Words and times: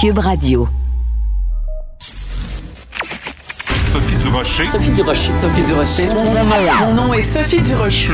Cube 0.00 0.20
Radio. 0.20 0.68
Sophie 3.92 4.16
Durocher. 4.22 4.64
Sophie 4.66 4.92
Durocher. 4.92 5.32
Sophie 5.34 5.62
Durocher. 5.62 6.08
Mon 6.78 6.94
nom 6.94 7.12
est 7.12 7.24
Sophie 7.24 7.60
Durocher. 7.60 8.06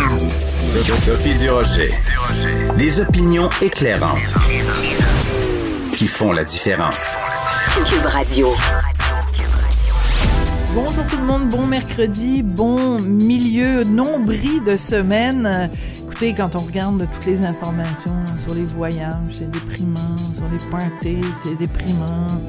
Sophie 0.96 1.34
Durocher. 1.34 1.90
Des 2.78 3.00
opinions 3.00 3.50
éclairantes 3.60 4.32
qui 5.94 6.06
font 6.06 6.32
la 6.32 6.44
différence. 6.44 7.18
Cube 7.84 8.06
Radio. 8.06 8.54
Bonjour 10.74 11.04
tout 11.06 11.18
le 11.18 11.24
monde, 11.24 11.50
bon 11.50 11.66
mercredi, 11.66 12.42
bon 12.42 12.98
milieu 12.98 13.84
nombris 13.84 14.62
de 14.66 14.78
semaine. 14.78 15.70
Écoutez, 16.14 16.32
quand 16.32 16.54
on 16.54 16.60
regarde 16.60 17.08
toutes 17.12 17.26
les 17.26 17.44
informations 17.44 18.24
sur 18.44 18.54
les 18.54 18.62
voyages, 18.62 19.10
c'est 19.30 19.50
déprimant, 19.50 20.16
sur 20.36 20.48
les 20.48 20.70
parties, 20.70 21.18
c'est 21.42 21.58
déprimant, 21.58 22.40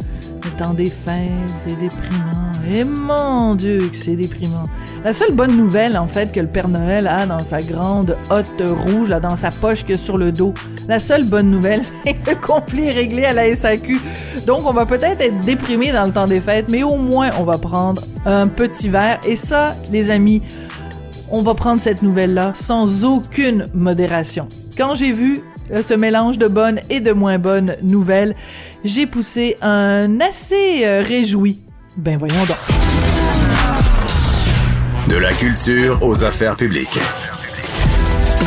le 0.43 0.49
temps 0.51 0.75
des 0.75 0.91
fêtes, 0.91 1.31
c'est 1.65 1.75
déprimant. 1.79 2.51
Et 2.71 2.83
mon 2.83 3.55
Dieu, 3.55 3.89
que 3.91 3.97
c'est 3.97 4.15
déprimant. 4.15 4.65
La 5.03 5.13
seule 5.13 5.31
bonne 5.31 5.57
nouvelle, 5.57 5.97
en 5.97 6.05
fait, 6.05 6.31
que 6.31 6.39
le 6.39 6.45
Père 6.45 6.67
Noël 6.67 7.07
a 7.07 7.25
dans 7.25 7.39
sa 7.39 7.57
grande 7.57 8.15
hotte 8.29 8.61
rouge, 8.61 9.09
dans 9.09 9.35
sa 9.35 9.49
poche 9.49 9.83
que 9.83 9.97
sur 9.97 10.19
le 10.19 10.31
dos, 10.31 10.53
la 10.87 10.99
seule 10.99 11.25
bonne 11.25 11.49
nouvelle, 11.49 11.81
c'est 12.05 12.17
le 12.27 12.35
conflit 12.35 12.91
réglé 12.91 13.25
à 13.25 13.33
la 13.33 13.55
SAQ. 13.55 13.99
Donc, 14.45 14.67
on 14.67 14.73
va 14.73 14.85
peut-être 14.85 15.21
être 15.21 15.39
déprimé 15.39 15.91
dans 15.91 16.03
le 16.03 16.11
temps 16.11 16.27
des 16.27 16.39
fêtes, 16.39 16.69
mais 16.69 16.83
au 16.83 16.97
moins, 16.97 17.31
on 17.39 17.43
va 17.43 17.57
prendre 17.57 18.03
un 18.27 18.47
petit 18.47 18.89
verre. 18.89 19.19
Et 19.27 19.35
ça, 19.35 19.75
les 19.91 20.11
amis, 20.11 20.43
on 21.31 21.41
va 21.41 21.53
prendre 21.53 21.81
cette 21.81 22.01
nouvelle-là 22.01 22.53
sans 22.55 23.03
aucune 23.03 23.65
modération. 23.73 24.47
Quand 24.77 24.95
j'ai 24.95 25.11
vu 25.11 25.41
euh, 25.71 25.81
ce 25.81 25.93
mélange 25.93 26.37
de 26.37 26.47
bonnes 26.47 26.79
et 26.89 26.99
de 26.99 27.11
moins 27.11 27.37
bonnes 27.37 27.75
nouvelles, 27.81 28.35
j'ai 28.83 29.07
poussé 29.07 29.55
un 29.61 30.19
assez 30.19 30.85
euh, 30.85 31.01
réjoui. 31.01 31.61
Ben 31.97 32.17
voyons 32.17 32.45
donc. 32.45 32.57
De 35.09 35.17
la 35.17 35.33
culture 35.33 35.99
aux 36.01 36.23
affaires 36.23 36.55
publiques. 36.55 36.99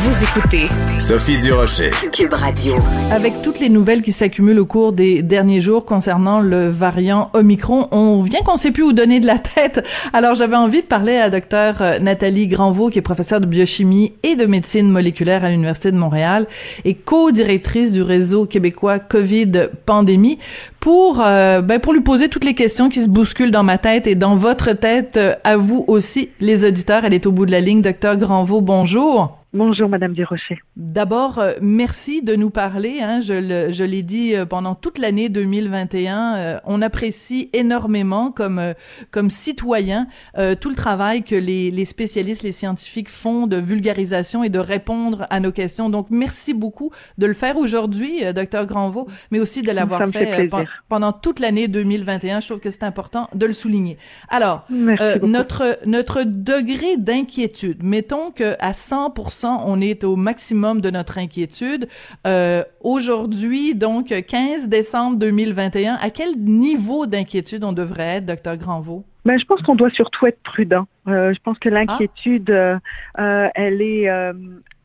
Vous 0.01 0.23
écoutez 0.23 0.65
Sophie 0.97 1.37
Durocher. 1.39 1.89
Cube 2.13 2.33
Radio. 2.33 2.75
Avec 3.11 3.41
toutes 3.41 3.59
les 3.59 3.67
nouvelles 3.67 4.01
qui 4.01 4.13
s'accumulent 4.13 4.59
au 4.59 4.65
cours 4.65 4.93
des 4.93 5.21
derniers 5.21 5.59
jours 5.59 5.83
concernant 5.83 6.39
le 6.39 6.69
variant 6.69 7.29
Omicron, 7.33 7.89
on 7.91 8.21
vient 8.21 8.39
qu'on 8.39 8.55
sait 8.55 8.71
plus 8.71 8.83
où 8.83 8.93
donner 8.93 9.19
de 9.19 9.27
la 9.27 9.39
tête. 9.39 9.85
Alors 10.13 10.35
j'avais 10.35 10.55
envie 10.55 10.83
de 10.83 10.87
parler 10.87 11.17
à 11.17 11.29
docteur 11.29 11.81
euh, 11.81 11.99
Nathalie 11.99 12.47
Granvaux, 12.47 12.89
qui 12.89 12.99
est 12.99 13.01
professeure 13.01 13.41
de 13.41 13.45
biochimie 13.45 14.13
et 14.23 14.37
de 14.37 14.45
médecine 14.45 14.89
moléculaire 14.89 15.43
à 15.43 15.49
l'Université 15.49 15.91
de 15.91 15.97
Montréal 15.97 16.47
et 16.85 16.93
co-directrice 16.93 17.91
du 17.91 18.01
réseau 18.01 18.45
québécois 18.45 18.99
COVID 18.99 19.67
Pandémie, 19.85 20.39
pour 20.79 21.21
euh, 21.21 21.59
ben, 21.59 21.81
pour 21.81 21.91
lui 21.91 22.01
poser 22.01 22.29
toutes 22.29 22.45
les 22.45 22.55
questions 22.55 22.87
qui 22.87 23.01
se 23.01 23.09
bousculent 23.09 23.51
dans 23.51 23.63
ma 23.63 23.77
tête 23.77 24.07
et 24.07 24.15
dans 24.15 24.35
votre 24.35 24.71
tête 24.71 25.17
euh, 25.17 25.35
à 25.43 25.57
vous 25.57 25.83
aussi, 25.89 26.29
les 26.39 26.63
auditeurs. 26.63 27.03
Elle 27.03 27.13
est 27.13 27.25
au 27.25 27.33
bout 27.33 27.45
de 27.45 27.51
la 27.51 27.59
ligne. 27.59 27.81
Docteur 27.81 28.15
Granvaux, 28.15 28.61
bonjour. 28.61 29.38
Bonjour, 29.51 29.89
Madame 29.89 30.13
Desrochers. 30.13 30.59
D'abord, 30.75 31.39
euh, 31.39 31.53
merci 31.59 32.21
de 32.21 32.35
nous 32.35 32.51
parler. 32.51 32.99
Hein, 33.01 33.19
je, 33.19 33.33
le, 33.33 33.73
je 33.73 33.83
l'ai 33.83 34.03
dit 34.03 34.35
euh, 34.35 34.45
pendant 34.45 34.75
toute 34.75 34.99
l'année 34.99 35.27
2021. 35.27 36.35
euh, 36.35 36.59
on 36.65 36.83
apprécie 36.83 37.49
énormément 37.53 38.31
comme 38.31 38.59
euh, 38.59 38.73
comme 39.09 39.31
citoyen 39.31 40.05
euh, 40.37 40.53
tout 40.53 40.69
le 40.69 40.75
travail 40.75 41.23
que 41.23 41.33
les, 41.33 41.71
les 41.71 41.85
spécialistes, 41.85 42.43
les 42.43 42.51
scientifiques 42.51 43.09
font 43.09 43.47
de 43.47 43.55
vulgarisation 43.57 44.43
et 44.43 44.49
de 44.49 44.59
répondre 44.59 45.25
à 45.31 45.39
nos 45.39 45.51
questions. 45.51 45.89
Donc, 45.89 46.11
merci 46.11 46.53
beaucoup 46.53 46.91
de 47.17 47.25
le 47.25 47.33
faire 47.33 47.57
aujourd'hui, 47.57 48.21
Docteur 48.35 48.67
Granvaux, 48.67 49.07
mais 49.31 49.39
aussi 49.39 49.63
de 49.63 49.71
l'avoir 49.71 50.07
fait 50.09 50.27
fait 50.27 50.53
euh, 50.53 50.63
pendant 50.89 51.11
toute 51.11 51.39
l'année 51.39 51.67
2021. 51.67 52.41
Je 52.41 52.49
trouve 52.49 52.59
que 52.59 52.69
c'est 52.69 52.83
important 52.83 53.27
de 53.33 53.47
le 53.47 53.53
souligner. 53.53 53.97
Alors, 54.29 54.67
euh, 54.71 55.17
notre 55.23 55.79
notre 55.87 56.21
degré 56.23 56.97
d'inquiétude, 56.97 57.81
mettons 57.81 58.29
que 58.29 58.55
à 58.59 58.73
100% 58.73 59.38
on 59.47 59.81
est 59.81 60.03
au 60.03 60.15
maximum 60.15 60.81
de 60.81 60.89
notre 60.89 61.17
inquiétude. 61.17 61.87
Euh, 62.27 62.63
Aujourd'hui, 62.81 63.75
donc 63.75 64.07
15 64.07 64.69
décembre 64.69 65.17
2021, 65.17 65.95
à 66.01 66.09
quel 66.09 66.37
niveau 66.37 67.05
d'inquiétude 67.05 67.63
on 67.63 67.73
devrait 67.73 68.17
être, 68.17 68.25
docteur 68.25 68.55
Granvaux 68.55 69.03
Ben, 69.25 69.37
je 69.37 69.45
pense 69.45 69.61
qu'on 69.61 69.75
doit 69.75 69.89
surtout 69.89 70.27
être 70.27 70.41
prudent. 70.43 70.87
Euh, 71.09 71.33
je 71.33 71.39
pense 71.41 71.59
que 71.59 71.69
l'inquiétude, 71.69 72.49
euh, 72.49 72.77
euh, 73.19 73.47
elle 73.55 73.81
est, 73.81 74.09
euh, 74.09 74.31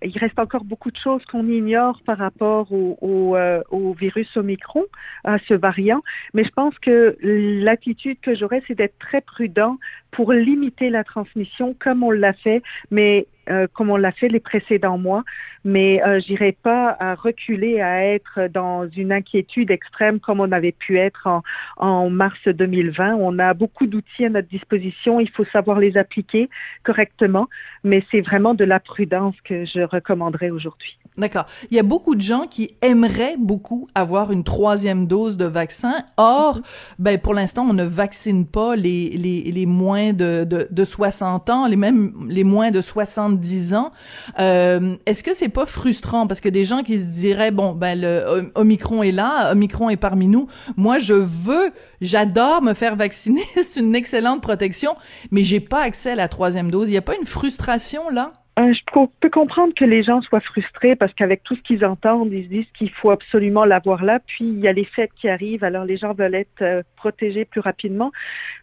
il 0.03 0.19
reste 0.19 0.39
encore 0.39 0.65
beaucoup 0.65 0.91
de 0.91 0.97
choses 0.97 1.25
qu'on 1.27 1.47
ignore 1.47 2.01
par 2.05 2.19
rapport 2.19 2.73
au, 2.73 2.99
au, 3.01 3.37
au 3.71 3.95
virus 3.95 4.37
Omicron, 4.37 4.85
à 5.23 5.39
ce 5.47 5.55
variant. 5.55 6.01
Mais 6.35 6.45
je 6.45 6.51
pense 6.51 6.77
que 6.81 7.17
l'attitude 7.23 8.19
que 8.21 8.35
j'aurais, 8.35 8.63
c'est 8.67 8.75
d'être 8.75 8.99
très 8.99 9.21
prudent 9.21 9.79
pour 10.15 10.33
limiter 10.33 10.91
la 10.91 11.03
transmission, 11.03 11.75
comme 11.79 12.05
on 12.05 12.13
l'a 12.13 12.33
fait, 12.33 12.63
mais 12.93 13.27
euh, 13.51 13.67
comme 13.73 13.91
on 13.91 13.97
l'a 13.97 14.13
fait 14.13 14.29
les 14.29 14.39
précédents 14.39 14.97
mois. 14.97 15.25
Mais 15.65 16.01
euh, 16.07 16.21
j'irai 16.21 16.53
pas 16.53 16.97
à 17.01 17.17
reculer 17.17 17.81
à 17.81 18.07
être 18.07 18.49
dans 18.49 18.89
une 18.89 19.11
inquiétude 19.11 19.73
extrême 19.73 20.21
comme 20.21 20.41
on 20.41 20.53
avait 20.53 20.73
pu 20.73 20.99
être 20.99 21.27
en, 21.27 21.43
en 21.79 22.11
mars 22.11 22.39
2020. 22.47 23.17
On 23.17 23.39
a 23.41 23.55
beaucoup 23.55 23.87
d'outils 23.87 24.25
à 24.25 24.29
notre 24.29 24.49
disposition. 24.49 25.19
Il 25.19 25.31
faut 25.31 25.45
savoir 25.47 25.81
les 25.81 25.97
appliquer 25.97 26.49
correctement, 26.85 27.49
mais 27.83 28.05
c'est 28.11 28.21
vraiment 28.21 28.55
de 28.55 28.65
la 28.65 28.79
prudence 28.79 29.35
que 29.43 29.65
je 29.65 29.81
recommanderais 29.81 30.51
aujourd'hui. 30.51 30.97
D'accord. 31.17 31.47
Il 31.71 31.77
y 31.77 31.79
a 31.79 31.85
beaucoup 31.85 32.17
de 32.17 32.21
gens 32.21 32.49
qui 32.51 32.77
aimeraient 32.83 33.37
beaucoup 33.39 33.87
avoir 33.95 34.33
une 34.33 34.43
troisième 34.43 35.07
dose 35.07 35.37
de 35.37 35.45
vaccin. 35.45 35.95
Or, 36.17 36.61
ben 36.99 37.21
pour 37.21 37.35
l'instant, 37.35 37.65
on 37.71 37.73
ne 37.73 37.85
vaccine 37.85 38.47
pas 38.47 38.75
les 38.75 39.11
les, 39.11 39.43
les 39.43 39.67
moins 39.67 40.13
de, 40.13 40.43
de 40.43 40.67
de 40.69 40.85
60 40.85 41.51
ans, 41.51 41.67
les 41.69 41.77
même 41.77 42.27
les 42.29 42.43
moins 42.43 42.73
de 42.73 42.81
70 42.81 43.75
ans. 43.75 43.93
Euh, 44.41 44.97
Est-ce 45.07 45.23
que 45.23 45.35
c'est 45.35 45.49
pas 45.49 45.67
frustrant? 45.67 46.27
Parce 46.27 46.41
que 46.41 46.49
des 46.49 46.65
gens 46.65 46.83
qui 46.83 46.99
se 46.99 47.13
diraient 47.21 47.53
bon 47.53 47.75
ben 47.75 48.01
le 48.01 48.51
Omicron 48.57 49.05
est 49.05 49.13
là, 49.13 49.53
Omicron 49.53 49.91
est 49.91 49.97
parmi 49.97 50.27
nous. 50.27 50.49
Moi, 50.77 50.99
je 50.99 51.15
veux, 51.15 51.71
j'adore 52.01 52.61
me 52.61 52.75
faire 52.75 52.97
vacciner, 52.97 53.43
c'est 53.63 53.79
une 53.79 53.95
excellente 53.95 54.43
protection, 54.43 54.97
mais 55.31 55.45
j'ai 55.45 55.61
pas 55.61 55.83
accès 55.83 56.11
à 56.11 56.17
la 56.17 56.27
troisième 56.27 56.73
dose. 56.73 56.89
Il 56.89 56.95
y 56.95 56.97
a 56.97 57.03
pas 57.03 57.17
une 57.17 57.27
frustration 57.27 58.11
là? 58.11 58.33
Euh, 58.57 58.73
je 58.73 59.09
peux 59.21 59.31
comprendre 59.31 59.75
que 59.75 59.85
les 59.85 60.05
gens 60.05 60.23
soient 60.23 60.39
frustrés 60.39 60.95
parce 60.95 61.13
qu'avec 61.13 61.43
tout 61.43 61.57
ce 61.57 61.63
qu'ils 61.63 61.85
entendent, 61.85 62.33
ils 62.33 62.45
se 62.45 62.49
disent 62.49 62.71
qu'il 62.79 62.91
faut 62.91 63.11
absolument 63.11 63.65
l'avoir 63.65 64.05
là. 64.05 64.21
Puis 64.25 64.45
il 64.45 64.61
y 64.61 64.69
a 64.69 64.73
les 64.73 64.85
fêtes 64.85 65.11
qui 65.17 65.29
arrivent, 65.29 65.65
alors 65.65 65.85
les 65.85 65.97
gens 65.97 66.13
veulent 66.13 66.37
être 66.37 66.63
euh, 66.63 66.83
protégés 66.95 67.45
plus 67.45 67.61
rapidement. 67.61 68.13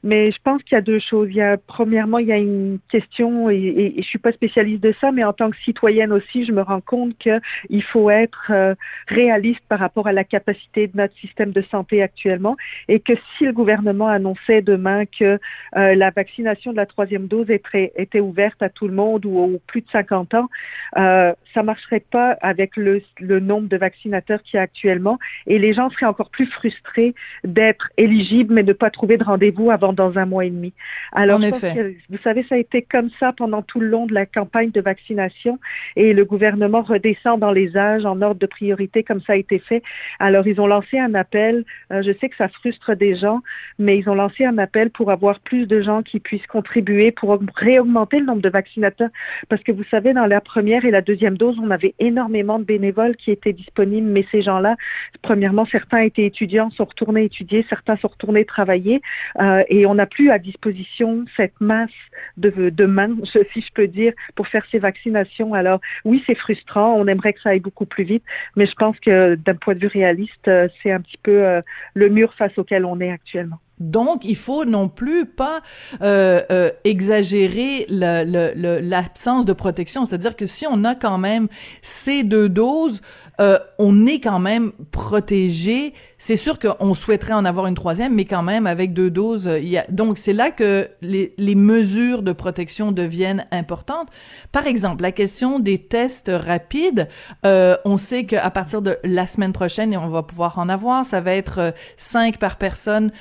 Mais 0.02 0.32
je 0.32 0.38
pense 0.42 0.64
qu'il 0.64 0.76
y 0.76 0.78
a 0.78 0.82
deux 0.82 1.00
choses. 1.00 1.28
Il 1.32 1.36
y 1.36 1.42
a 1.42 1.58
premièrement, 1.58 2.20
il 2.20 2.28
y 2.28 2.32
a 2.32 2.38
une 2.38 2.80
question 2.90 3.50
et, 3.50 3.58
et, 3.58 4.00
et 4.00 4.02
je 4.02 4.08
suis 4.08 4.18
pas 4.18 4.32
spécialiste 4.32 4.82
de 4.82 4.94
ça, 5.02 5.12
mais 5.12 5.26
en 5.26 5.34
tant 5.34 5.52
que 5.52 5.58
citoyenne 5.58 6.14
aussi, 6.14 6.46
je 6.46 6.54
me 6.54 6.62
rends 6.62 6.82
compte 6.82 7.18
que 7.18 7.42
il 7.70 7.84
faut 7.84 8.10
être 8.10 8.50
euh, 8.50 8.76
réaliste 9.08 9.64
par 9.68 9.80
rapport 9.80 10.08
à 10.08 10.14
la 10.14 10.24
capacité 10.24 10.88
de 10.88 10.96
notre 10.96 11.16
système 11.18 11.52
de 11.52 11.62
santé 11.64 12.02
actuellement 12.02 12.56
et 12.88 13.02
que 13.02 13.14
si 13.38 13.46
le 13.46 13.52
gouvernement 13.52 14.08
annonçait 14.08 14.62
demain 14.62 15.04
que 15.06 15.38
la 15.74 16.10
vaccination 16.12 16.72
de 16.72 16.78
la 16.78 16.86
troisième 16.86 17.28
dose 17.28 17.50
était, 17.50 17.92
était 17.96 18.20
ouverte 18.20 18.62
à 18.62 18.70
tout 18.70 18.88
le 18.88 18.94
monde 18.94 19.26
ou 19.26 19.38
au 19.38 19.60
plus 19.68 19.81
plus 19.82 19.88
de 19.88 19.92
50 19.92 20.34
ans, 20.36 20.50
euh, 20.98 21.34
ça 21.54 21.64
marcherait 21.64 22.04
pas 22.12 22.38
avec 22.42 22.78
le, 22.78 23.02
le 23.20 23.40
nombre 23.40 23.68
de 23.68 23.78
vaccinateurs 23.78 24.42
qu'il 24.44 24.58
y 24.58 24.60
a 24.60 24.64
actuellement 24.64 25.20
et 25.48 25.60
les 25.60 25.74
gens 25.74 25.90
seraient 25.90 26.06
encore 26.06 26.30
plus 26.30 26.46
frustrés 26.46 27.14
d'être 27.44 27.90
éligibles 27.98 28.54
mais 28.54 28.64
de 28.64 28.74
pas 28.74 28.90
trouver 28.90 29.18
de 29.18 29.24
rendez-vous 29.24 29.72
avant 29.72 29.94
dans 29.94 30.18
un 30.18 30.26
mois 30.26 30.46
et 30.46 30.50
demi. 30.50 30.74
Alors, 31.12 31.40
en 31.40 31.44
effet. 31.44 31.98
vous 32.10 32.18
savez, 32.24 32.44
ça 32.48 32.56
a 32.56 32.58
été 32.58 32.82
comme 32.82 33.10
ça 33.20 33.34
pendant 33.34 33.62
tout 33.62 33.80
le 33.80 33.88
long 33.88 34.06
de 34.06 34.14
la 34.14 34.26
campagne 34.26 34.72
de 34.72 34.82
vaccination 34.82 35.60
et 35.96 36.14
le 36.14 36.26
gouvernement 36.26 36.82
redescend 36.82 37.40
dans 37.40 37.52
les 37.52 37.78
âges 37.78 38.06
en 38.06 38.22
ordre 38.22 38.40
de 38.40 38.46
priorité 38.46 39.04
comme 39.04 39.22
ça 39.22 39.34
a 39.34 39.36
été 39.36 39.60
fait. 39.60 39.84
Alors, 40.20 40.48
ils 40.48 40.60
ont 40.62 40.68
lancé 40.68 41.00
un 41.00 41.14
appel. 41.16 41.66
Euh, 41.92 42.02
je 42.02 42.12
sais 42.20 42.30
que 42.30 42.36
ça 42.36 42.48
frustre 42.48 42.96
des 42.96 43.16
gens, 43.16 43.42
mais 43.80 43.98
ils 43.98 44.10
ont 44.10 44.16
lancé 44.16 44.46
un 44.46 44.58
appel 44.58 44.90
pour 44.90 45.12
avoir 45.12 45.40
plus 45.40 45.66
de 45.68 45.82
gens 45.82 46.02
qui 46.04 46.20
puissent 46.20 46.48
contribuer 46.48 47.12
pour 47.12 47.40
réaugmenter 47.56 48.20
le 48.20 48.26
nombre 48.26 48.42
de 48.42 48.50
vaccinateurs. 48.50 49.10
Parce 49.50 49.64
que 49.64 49.71
vous 49.72 49.84
savez, 49.86 50.14
dans 50.14 50.26
la 50.26 50.42
première 50.42 50.86
et 50.86 50.92
la 50.92 51.02
deuxième 51.02 51.38
dose, 51.38 51.58
on 51.60 51.72
avait 51.72 51.96
énormément 52.00 52.60
de 52.60 52.64
bénévoles 52.64 53.16
qui 53.16 53.32
étaient 53.32 53.54
disponibles, 53.54 54.08
mais 54.08 54.26
ces 54.32 54.42
gens-là, 54.42 54.76
premièrement, 55.22 55.66
certains 55.66 56.00
étaient 56.00 56.26
étudiants, 56.26 56.70
sont 56.70 56.86
retournés 56.86 57.24
étudier, 57.26 57.66
certains 57.70 57.98
sont 57.98 58.10
retournés 58.10 58.46
travailler, 58.46 59.02
euh, 59.40 59.64
et 59.70 59.86
on 59.86 59.96
n'a 59.96 60.06
plus 60.06 60.32
à 60.32 60.40
disposition 60.40 61.26
cette 61.36 61.60
masse 61.60 61.90
de, 62.38 62.70
de 62.70 62.86
mains, 62.86 63.16
si 63.54 63.62
je 63.62 63.74
peux 63.74 63.88
dire, 63.88 64.14
pour 64.36 64.48
faire 64.48 64.66
ces 64.72 64.80
vaccinations. 64.80 65.54
Alors, 65.54 65.80
oui, 66.06 66.24
c'est 66.26 66.36
frustrant, 66.36 66.94
on 66.94 67.08
aimerait 67.08 67.34
que 67.34 67.42
ça 67.42 67.50
aille 67.50 67.60
beaucoup 67.60 67.86
plus 67.86 68.04
vite, 68.04 68.24
mais 68.56 68.66
je 68.66 68.76
pense 68.76 69.00
que 69.00 69.36
d'un 69.36 69.56
point 69.56 69.76
de 69.76 69.80
vue 69.80 69.88
réaliste, 69.88 70.48
euh, 70.48 70.68
c'est 70.82 70.92
un 70.92 71.02
petit 71.02 71.20
peu 71.22 71.46
euh, 71.46 71.62
le 71.94 72.10
mur 72.10 72.34
face 72.34 72.58
auquel 72.58 72.86
on 72.86 73.00
est 73.00 73.12
actuellement. 73.12 73.60
Donc, 73.82 74.24
il 74.24 74.36
faut 74.36 74.64
non 74.66 74.88
plus 74.88 75.26
pas 75.26 75.62
euh, 76.02 76.42
euh, 76.52 76.70
exagérer 76.84 77.86
l'absence 77.90 79.46
de 79.46 79.54
protection. 79.54 80.06
C'est-à-dire 80.06 80.36
que 80.36 80.46
si 80.46 80.66
on 80.68 80.84
a 80.84 80.96
quand 80.96 81.18
même 81.18 81.48
ces 81.82 82.24
deux 82.24 82.48
doses, 82.48 83.02
euh, 83.40 83.58
on 83.80 84.06
est 84.06 84.20
quand 84.20 84.40
même 84.40 84.72
protégé. 84.92 85.94
C'est 86.18 86.36
sûr 86.36 86.60
qu'on 86.60 86.94
souhaiterait 86.94 87.34
en 87.34 87.44
avoir 87.44 87.66
une 87.66 87.76
troisième, 87.76 88.14
mais 88.14 88.26
quand 88.26 88.44
même 88.44 88.68
avec 88.68 88.94
deux 88.94 89.10
doses. 89.10 89.50
Il 89.60 89.68
y 89.68 89.78
a... 89.78 89.86
Donc, 89.90 90.20
c'est 90.20 90.34
là 90.34 90.52
que 90.52 90.88
les, 91.02 91.34
les 91.38 91.56
mesures 91.56 92.22
de 92.22 92.32
protection 92.32 92.92
deviennent 92.92 93.48
importantes. 93.52 94.10
Par 94.52 94.68
exemple, 94.68 95.02
la 95.02 95.12
question 95.12 95.60
des 95.60 95.80
tests 95.80 96.32
rapides. 96.32 97.08
Euh, 97.46 97.76
on 97.86 97.98
sait 97.98 98.26
qu'à 98.26 98.50
partir 98.52 98.82
de 98.82 98.98
la 99.04 99.26
semaine 99.26 99.54
prochaine, 99.54 99.96
on 99.98 100.10
va 100.10 100.24
pouvoir 100.24 100.60
en 100.60 100.70
avoir, 100.70 101.06
ça 101.06 101.22
va 101.22 101.34
être 101.34 101.74
cinq 101.98 102.38
par 102.38 102.58
personne 102.58 103.12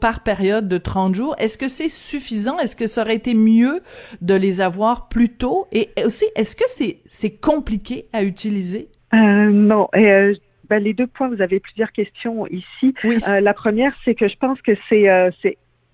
par 0.00 0.22
période 0.22 0.68
de 0.68 0.78
30 0.78 1.14
jours. 1.14 1.34
Est-ce 1.38 1.58
que 1.58 1.68
c'est 1.68 1.88
suffisant? 1.88 2.58
Est-ce 2.58 2.76
que 2.76 2.86
ça 2.86 3.02
aurait 3.02 3.16
été 3.16 3.34
mieux 3.34 3.80
de 4.20 4.34
les 4.34 4.60
avoir 4.60 5.08
plus 5.08 5.28
tôt? 5.30 5.66
Et 5.72 5.90
aussi, 6.04 6.24
est-ce 6.36 6.56
que 6.56 6.64
c'est 6.66 6.98
c'est 7.06 7.38
compliqué 7.38 8.06
à 8.12 8.22
utiliser? 8.22 8.88
Euh, 9.14 9.50
non. 9.50 9.88
Euh, 9.96 10.34
ben, 10.68 10.82
les 10.82 10.94
deux 10.94 11.06
points, 11.06 11.28
vous 11.28 11.42
avez 11.42 11.60
plusieurs 11.60 11.92
questions 11.92 12.46
ici. 12.46 12.94
Oui. 13.04 13.18
Euh, 13.26 13.40
la 13.40 13.54
première, 13.54 13.92
c'est 14.04 14.14
que 14.14 14.28
je 14.28 14.36
pense 14.36 14.60
que 14.62 14.72
c'est 14.88 15.08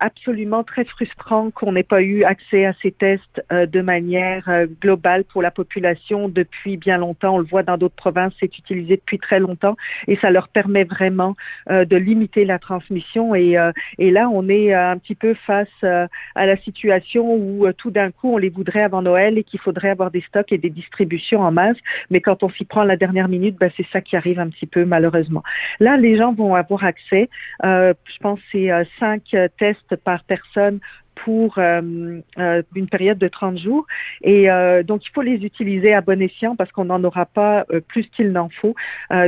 absolument 0.01 0.65
très 0.65 0.85
frustrant 0.85 1.51
qu'on 1.51 1.73
n'ait 1.73 1.83
pas 1.83 2.03
eu 2.03 2.25
accès 2.25 2.67
à 2.67 2.75
ces 2.83 2.93
tests 2.93 3.43
euh, 3.53 3.67
de 3.67 3.81
manière 3.81 4.49
euh, 4.49 4.67
globale 4.81 5.25
pour 5.25 5.43
la 5.43 5.51
population 5.51 6.29
depuis 6.29 6.77
bien 6.77 6.99
longtemps. 6.99 7.37
On 7.37 7.39
le 7.39 7.45
voit 7.45 7.63
dans 7.63 7.79
d'autres 7.79 7.95
provinces, 7.95 8.33
c'est 8.39 8.59
utilisé 8.59 8.97
depuis 8.97 9.19
très 9.19 9.41
longtemps 9.41 9.77
et 10.07 10.17
ça 10.17 10.31
leur 10.31 10.49
permet 10.49 10.85
vraiment 10.85 11.37
euh, 11.71 11.85
de 11.85 11.97
limiter 11.97 12.45
la 12.45 12.59
transmission. 12.59 13.35
Et, 13.35 13.57
et 13.99 14.11
là, 14.11 14.29
on 14.29 14.49
est 14.49 14.75
un 14.75 14.99
petit 14.99 15.15
peu 15.15 15.35
face 15.35 15.69
à 15.83 16.47
la 16.47 16.57
situation 16.59 17.35
où 17.35 17.67
tout 17.73 17.91
d'un 17.91 18.11
coup, 18.11 18.35
on 18.35 18.39
les 18.39 18.49
voudrait 18.49 18.83
avant 18.83 19.03
Noël 19.03 19.39
et 19.39 19.45
qu'il 19.45 19.61
faudrait 19.61 19.91
avoir 19.91 20.11
des 20.11 20.21
stocks 20.23 20.53
et 20.53 20.59
des 20.59 20.71
distributions 20.71 21.41
en 21.41 21.53
masse. 21.53 21.77
Mais 22.11 22.21
quand 22.21 22.43
on 22.43 22.51
s'y 22.51 22.65
prend 22.65 22.85
la 22.85 22.97
dernière 22.97 23.29
minute, 23.29 23.57
ben, 23.59 23.71
c'est 23.77 23.87
ça 23.93 24.01
qui 24.01 24.17
arrive 24.17 24.39
un 24.39 24.49
petit 24.49 24.67
peu 24.67 24.85
malheureusement. 24.85 25.43
Là, 25.81 25.97
les 25.97 26.17
gens 26.17 26.33
vont 26.33 26.55
avoir 26.55 26.85
accès. 26.85 27.29
je 27.63 28.19
pense 28.21 28.41
c'est 28.53 28.71
cinq 28.99 29.35
tests 29.59 29.86
par 29.95 30.25
personne 30.25 30.81
pour 31.25 31.59
euh, 31.59 32.21
euh, 32.39 32.63
une 32.75 32.89
période 32.89 33.19
de 33.19 33.29
30 33.29 33.59
jours. 33.59 33.87
Et 34.23 34.51
euh, 34.51 34.83
donc, 34.83 35.05
il 35.07 35.11
faut 35.11 35.23
les 35.23 35.45
utiliser 35.45 35.93
à 35.95 36.01
bon 36.01 36.21
escient 36.23 36.55
parce 36.55 36.71
qu'on 36.71 36.85
n'en 36.85 37.03
aura 37.03 37.27
pas 37.27 37.67
plus 37.89 38.07
qu'il 38.09 38.31
n'en 38.33 38.49
faut. 38.49 38.75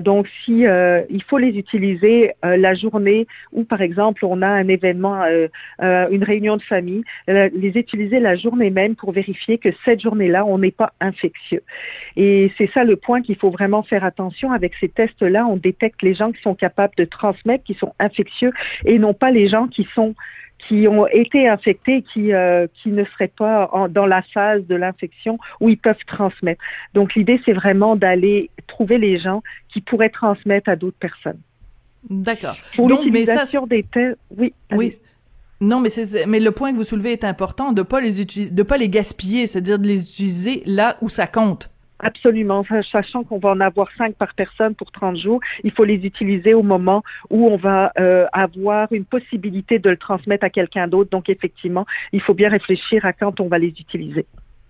donc, 0.03 0.29
si 0.45 0.61
il 0.63 1.23
faut 1.27 1.39
les 1.39 1.59
utiliser 1.59 2.33
la 2.43 2.75
journée 2.75 3.27
où, 3.53 3.65
par 3.65 3.81
exemple, 3.81 4.25
on 4.25 4.43
a 4.43 4.49
un 4.49 4.69
événement, 4.69 5.25
une 5.81 6.25
réunion 6.25 6.57
de 6.57 6.63
famille, 6.63 7.03
les 7.27 7.73
utiliser 7.75 8.21
la 8.21 8.37
journée 8.37 8.71
même 8.71 8.95
pour 8.95 9.13
vérifier 9.13 9.59
que 9.59 9.71
cette 9.85 10.01
journée-là, 10.01 10.45
on 10.45 10.59
n'est 10.59 10.71
pas 10.71 10.93
infectieux. 11.01 11.63
Et 12.17 12.53
c'est 12.59 12.71
ça 12.73 12.85
le 12.85 12.97
point 12.97 13.23
qu'il 13.23 13.37
faut 13.37 13.51
vraiment 13.51 13.83
faire 13.83 14.05
attention. 14.05 14.53
Avec 14.53 14.75
ces 14.81 14.89
tests-là, 14.89 15.47
on 15.47 15.57
détecte 15.57 16.03
les 16.03 16.15
gens 16.15 16.33
qui 16.33 16.43
sont 16.43 16.55
capables 16.55 16.95
de 16.97 17.05
transmettre, 17.05 17.65
qui 17.65 17.75
sont 17.75 17.95
infectieux, 17.99 18.53
et 18.85 18.99
non 18.99 19.15
pas 19.15 19.31
les 19.31 19.49
gens 19.49 19.69
qui 19.69 19.89
sont 19.95 20.15
qui 20.67 20.89
ont 20.89 21.07
été 21.07 21.49
infectés 21.49 22.03
qui 22.03 22.33
euh, 22.33 22.67
qui 22.75 22.91
ne 22.91 23.05
seraient 23.05 23.33
pas 23.37 23.71
dans 23.91 24.07
la 24.07 24.23
phase 24.23 24.67
de 24.67 24.75
l'infection 24.75 25.39
où 25.61 25.69
ils 25.69 25.79
peuvent 25.79 26.05
transmettre. 26.07 26.63
Donc 26.95 27.15
l'idée 27.15 27.41
c'est 27.45 27.53
vraiment 27.53 27.97
d'aller 27.97 28.51
trouver 28.67 28.99
les 28.99 29.19
gens 29.19 29.43
qui 29.69 29.81
pourraient 29.81 30.11
transmettre 30.11 30.69
à 30.69 30.77
d'autres 30.77 30.99
personnes. 30.99 31.41
D'accord. 32.09 32.57
Pour 32.75 32.89
l'utilisation 32.89 33.67
des 33.67 33.83
tests, 33.83 34.19
oui. 34.37 34.53
Oui. 34.73 34.97
Non, 35.61 35.81
mais 35.81 35.91
c'est 35.91 36.27
mais 36.27 36.39
le 36.39 36.53
point 36.53 36.73
que 36.73 36.77
vous 36.77 36.85
soulevez 36.85 37.13
est 37.13 37.25
important 37.25 37.73
de 37.73 37.83
pas 37.83 38.01
les 38.01 38.21
utiliser, 38.21 38.51
de 38.53 38.63
pas 38.63 38.77
les 38.77 38.89
gaspiller, 38.89 39.47
c'est-à-dire 39.47 39.79
de 39.79 39.87
les 39.87 40.03
utiliser 40.03 40.63
là 40.67 40.97
où 41.01 41.09
ça 41.09 41.27
compte. 41.27 41.71
Absolument, 42.01 42.65
sachant 42.93 43.25
qu'on 43.25 43.39
va 43.39 43.51
en 43.51 43.61
avoir 43.61 43.89
cinq 43.97 44.15
par 44.15 44.35
personne 44.35 44.75
pour 44.75 44.93
30 44.93 45.17
jours, 45.17 45.41
il 45.65 45.73
faut 45.73 45.85
les 45.85 46.07
utiliser 46.07 46.55
au 46.55 46.63
moment 46.63 47.03
où 47.29 47.49
on 47.49 47.57
va 47.57 47.93
euh, 47.99 48.27
avoir 48.33 48.93
une 48.93 49.05
possibilité 49.05 49.81
de 49.81 49.91
le 49.91 49.97
transmettre 49.97 50.45
à 50.45 50.51
quelqu'un 50.51 50.87
d'autre. 50.87 51.11
Donc 51.11 51.29
effectivement, 51.29 51.87
il 52.13 52.21
faut 52.21 52.35
bien 52.35 52.51
réfléchir 52.51 53.05
à 53.05 53.13
quand 53.13 53.41
on 53.41 53.49
va 53.49 53.59
les 53.59 53.69
utiliser. 53.69 54.27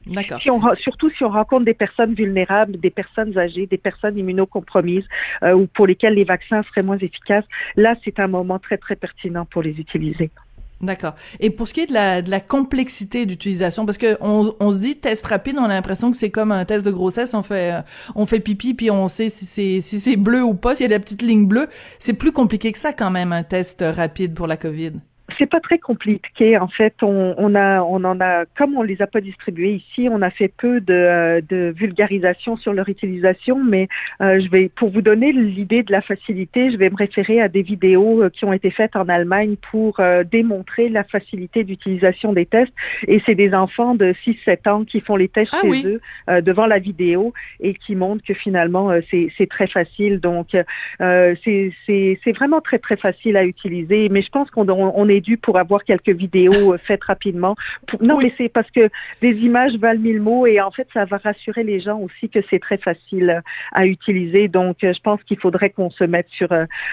D'accord. 0.07 0.41
Si 0.41 0.51
on, 0.51 0.75
surtout 0.77 1.11
si 1.11 1.23
on 1.23 1.29
rencontre 1.29 1.67
des 1.67 1.75
personnes 1.75 2.15
vulnérables, 2.15 2.79
des 2.79 2.91
personnes 2.91 3.37
âgées, 3.37 3.67
des 3.67 3.77
personnes 3.77 4.17
immunocompromises 4.17 5.07
euh, 5.43 5.53
ou 5.53 5.67
pour 5.67 5.87
lesquelles 5.87 6.15
les 6.15 6.25
vaccins 6.25 6.63
seraient 6.63 6.83
moins 6.83 6.97
efficaces, 6.97 7.45
là 7.77 7.95
c'est 8.05 8.19
un 8.21 8.29
moment 8.29 8.59
très 8.59 8.79
très 8.79 8.97
pertinent 8.97 9.45
pour 9.45 9.63
les 9.63 9.79
utiliser. 9.79 10.31
D'accord. 10.81 11.15
Et 11.41 11.51
pour 11.51 11.67
ce 11.67 11.75
qui 11.75 11.81
est 11.81 11.87
de 11.87 11.93
la, 11.93 12.23
de 12.23 12.31
la 12.31 12.39
complexité 12.39 13.27
d'utilisation, 13.27 13.85
parce 13.85 13.99
que 13.99 14.17
on, 14.21 14.55
on, 14.61 14.73
se 14.73 14.79
dit 14.79 14.97
test 14.97 15.27
rapide, 15.27 15.57
on 15.59 15.65
a 15.65 15.69
l'impression 15.69 16.13
que 16.13 16.17
c'est 16.17 16.31
comme 16.31 16.53
un 16.53 16.65
test 16.65 16.87
de 16.87 16.93
grossesse, 16.93 17.35
on 17.35 17.43
fait 17.43 17.83
on 18.15 18.27
fait 18.27 18.39
pipi 18.39 18.75
puis 18.75 18.91
on 18.91 19.09
sait 19.09 19.29
si 19.29 19.45
c'est 19.45 19.81
si 19.81 19.99
c'est 19.99 20.17
bleu 20.17 20.43
ou 20.45 20.55
pas, 20.55 20.77
s'il 20.77 20.85
y 20.85 20.87
a 20.87 20.97
la 20.97 21.01
petite 21.01 21.23
ligne 21.23 21.47
bleue. 21.47 21.69
C'est 21.99 22.13
plus 22.13 22.31
compliqué 22.31 22.71
que 22.71 22.79
ça 22.79 22.93
quand 22.93 23.11
même 23.11 23.33
un 23.33 23.43
test 23.43 23.85
rapide 23.85 24.35
pour 24.35 24.47
la 24.47 24.57
COVID 24.57 24.93
c'est 25.37 25.47
pas 25.47 25.61
très 25.61 25.79
compliqué. 25.79 26.57
En 26.57 26.69
fait, 26.69 26.95
on, 27.03 27.35
on, 27.37 27.55
a, 27.55 27.83
on 27.83 28.03
en 28.05 28.21
a, 28.21 28.45
comme 28.57 28.77
on 28.77 28.83
les 28.83 29.03
a 29.03 29.07
pas 29.07 29.21
distribués 29.21 29.75
ici, 29.75 30.09
on 30.11 30.23
a 30.23 30.31
fait 30.31 30.49
peu 30.49 30.81
de, 30.81 31.43
de 31.49 31.73
vulgarisation 31.77 32.57
sur 32.57 32.73
leur 32.73 32.89
utilisation. 32.89 33.63
Mais 33.63 33.89
euh, 34.21 34.41
je 34.41 34.49
vais, 34.49 34.69
pour 34.69 34.91
vous 34.91 35.03
donner 35.03 35.33
l'idée 35.33 35.83
de 35.83 35.93
la 35.93 36.01
facilité, 36.01 36.71
je 36.71 36.77
vais 36.77 36.89
me 36.89 36.97
référer 36.97 37.41
à 37.41 37.49
des 37.49 37.63
vidéos 37.63 38.23
euh, 38.23 38.31
qui 38.31 38.45
ont 38.47 38.53
été 38.53 38.71
faites 38.71 38.97
en 38.97 39.09
Allemagne 39.09 39.57
pour 39.71 40.01
euh, 40.01 40.25
démontrer 40.25 40.89
la 40.89 41.05
facilité 41.05 41.63
d'utilisation 41.63 42.33
des 42.33 42.47
tests. 42.47 42.73
Et 43.07 43.21
c'est 43.27 43.35
des 43.35 43.53
enfants 43.53 43.95
de 43.95 44.15
6-7 44.25 44.69
ans 44.69 44.85
qui 44.85 45.01
font 45.01 45.17
les 45.17 45.29
tests 45.29 45.53
ah 45.53 45.61
chez 45.63 45.87
eux 45.87 46.01
devant 46.43 46.67
la 46.67 46.79
vidéo 46.79 47.33
et 47.61 47.75
qui 47.75 47.95
montrent 47.95 48.25
que 48.25 48.35
finalement 48.35 48.91
c'est 49.11 49.49
très 49.49 49.67
facile. 49.67 50.21
Donc 50.21 50.57
c'est 50.99 52.33
vraiment 52.35 52.61
très 52.61 52.79
très 52.79 52.97
facile 52.97 53.37
à 53.37 53.45
utiliser. 53.45 54.09
Mais 54.09 54.23
je 54.23 54.31
pense 54.31 54.51
qu'on 54.51 54.69
on 54.69 55.09
est 55.09 55.18
pour 55.37 55.59
avoir 55.59 55.85
quelques 55.85 56.11
vidéos 56.11 56.75
euh, 56.75 56.79
faites 56.79 57.05
rapidement. 57.05 57.57
Non, 58.01 58.19
mais 58.19 58.33
c'est 58.37 58.49
parce 58.49 58.71
que 58.71 58.89
des 59.21 59.45
images 59.45 59.77
valent 59.77 60.01
mille 60.01 60.21
mots 60.21 60.47
et 60.47 60.61
en 60.61 60.71
fait, 60.71 60.89
ça 60.93 61.05
va 61.05 61.19
rassurer 61.19 61.65
les 61.65 61.81
gens 61.81 61.99
aussi 61.99 62.29
que 62.29 62.41
c'est 62.49 62.59
très 62.59 62.79
facile 62.79 63.31
euh, 63.31 63.41
à 63.73 63.87
utiliser. 63.87 64.49
Donc, 64.49 64.85
euh, 64.85 64.93
je 64.93 65.01
pense 65.01 65.23
qu'il 65.25 65.39
faudrait 65.39 65.71
qu'on 65.71 65.91
se 65.91 66.05
mette 66.05 66.29
sur, 66.31 66.49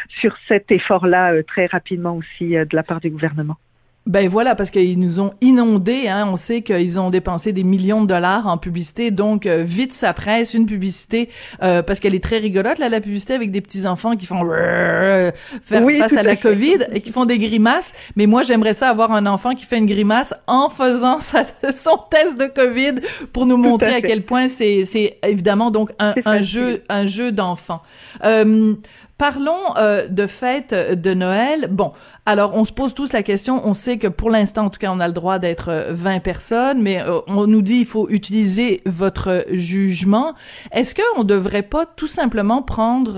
sur 0.09 0.35
cet 0.47 0.71
effort-là 0.71 1.43
très 1.43 1.65
rapidement 1.65 2.15
aussi 2.15 2.51
de 2.51 2.75
la 2.75 2.83
part 2.83 2.99
du 2.99 3.09
gouvernement. 3.09 3.57
Ben 4.05 4.29
voilà, 4.29 4.53
parce 4.53 4.69
qu'ils 4.69 4.99
nous 4.99 5.19
ont 5.19 5.33
inondés. 5.41 6.07
Hein. 6.07 6.27
On 6.31 6.37
sait 6.37 6.61
qu'ils 6.61 6.99
ont 6.99 7.09
dépensé 7.09 7.53
des 7.53 7.63
millions 7.63 8.03
de 8.03 8.07
dollars 8.07 8.45
en 8.45 8.59
publicité, 8.59 9.09
donc 9.09 9.47
euh, 9.47 9.63
vite 9.65 9.93
ça 9.93 10.13
presse 10.13 10.53
une 10.53 10.67
publicité 10.67 11.29
euh, 11.63 11.81
parce 11.81 11.99
qu'elle 11.99 12.13
est 12.13 12.23
très 12.23 12.37
rigolote 12.37 12.77
là, 12.77 12.87
la 12.87 13.01
publicité 13.01 13.33
avec 13.33 13.49
des 13.49 13.61
petits 13.61 13.87
enfants 13.87 14.15
qui 14.15 14.27
font 14.27 14.47
face 15.63 16.17
à 16.17 16.21
la 16.21 16.35
Covid 16.35 16.85
et 16.93 17.01
qui 17.01 17.11
font 17.11 17.25
des 17.25 17.39
grimaces. 17.39 17.93
Mais 18.15 18.27
moi, 18.27 18.43
j'aimerais 18.43 18.75
ça 18.75 18.89
avoir 18.89 19.11
un 19.11 19.25
enfant 19.25 19.55
qui 19.55 19.65
fait 19.65 19.79
une 19.79 19.87
grimace 19.87 20.35
en 20.45 20.69
faisant 20.69 21.19
son 21.71 21.97
test 22.09 22.39
de 22.39 22.45
Covid 22.45 23.01
pour 23.33 23.47
nous 23.47 23.57
montrer 23.57 23.95
à, 23.95 24.01
quel 24.01 24.23
point 24.23 24.47
c'est 24.47 24.85
c'est 24.85 25.17
évidemment 25.23 25.71
donc 25.71 25.89
un, 25.97 26.13
un 26.25 26.43
jeu 26.43 26.83
un 26.89 27.07
jeu 27.07 27.31
d'enfant. 27.31 27.81
Euh, 28.23 28.75
Parlons 29.17 29.77
euh, 29.77 30.07
de 30.07 30.27
fête 30.27 30.73
de 30.73 31.13
Noël. 31.13 31.67
Bon, 31.71 31.93
alors 32.25 32.55
on 32.55 32.65
se 32.65 32.73
pose 32.73 32.93
tous 32.93 33.13
la 33.13 33.23
question, 33.23 33.61
on 33.65 33.73
sait 33.73 33.97
que 33.97 34.07
pour 34.07 34.29
l'instant, 34.29 34.65
en 34.65 34.69
tout 34.69 34.79
cas, 34.79 34.91
on 34.91 34.99
a 34.99 35.07
le 35.07 35.13
droit 35.13 35.39
d'être 35.39 35.87
20 35.89 36.19
personnes, 36.19 36.81
mais 36.81 37.03
on 37.27 37.47
nous 37.47 37.61
dit 37.61 37.79
il 37.81 37.85
faut 37.85 38.09
utiliser 38.09 38.81
votre 38.85 39.45
jugement. 39.51 40.33
Est-ce 40.71 40.95
qu'on 40.95 41.23
ne 41.23 41.27
devrait 41.27 41.61
pas 41.63 41.85
tout 41.85 42.07
simplement 42.07 42.61
prendre 42.61 43.15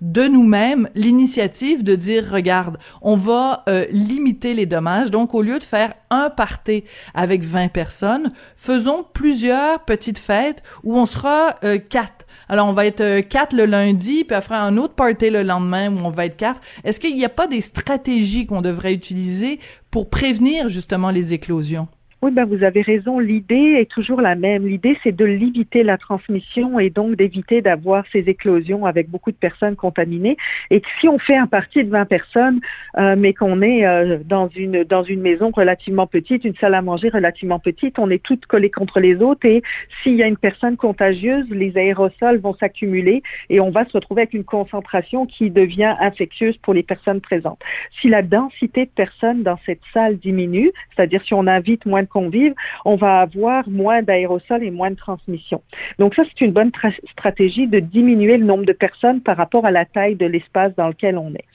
de 0.00 0.28
nous-mêmes 0.28 0.88
l'initiative 0.94 1.82
de 1.82 1.94
dire, 1.94 2.30
regarde, 2.30 2.78
on 3.02 3.16
va 3.16 3.64
limiter 3.90 4.54
les 4.54 4.66
dommages, 4.66 5.10
donc 5.10 5.34
au 5.34 5.42
lieu 5.42 5.58
de 5.58 5.64
faire 5.64 5.94
un 6.10 6.28
party 6.28 6.84
avec 7.14 7.42
20 7.42 7.68
personnes, 7.68 8.30
faisons 8.56 9.04
plusieurs 9.12 9.84
petites 9.84 10.18
fêtes 10.18 10.62
où 10.82 10.98
on 10.98 11.06
sera 11.06 11.56
euh, 11.64 11.78
quatre. 11.78 12.19
Alors, 12.48 12.68
on 12.68 12.72
va 12.72 12.86
être 12.86 13.00
euh, 13.00 13.22
quatre 13.22 13.54
le 13.54 13.64
lundi, 13.64 14.24
puis 14.24 14.36
après 14.36 14.56
un 14.56 14.76
autre 14.76 14.94
party 14.94 15.30
le 15.30 15.42
lendemain 15.42 15.90
où 15.90 15.98
on 16.04 16.10
va 16.10 16.26
être 16.26 16.36
quatre. 16.36 16.60
Est-ce 16.84 17.00
qu'il 17.00 17.16
n'y 17.16 17.24
a 17.24 17.30
pas 17.30 17.46
des 17.46 17.60
stratégies 17.60 18.46
qu'on 18.46 18.62
devrait 18.62 18.94
utiliser 18.94 19.60
pour 19.90 20.10
prévenir 20.10 20.68
justement 20.68 21.10
les 21.10 21.32
éclosions? 21.34 21.88
Oui, 22.22 22.32
ben 22.32 22.44
vous 22.44 22.62
avez 22.64 22.82
raison. 22.82 23.18
L'idée 23.18 23.78
est 23.78 23.90
toujours 23.90 24.20
la 24.20 24.34
même. 24.34 24.66
L'idée, 24.66 24.94
c'est 25.02 25.16
de 25.16 25.24
limiter 25.24 25.82
la 25.82 25.96
transmission 25.96 26.78
et 26.78 26.90
donc 26.90 27.16
d'éviter 27.16 27.62
d'avoir 27.62 28.04
ces 28.12 28.28
éclosions 28.28 28.84
avec 28.84 29.08
beaucoup 29.08 29.30
de 29.30 29.36
personnes 29.36 29.74
contaminées. 29.74 30.36
Et 30.68 30.82
si 31.00 31.08
on 31.08 31.18
fait 31.18 31.38
un 31.38 31.46
parti 31.46 31.82
de 31.82 31.88
20 31.88 32.04
personnes, 32.04 32.60
euh, 32.98 33.16
mais 33.16 33.32
qu'on 33.32 33.62
est 33.62 33.86
euh, 33.86 34.18
dans 34.22 34.48
une 34.48 34.84
dans 34.84 35.02
une 35.02 35.22
maison 35.22 35.50
relativement 35.50 36.06
petite, 36.06 36.44
une 36.44 36.54
salle 36.56 36.74
à 36.74 36.82
manger 36.82 37.08
relativement 37.08 37.58
petite, 37.58 37.98
on 37.98 38.10
est 38.10 38.22
toutes 38.22 38.44
collées 38.44 38.70
contre 38.70 39.00
les 39.00 39.16
autres. 39.22 39.46
Et 39.46 39.62
s'il 40.02 40.16
y 40.16 40.22
a 40.22 40.26
une 40.26 40.36
personne 40.36 40.76
contagieuse, 40.76 41.46
les 41.48 41.74
aérosols 41.78 42.36
vont 42.36 42.54
s'accumuler 42.54 43.22
et 43.48 43.60
on 43.60 43.70
va 43.70 43.86
se 43.86 43.92
retrouver 43.94 44.22
avec 44.22 44.34
une 44.34 44.44
concentration 44.44 45.24
qui 45.24 45.48
devient 45.48 45.94
infectieuse 45.98 46.58
pour 46.58 46.74
les 46.74 46.82
personnes 46.82 47.22
présentes. 47.22 47.60
Si 47.98 48.10
la 48.10 48.20
densité 48.20 48.84
de 48.84 48.90
personnes 48.90 49.42
dans 49.42 49.58
cette 49.64 49.80
salle 49.94 50.18
diminue, 50.18 50.70
c'est-à-dire 50.94 51.22
si 51.24 51.32
on 51.32 51.46
invite 51.46 51.86
moins 51.86 52.02
de 52.02 52.09
convives, 52.10 52.54
on 52.84 52.96
va 52.96 53.20
avoir 53.20 53.68
moins 53.68 54.02
d'aérosols 54.02 54.64
et 54.64 54.70
moins 54.70 54.90
de 54.90 54.96
transmission. 54.96 55.62
Donc 55.98 56.14
ça, 56.14 56.22
c'est 56.24 56.44
une 56.44 56.52
bonne 56.52 56.72
stratégie 57.10 57.66
de 57.66 57.80
diminuer 57.80 58.36
le 58.36 58.44
nombre 58.44 58.64
de 58.64 58.72
personnes 58.72 59.20
par 59.20 59.36
rapport 59.36 59.64
à 59.64 59.70
la 59.70 59.84
taille 59.84 60.16
de 60.16 60.26
l'espace 60.26 60.74
dans 60.76 60.88
lequel 60.88 61.16
on 61.16 61.32
est. 61.34 61.46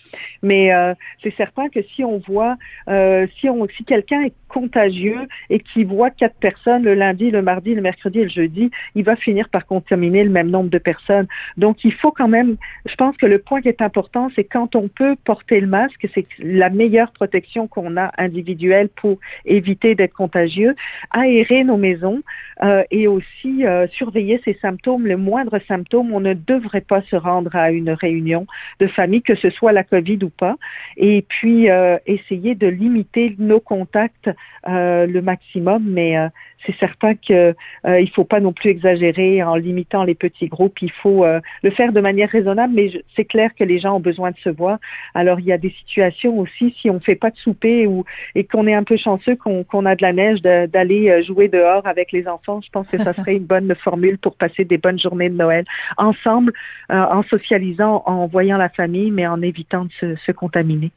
Mais 0.42 0.74
euh, 0.74 0.94
c'est 1.22 1.36
certain 1.36 1.70
que 1.70 1.82
si 1.84 2.04
on 2.04 2.20
voit, 2.20 2.56
euh, 2.88 3.28
si 3.40 3.48
si 3.76 3.84
quelqu'un 3.84 4.24
est 4.24 4.34
contagieux 4.56 5.28
et 5.50 5.60
qui 5.60 5.84
voit 5.84 6.12
quatre 6.12 6.40
personnes 6.50 6.84
le 6.84 6.94
lundi, 6.94 7.30
le 7.30 7.42
mardi, 7.42 7.76
le 7.76 7.82
mercredi 7.82 8.20
et 8.20 8.24
le 8.24 8.30
jeudi, 8.30 8.72
il 8.96 9.04
va 9.04 9.18
finir 9.18 9.50
par 9.50 9.66
contaminer 9.66 10.24
le 10.24 10.30
même 10.30 10.50
nombre 10.50 10.70
de 10.70 10.78
personnes. 10.78 11.28
Donc 11.58 11.84
il 11.84 11.92
faut 11.92 12.12
quand 12.12 12.30
même, 12.30 12.56
je 12.86 12.96
pense 12.96 13.18
que 13.18 13.26
le 13.26 13.40
point 13.40 13.60
qui 13.62 13.68
est 13.68 13.82
important, 13.82 14.30
c'est 14.34 14.46
quand 14.46 14.78
on 14.78 14.88
peut 14.88 15.18
porter 15.26 15.60
le 15.60 15.68
masque, 15.68 16.08
c'est 16.14 16.26
la 16.40 16.70
meilleure 16.70 17.12
protection 17.12 17.68
qu'on 17.68 17.98
a 17.98 18.12
individuelle 18.18 18.88
pour 19.02 19.18
éviter 19.44 19.94
d'être 19.94 20.14
contagieux, 20.14 20.74
aérer 21.12 21.66
nos 21.66 21.80
maisons 21.88 22.22
euh, 22.64 22.84
et 22.92 23.10
aussi 23.10 23.66
euh, 23.66 23.88
surveiller 23.90 24.42
ces 24.46 24.58
symptômes. 24.62 25.06
Le 25.06 25.18
moindre 25.18 25.60
symptôme, 25.68 26.14
on 26.14 26.22
ne 26.22 26.34
devrait 26.34 26.88
pas 26.94 27.02
se 27.12 27.18
rendre 27.18 27.54
à 27.56 27.72
une 27.72 27.90
réunion 27.90 28.48
de 28.80 28.88
famille, 28.88 29.22
que 29.22 29.36
ce 29.36 29.50
soit 29.50 29.74
la 29.74 29.84
COVID 29.84 30.20
ou 30.24 30.30
pas, 30.30 30.56
et 30.96 31.26
puis 31.28 31.70
euh, 31.70 31.98
essayer 32.06 32.56
de 32.56 32.68
limiter 32.68 33.36
nos 33.38 33.60
contacts 33.60 34.30
le 34.68 35.20
maximum, 35.22 35.84
mais 35.88 36.18
c'est 36.66 36.76
certain 36.78 37.16
qu'il 37.16 37.36
euh, 37.36 38.00
il 38.00 38.10
faut 38.10 38.24
pas 38.24 38.40
non 38.40 38.54
plus 38.54 38.70
exagérer 38.70 39.44
en 39.44 39.56
limitant 39.56 40.04
les 40.04 40.16
petits 40.16 40.48
groupes. 40.48 40.82
Il 40.82 40.92
faut 40.92 41.24
euh, 41.24 41.40
le 41.64 41.70
faire 41.72 41.92
de 41.92 42.02
manière 42.02 42.30
raisonnable, 42.30 42.74
mais 42.76 42.92
c'est 43.16 43.26
clair 43.26 43.52
que 43.58 43.64
les 43.64 43.80
gens 43.80 43.98
ont 43.98 44.00
besoin 44.00 44.32
de 44.32 44.38
se 44.38 44.50
voir. 44.50 44.80
Alors 45.14 45.40
il 45.40 45.46
y 45.46 45.52
a 45.52 45.58
des 45.58 45.70
situations 45.70 46.40
aussi, 46.40 46.76
si 46.80 46.90
on 46.90 47.00
fait 47.00 47.16
pas 47.16 47.30
de 47.30 47.38
souper 47.38 47.88
ou 47.88 48.06
et 48.34 48.46
qu'on 48.46 48.68
est 48.68 48.74
un 48.74 48.84
peu 48.84 48.98
chanceux 48.98 49.36
qu'on 49.36 49.86
a 49.86 49.96
de 49.96 50.02
la 50.02 50.14
neige, 50.14 50.42
d'aller 50.42 51.10
euh, 51.10 51.22
jouer 51.22 51.48
dehors 51.48 51.86
avec 51.86 52.12
les 52.12 52.28
enfants. 52.28 52.62
Je 52.62 52.70
pense 52.70 52.88
que 52.88 52.98
ça 52.98 53.14
serait 53.14 53.36
une 53.36 53.46
bonne 53.46 53.74
formule 53.76 54.18
pour 54.18 54.36
passer 54.36 54.66
des 54.66 54.78
bonnes 54.78 55.00
journées 55.00 55.30
de 55.30 55.36
Noël 55.36 55.66
ensemble, 55.98 56.54
en 56.90 57.24
socialisant, 57.24 58.04
en 58.06 58.28
voyant 58.28 58.58
la 58.58 58.70
famille, 58.70 59.12
mais 59.12 59.28
en 59.28 59.42
évitant 59.42 59.86
de 59.86 60.16
se 60.16 60.32
contaminer. 60.32 60.92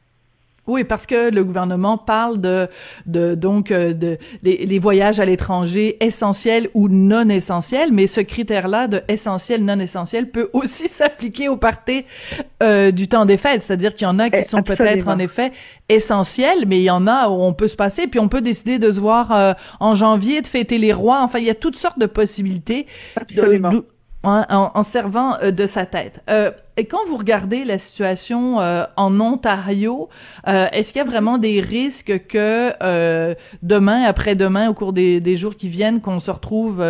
Oui, 0.69 0.83
parce 0.83 1.07
que 1.07 1.31
le 1.31 1.43
gouvernement 1.43 1.97
parle 1.97 2.39
de, 2.39 2.67
de 3.07 3.33
donc 3.33 3.71
euh, 3.71 3.93
de 3.93 4.19
les, 4.43 4.77
voyages 4.77 5.19
à 5.19 5.25
l'étranger 5.25 5.97
essentiels 5.99 6.69
ou 6.75 6.87
non 6.89 7.27
essentiels, 7.27 7.91
mais 7.91 8.05
ce 8.05 8.21
critère-là 8.21 8.87
de 8.87 9.01
essentiel 9.07 9.65
non 9.65 9.79
essentiel 9.79 10.29
peut 10.29 10.49
aussi 10.53 10.87
s'appliquer 10.87 11.49
au 11.49 11.57
party 11.57 12.05
euh, 12.61 12.91
du 12.91 13.07
temps 13.07 13.25
des 13.25 13.37
fêtes, 13.37 13.63
c'est-à-dire 13.63 13.95
qu'il 13.95 14.05
y 14.05 14.09
en 14.09 14.19
a 14.19 14.29
qui 14.29 14.41
eh, 14.41 14.43
sont 14.43 14.61
peut-être 14.61 15.07
en 15.07 15.17
effet 15.17 15.51
essentiels, 15.89 16.65
mais 16.67 16.77
il 16.79 16.83
y 16.83 16.91
en 16.91 17.07
a 17.07 17.29
où 17.29 17.41
on 17.41 17.53
peut 17.53 17.67
se 17.67 17.75
passer, 17.75 18.05
puis 18.05 18.19
on 18.19 18.27
peut 18.27 18.41
décider 18.41 18.77
de 18.77 18.91
se 18.91 18.99
voir 18.99 19.31
euh, 19.31 19.53
en 19.79 19.95
janvier, 19.95 20.41
de 20.41 20.47
fêter 20.47 20.77
les 20.77 20.93
rois. 20.93 21.21
Enfin, 21.23 21.39
il 21.39 21.45
y 21.45 21.49
a 21.49 21.55
toutes 21.55 21.77
sortes 21.77 21.97
de 21.97 22.05
possibilités. 22.05 22.85
De, 23.35 23.59
Hein, 24.21 24.45
en, 24.49 24.83
servant 24.83 25.37
de 25.41 25.65
sa 25.65 25.85
tête. 25.85 26.21
Euh, 26.29 26.51
et 26.79 26.85
quand 26.85 27.05
vous 27.07 27.17
regardez 27.17 27.65
la 27.65 27.77
situation 27.77 28.59
euh, 28.61 28.85
en 28.95 29.19
Ontario, 29.19 30.09
est-ce 30.45 30.93
qu'il 30.93 30.99
y 30.99 31.03
a 31.03 31.07
vraiment 31.07 31.37
des 31.37 31.59
risques 31.59 32.25
que 32.27 32.73
demain, 33.61 34.03
après-demain, 34.03 34.69
au 34.69 34.73
cours 34.73 34.93
des, 34.93 35.37
jours 35.37 35.55
qui 35.55 35.69
viennent, 35.69 36.01
qu'on 36.01 36.19
se 36.19 36.31
retrouve 36.31 36.83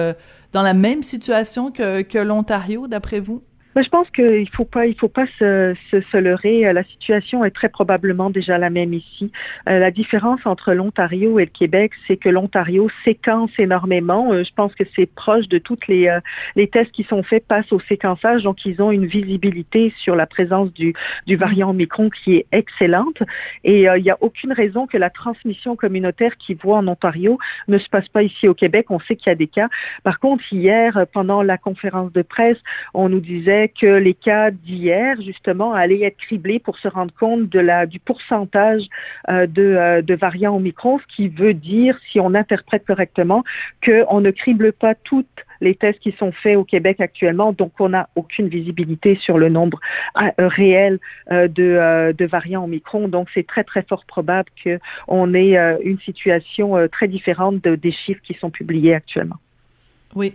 dans 0.54 0.62
la 0.62 0.74
même 0.74 1.04
situation 1.04 1.72
que 1.72 2.18
l'Ontario, 2.20 2.88
d'après 2.88 3.20
vous? 3.20 3.42
Je 3.82 3.90
pense 3.90 4.10
qu'il 4.10 4.50
faut 4.50 4.66
pas, 4.66 4.86
il 4.86 4.96
faut 4.96 5.10
pas 5.10 5.26
se, 5.38 5.76
se, 5.92 6.02
se, 6.02 6.18
leurrer. 6.18 6.72
La 6.74 6.84
situation 6.84 7.46
est 7.46 7.52
très 7.52 7.70
probablement 7.70 8.30
déjà 8.30 8.58
la 8.58 8.70
même 8.70 8.94
ici. 8.94 9.32
Euh, 9.68 9.80
la 9.80 9.92
différence 9.92 10.40
entre 10.46 10.74
l'Ontario 10.74 11.40
et 11.40 11.46
le 11.46 11.52
Québec, 11.52 11.92
c'est 12.08 12.18
que 12.18 12.30
l'Ontario 12.30 12.90
séquence 13.04 13.52
énormément. 13.58 14.32
Euh, 14.32 14.44
je 14.44 14.54
pense 14.54 14.74
que 14.76 14.84
c'est 14.96 15.06
proche 15.06 15.48
de 15.48 15.58
toutes 15.58 15.88
les, 15.88 16.08
euh, 16.08 16.20
les 16.56 16.68
tests 16.68 16.92
qui 16.92 17.04
sont 17.04 17.24
faits 17.24 17.46
passent 17.48 17.72
au 17.72 17.80
séquençage, 17.80 18.44
donc 18.44 18.66
ils 18.66 18.82
ont 18.82 18.92
une 18.92 19.06
visibilité 19.06 19.94
sur 19.98 20.16
la 20.16 20.26
présence 20.26 20.74
du, 20.74 20.94
du 21.28 21.36
variant 21.36 21.70
Omicron 21.70 22.10
qui 22.10 22.36
est 22.36 22.46
excellente. 22.52 23.22
Et 23.64 23.84
il 23.84 24.04
n'y 24.04 24.12
a 24.12 24.18
aucune 24.22 24.54
raison 24.54 24.88
que 24.88 24.98
la 24.98 25.10
transmission 25.10 25.76
communautaire 25.76 26.38
qui 26.38 26.54
voit 26.54 26.78
en 26.78 26.88
Ontario 26.88 27.38
ne 27.68 27.78
se 27.78 27.90
passe 27.90 28.08
pas 28.10 28.24
ici 28.24 28.48
au 28.48 28.54
Québec. 28.54 28.88
On 28.90 29.00
sait 29.00 29.16
qu'il 29.16 29.30
y 29.30 29.34
a 29.34 29.36
des 29.36 29.48
cas. 29.48 29.70
Par 30.04 30.20
contre, 30.20 30.44
hier, 30.52 31.06
pendant 31.14 31.44
la 31.44 31.58
conférence 31.58 32.12
de 32.12 32.22
presse, 32.22 32.58
on 32.94 33.10
nous 33.10 33.20
disait 33.20 33.69
que 33.70 33.98
les 33.98 34.14
cas 34.14 34.52
d'hier, 34.52 35.20
justement, 35.22 35.74
allaient 35.74 36.04
être 36.04 36.18
criblés 36.18 36.60
pour 36.60 36.78
se 36.78 36.88
rendre 36.88 37.14
compte 37.14 37.50
de 37.50 37.60
la, 37.60 37.86
du 37.86 38.00
pourcentage 38.00 38.84
euh, 39.30 39.48
de, 39.48 39.64
euh, 39.64 40.02
de 40.02 40.16
variants 40.16 40.56
Omicron, 40.56 41.00
ce 41.00 41.16
qui 41.16 41.28
veut 41.30 41.54
dire, 41.54 41.98
si 42.12 42.20
on 42.20 42.34
interprète 42.34 42.86
correctement, 42.86 43.44
qu'on 43.84 44.22
ne 44.22 44.32
crible 44.32 44.74
pas 44.74 44.96
toutes 44.96 45.28
les 45.62 45.76
tests 45.76 46.00
qui 46.00 46.14
sont 46.14 46.32
faits 46.32 46.56
au 46.56 46.64
Québec 46.64 47.02
actuellement, 47.02 47.52
donc 47.52 47.74
on 47.80 47.90
n'a 47.90 48.10
aucune 48.16 48.48
visibilité 48.48 49.16
sur 49.16 49.38
le 49.38 49.50
nombre 49.50 49.80
euh, 50.18 50.32
réel 50.38 51.00
de, 51.30 52.14
de, 52.14 52.26
variants 52.26 52.64
Omicron. 52.64 53.10
Donc 53.10 53.28
c'est 53.34 53.46
très 53.46 53.66
très 53.66 53.84
fort 53.84 54.06
probable 54.06 54.50
qu'on 54.64 55.34
ait 55.34 55.58
une 55.84 56.00
situation 56.00 56.88
très 56.90 57.10
différente 57.10 57.62
des 57.62 57.92
chiffres 57.92 58.22
qui 58.24 58.36
sont 58.36 58.52
publiés 58.52 58.94
actuellement. 58.94 59.36
Oui. 60.16 60.34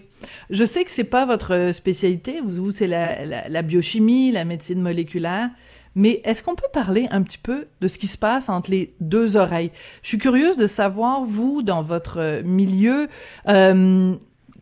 Je 0.50 0.64
sais 0.64 0.84
que 0.84 0.90
c'est 0.90 1.04
pas 1.04 1.26
votre 1.26 1.70
spécialité. 1.72 2.40
Vous, 2.44 2.70
c'est 2.70 2.86
la, 2.86 3.62
biochimie, 3.62 4.32
la 4.32 4.44
médecine 4.44 4.80
moléculaire. 4.80 5.50
Mais 5.96 6.20
est-ce 6.24 6.42
qu'on 6.42 6.56
peut 6.56 6.68
parler 6.72 7.06
un 7.10 7.22
petit 7.22 7.38
peu 7.38 7.66
de 7.80 7.86
ce 7.86 7.98
qui 7.98 8.08
se 8.08 8.18
passe 8.18 8.48
entre 8.48 8.70
les 8.70 8.94
deux 9.00 9.36
oreilles? 9.36 9.70
Je 10.02 10.08
suis 10.08 10.18
curieuse 10.18 10.56
de 10.56 10.66
savoir, 10.66 11.24
vous, 11.24 11.62
dans 11.62 11.82
votre 11.82 12.42
milieu, 12.42 13.08
euh, 13.48 14.14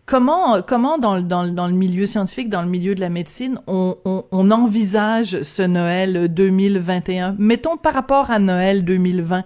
comment, 0.05 0.61
comment 0.61 0.99
dans, 0.99 1.23
dans, 1.23 1.47
dans, 1.47 1.67
le 1.67 1.73
milieu 1.73 2.07
scientifique, 2.07 2.51
dans 2.51 2.61
le 2.61 2.69
milieu 2.69 2.95
de 2.95 3.01
la 3.01 3.09
médecine, 3.09 3.59
on, 3.67 3.97
on, 4.05 4.25
on, 4.31 4.51
envisage 4.51 5.43
ce 5.43 5.63
Noël 5.63 6.29
2021? 6.29 7.37
Mettons 7.39 7.79
par 7.79 7.95
rapport 7.95 8.31
à 8.31 8.39
Noël 8.39 8.85
2020. 8.85 9.45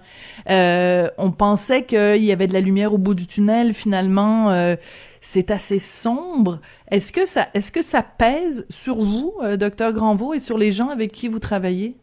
Euh, 0.49 1.07
on 1.17 1.31
pensait 1.31 1.83
qu'il 1.83 2.23
y 2.23 2.33
avait 2.33 2.47
de 2.47 2.53
la 2.53 2.61
lumière 2.61 2.93
au 2.93 2.97
bout 2.97 3.13
du 3.13 3.27
tunnel. 3.27 3.73
Finalement, 3.73 4.51
euh, 4.51 4.75
c'est 5.21 5.51
assez 5.51 5.79
sombre. 5.79 6.59
Est-ce 6.89 7.11
que 7.11 7.25
ça, 7.25 7.47
est-ce 7.53 7.71
que 7.71 7.81
ça 7.81 8.03
pèse 8.03 8.65
sur 8.69 8.97
vous, 9.01 9.33
euh, 9.41 9.57
docteur 9.57 9.93
Granvaux, 9.93 10.33
et 10.33 10.39
sur 10.39 10.57
les 10.57 10.71
gens 10.71 10.89
avec 10.89 11.11
qui 11.11 11.27
vous 11.27 11.39
travaillez? 11.39 11.97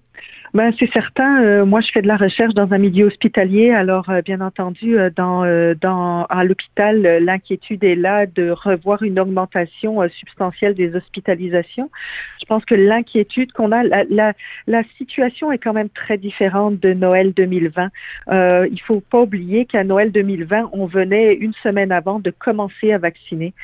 Ben, 0.55 0.73
c'est 0.79 0.91
certain. 0.93 1.43
Euh, 1.43 1.67
moi, 1.67 1.81
je 1.81 1.91
fais 1.91 2.01
de 2.01 2.07
la 2.07 2.17
recherche 2.17 2.55
dans 2.55 2.73
un 2.73 2.79
milieu 2.79 3.07
hospitalier. 3.07 3.73
Alors, 3.73 4.09
euh, 4.09 4.23
bien 4.23 4.41
entendu, 4.41 4.97
euh, 4.97 5.11
dans, 5.11 5.45
dans, 5.81 6.27
à 6.27 6.45
l'hôpital, 6.45 7.03
l'inquiétude 7.25 7.83
est 7.83 7.97
là 7.97 8.27
de 8.27 8.51
revoir 8.51 9.03
une 9.03 9.19
augmentation 9.19 10.09
substantielle 10.11 10.75
des 10.75 10.95
hospitalisations. 10.95 11.91
Je 12.39 12.45
pense 12.47 12.65
que 12.65 12.77
l'inquiétude 12.77 13.51
qu'on 13.51 13.73
a, 13.73 13.83
la, 13.83 14.05
la, 14.09 14.33
la, 14.69 14.85
situation 14.97 15.51
est 15.51 15.59
quand 15.59 15.73
même 15.73 15.89
très 15.89 16.19
différente 16.19 16.79
de 16.79 16.93
Noël 16.93 17.33
2020. 17.33 17.91
Euh, 18.29 18.69
il 18.71 18.81
faut 18.81 19.01
pas 19.01 19.23
oublier 19.23 19.65
qu'à 19.65 19.83
Noël 19.83 20.13
2020, 20.13 20.71
on 20.73 20.87
venait 20.87 21.35
une 21.35 21.55
semaine 21.65 21.91
avant 21.91 22.21
de 22.21 22.31
commencer 22.31 22.93
à 22.93 22.99
vacciner. 22.99 23.55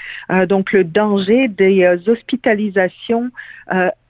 donc, 0.48 0.72
le 0.72 0.82
danger 0.82 1.46
des 1.46 1.86
hospitalisations 2.08 3.30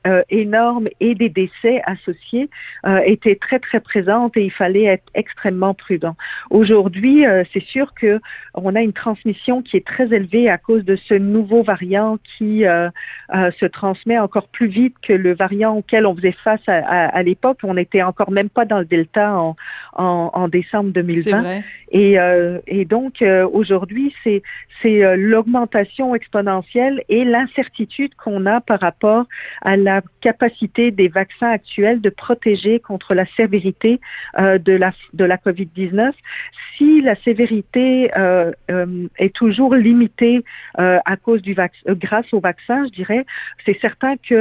euh, 0.07 0.23
énorme 0.30 0.88
et 1.00 1.14
des 1.14 1.28
décès 1.28 1.83
associés 1.85 2.49
euh, 2.87 3.00
étaient 3.04 3.37
très 3.37 3.59
très 3.59 3.80
présentes 3.80 4.35
et 4.35 4.45
il 4.45 4.50
fallait 4.50 4.85
être 4.85 5.04
extrêmement 5.12 5.75
prudent. 5.75 6.16
Aujourd'hui, 6.49 7.26
euh, 7.26 7.45
c'est 7.52 7.62
sûr 7.62 7.92
que 7.92 8.19
on 8.54 8.75
a 8.76 8.80
une 8.80 8.95
transmission 8.95 9.61
qui 9.61 9.76
est 9.76 9.87
très 9.87 10.04
élevée 10.04 10.49
à 10.49 10.57
cause 10.57 10.87
de 10.87 10.97
ce 10.97 11.12
nouveau 11.12 11.62
variant 11.62 12.19
qui 12.38 12.62
se 12.62 13.66
transmet 13.66 14.19
encore 14.19 14.49
plus 14.49 14.69
vite 14.69 14.95
que 15.02 15.12
le 15.12 15.35
variant 15.35 15.76
auquel 15.76 16.07
on 16.07 16.16
faisait 16.16 16.33
face 16.33 16.66
à, 16.66 16.78
à, 16.78 17.23
l'époque. 17.23 17.59
On 17.62 17.75
n'était 17.75 18.02
encore 18.02 18.30
même 18.30 18.49
pas 18.49 18.64
dans 18.64 18.78
le 18.78 18.85
delta 18.87 19.35
en, 19.35 19.57
en, 19.95 20.30
en 20.33 20.49
décembre 20.49 20.90
2020. 20.90 21.61
Et, 21.92 22.16
et 22.66 22.85
donc 22.85 23.23
aujourd'hui, 23.52 24.14
c'est 24.25 24.42
c'est 24.83 25.16
l'augmentation 25.16 26.14
exponentielle 26.14 27.02
et 27.09 27.25
l'incertitude 27.25 28.14
qu'on 28.14 28.47
a 28.47 28.61
par 28.61 28.80
rapport 28.80 29.26
à 29.62 29.76
la 29.76 29.89
la 29.90 30.02
capacité 30.20 30.85
des 31.00 31.09
vaccins 31.09 31.52
actuels 31.61 32.00
de 32.00 32.11
protéger 32.11 32.75
contre 32.88 33.11
la 33.20 33.26
sévérité 33.38 34.00
euh, 34.38 34.59
de 34.68 34.75
la 34.82 34.90
de 35.20 35.25
la 35.32 35.37
COVID-19. 35.47 36.12
Si 36.75 36.90
la 37.11 37.16
sévérité 37.26 37.88
euh, 38.16 38.52
euh, 38.70 39.09
est 39.25 39.35
toujours 39.42 39.75
limitée 39.75 40.44
à 41.12 41.16
cause 41.25 41.42
du 41.42 41.54
vaccin, 41.62 41.85
grâce 42.06 42.30
au 42.37 42.40
vaccin, 42.50 42.78
je 42.88 42.92
dirais, 43.00 43.23
c'est 43.64 43.78
certain 43.87 44.14
que 44.28 44.40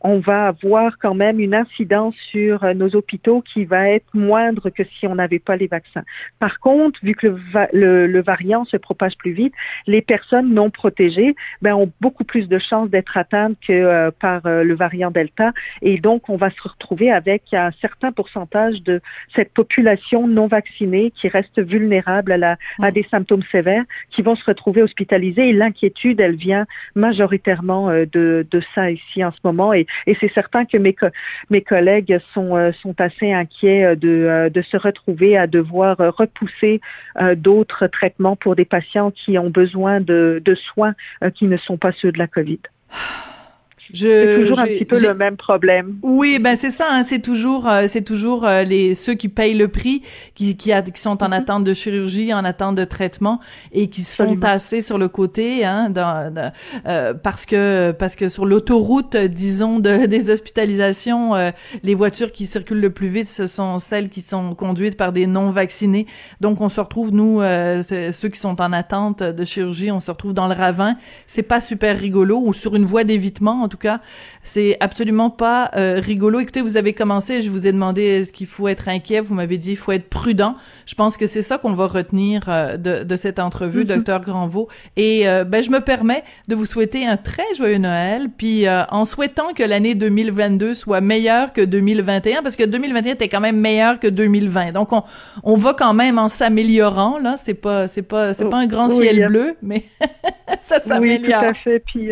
on 0.00 0.18
va 0.20 0.48
avoir 0.48 0.98
quand 0.98 1.14
même 1.14 1.40
une 1.40 1.54
incidence 1.54 2.14
sur 2.30 2.62
euh, 2.64 2.74
nos 2.74 2.94
hôpitaux 2.94 3.42
qui 3.42 3.64
va 3.64 3.90
être 3.90 4.06
moindre 4.14 4.70
que 4.70 4.84
si 4.84 5.06
on 5.06 5.16
n'avait 5.16 5.38
pas 5.38 5.56
les 5.56 5.66
vaccins. 5.66 6.04
Par 6.38 6.60
contre, 6.60 6.98
vu 7.02 7.14
que 7.14 7.36
le, 7.72 8.06
le, 8.06 8.22
variant 8.22 8.64
se 8.64 8.76
propage 8.76 9.16
plus 9.16 9.32
vite, 9.32 9.54
les 9.86 10.02
personnes 10.02 10.52
non 10.52 10.70
protégées 10.70 11.34
ben, 11.62 11.74
ont 11.74 11.90
beaucoup 12.00 12.24
plus 12.24 12.48
de 12.48 12.58
chances 12.58 12.90
d'être 12.90 13.16
atteintes 13.16 13.56
que 13.66 13.72
euh, 13.72 14.10
par 14.10 14.46
euh, 14.46 14.62
le 14.62 14.74
variant 14.74 15.10
Delta. 15.10 15.52
Et 15.82 15.98
donc, 15.98 16.28
on 16.28 16.36
va 16.36 16.50
se 16.50 16.62
retrouver 16.62 17.10
avec 17.10 17.42
un 17.52 17.70
certain 17.80 18.12
pourcentage 18.12 18.82
de 18.82 19.00
cette 19.34 19.52
population 19.52 20.28
non 20.28 20.46
vaccinée 20.46 21.12
qui 21.14 21.28
reste 21.28 21.60
vulnérable 21.60 22.32
à, 22.32 22.36
la, 22.36 22.56
à 22.80 22.90
des 22.90 23.06
symptômes 23.10 23.42
sévères, 23.50 23.84
qui 24.10 24.22
vont 24.22 24.36
se 24.36 24.44
retrouver 24.44 24.82
hospitalisés. 24.82 25.48
Et 25.48 25.52
l'inquiétude, 25.52 26.20
elle 26.20 26.36
vient 26.36 26.66
majoritairement 26.94 27.88
de, 27.88 28.44
de 28.50 28.62
ça 28.74 28.90
ici 28.90 29.24
en 29.24 29.32
ce 29.32 29.38
moment. 29.44 29.72
Et 29.72 29.87
et, 30.06 30.16
c'est 30.20 30.32
certain 30.32 30.64
que 30.64 30.76
mes, 30.76 30.94
mes 31.50 31.62
collègues 31.62 32.18
sont, 32.34 32.56
euh, 32.56 32.72
sont 32.72 33.00
assez 33.00 33.32
inquiets 33.32 33.84
euh, 33.84 33.94
de, 33.94 34.08
euh, 34.08 34.50
de 34.50 34.62
se 34.62 34.76
retrouver 34.76 35.36
à 35.36 35.46
devoir 35.46 35.96
repousser 35.98 36.80
d'autres 37.36 37.86
traitements 37.86 38.36
pour 38.36 38.56
des 38.56 38.64
patients 38.64 39.10
qui 39.10 39.38
ont 39.38 39.50
besoin 39.50 40.00
de, 40.00 40.40
de 40.44 40.54
soins 40.54 40.94
qui 41.34 41.46
ne 41.46 41.56
sont 41.56 41.76
pas 41.76 41.92
ceux 41.92 42.12
de 42.12 42.18
la 42.18 42.26
COVID. 42.26 42.60
c'est 43.94 44.36
toujours 44.40 44.58
un 44.58 44.66
petit 44.66 44.84
peu 44.84 45.00
le 45.00 45.14
même 45.14 45.36
problème. 45.36 45.96
Oui, 46.02 46.38
ben 46.38 46.56
c'est 46.56 46.70
ça. 46.70 46.86
Hein, 46.90 47.02
c'est 47.02 47.20
toujours, 47.20 47.68
euh, 47.68 47.84
c'est 47.88 48.02
toujours 48.02 48.46
euh, 48.46 48.62
les 48.62 48.94
ceux 48.94 49.14
qui 49.14 49.28
payent 49.28 49.54
le 49.54 49.68
prix, 49.68 50.02
qui 50.34 50.56
qui, 50.56 50.72
a, 50.72 50.82
qui 50.82 51.00
sont 51.00 51.22
en 51.22 51.28
mhm. 51.28 51.32
attente 51.32 51.64
de 51.64 51.74
chirurgie, 51.74 52.32
en 52.34 52.44
attente 52.44 52.76
de 52.76 52.84
traitement 52.84 53.40
et 53.72 53.88
qui 53.88 54.02
se 54.02 54.16
font 54.16 54.36
tasser 54.36 54.80
sur 54.80 54.98
le 54.98 55.08
côté, 55.08 55.64
hein, 55.64 55.90
dans, 55.90 56.52
euh, 56.86 57.14
parce 57.14 57.46
que 57.46 57.92
parce 57.92 58.16
que 58.16 58.28
sur 58.28 58.44
l'autoroute, 58.44 59.16
disons, 59.16 59.78
de, 59.78 60.06
des 60.06 60.30
hospitalisations, 60.30 61.32
les 61.82 61.94
voitures 61.94 62.32
qui 62.32 62.46
circulent 62.46 62.80
le 62.80 62.90
plus 62.90 63.08
vite, 63.08 63.28
ce 63.28 63.46
sont 63.46 63.78
celles 63.78 64.08
qui 64.08 64.20
sont 64.20 64.54
conduites 64.54 64.96
par 64.96 65.12
des 65.12 65.26
non 65.26 65.50
vaccinés. 65.50 66.06
Donc 66.40 66.60
on 66.60 66.68
se 66.68 66.80
retrouve 66.80 67.12
nous, 67.12 67.40
ceux 67.40 68.28
qui 68.28 68.38
sont 68.38 68.60
en 68.60 68.72
attente 68.72 69.22
de 69.22 69.44
chirurgie, 69.44 69.90
on 69.90 70.00
se 70.00 70.10
retrouve 70.10 70.34
dans 70.34 70.48
le 70.48 70.54
ravin. 70.54 70.96
C'est 71.26 71.42
pas 71.42 71.60
super 71.60 71.98
rigolo 71.98 72.40
ou 72.44 72.52
sur 72.52 72.76
une 72.76 72.84
voie 72.84 73.04
d'évitement 73.04 73.62
en 73.62 73.68
tout 73.68 73.77
cas. 73.78 74.00
C'est 74.42 74.76
absolument 74.80 75.30
pas 75.30 75.70
euh, 75.76 76.00
rigolo. 76.02 76.40
Écoutez, 76.40 76.62
vous 76.62 76.76
avez 76.76 76.92
commencé, 76.92 77.42
je 77.42 77.50
vous 77.50 77.66
ai 77.66 77.72
demandé 77.72 78.02
est-ce 78.02 78.32
qu'il 78.32 78.46
faut 78.46 78.68
être 78.68 78.88
inquiet. 78.88 79.20
Vous 79.20 79.34
m'avez 79.34 79.58
dit 79.58 79.72
il 79.72 79.76
faut 79.76 79.92
être 79.92 80.08
prudent. 80.08 80.56
Je 80.86 80.94
pense 80.94 81.16
que 81.16 81.26
c'est 81.26 81.42
ça 81.42 81.58
qu'on 81.58 81.72
va 81.72 81.86
retenir 81.86 82.42
euh, 82.48 82.76
de, 82.76 83.04
de, 83.04 83.16
cette 83.16 83.38
entrevue, 83.38 83.82
mm-hmm. 83.82 83.96
docteur 83.96 84.20
Granvaux. 84.22 84.68
Et 84.96 85.28
euh, 85.28 85.44
ben, 85.44 85.62
je 85.62 85.70
me 85.70 85.80
permets 85.80 86.24
de 86.48 86.54
vous 86.54 86.64
souhaiter 86.64 87.06
un 87.06 87.16
très 87.16 87.54
joyeux 87.56 87.78
Noël, 87.78 88.28
puis 88.36 88.64
en 88.68 89.04
souhaitant 89.04 89.52
que 89.54 89.62
l'année 89.62 89.94
2022 89.94 90.74
soit 90.74 91.00
meilleure 91.00 91.52
que 91.52 91.60
2021, 91.60 92.42
parce 92.42 92.56
que 92.56 92.64
2021 92.64 93.12
était 93.12 93.28
quand 93.28 93.40
même 93.40 93.58
meilleur 93.58 94.00
que 94.00 94.08
2020. 94.08 94.72
Donc 94.72 94.92
on, 94.92 95.02
on 95.42 95.56
va 95.56 95.74
quand 95.74 95.94
même 95.94 96.18
en 96.18 96.28
s'améliorant 96.28 97.18
là. 97.18 97.36
C'est 97.36 97.54
pas 97.54 97.88
c'est 97.88 98.02
pas 98.02 98.34
c'est 98.34 98.48
pas 98.48 98.58
un 98.58 98.66
grand 98.66 98.88
ciel 98.88 99.26
bleu, 99.26 99.56
mais 99.62 99.84
ça 100.60 100.80
s'améliore. 100.80 101.42
Oui, 101.42 101.48
tout 101.48 101.50
à 101.50 101.54
fait. 101.54 101.80
Puis 101.80 102.10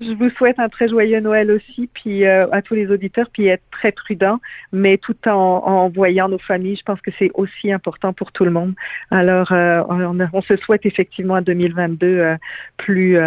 je 0.00 0.12
vous 0.12 0.30
souhaite 0.30 0.58
un 0.58 0.68
très 0.68 0.88
joyeux 0.88 1.20
Noël 1.20 1.50
aussi, 1.50 1.88
puis 1.92 2.24
euh, 2.24 2.46
à 2.52 2.62
tous 2.62 2.74
les 2.74 2.90
auditeurs, 2.90 3.28
puis 3.32 3.46
être 3.46 3.64
très 3.70 3.92
prudent, 3.92 4.40
mais 4.72 4.98
tout 4.98 5.16
en, 5.26 5.32
en 5.32 5.88
voyant 5.88 6.28
nos 6.28 6.38
familles. 6.38 6.76
Je 6.76 6.82
pense 6.82 7.00
que 7.00 7.10
c'est 7.18 7.30
aussi 7.34 7.72
important 7.72 8.12
pour 8.12 8.32
tout 8.32 8.44
le 8.44 8.50
monde. 8.50 8.74
Alors, 9.10 9.52
euh, 9.52 9.82
on, 9.88 10.18
on, 10.32 10.42
se 10.42 10.56
souhaite 10.56 10.86
effectivement 10.86 11.36
un 11.36 11.42
2022 11.42 12.06
euh, 12.06 12.36
plus 12.76 13.18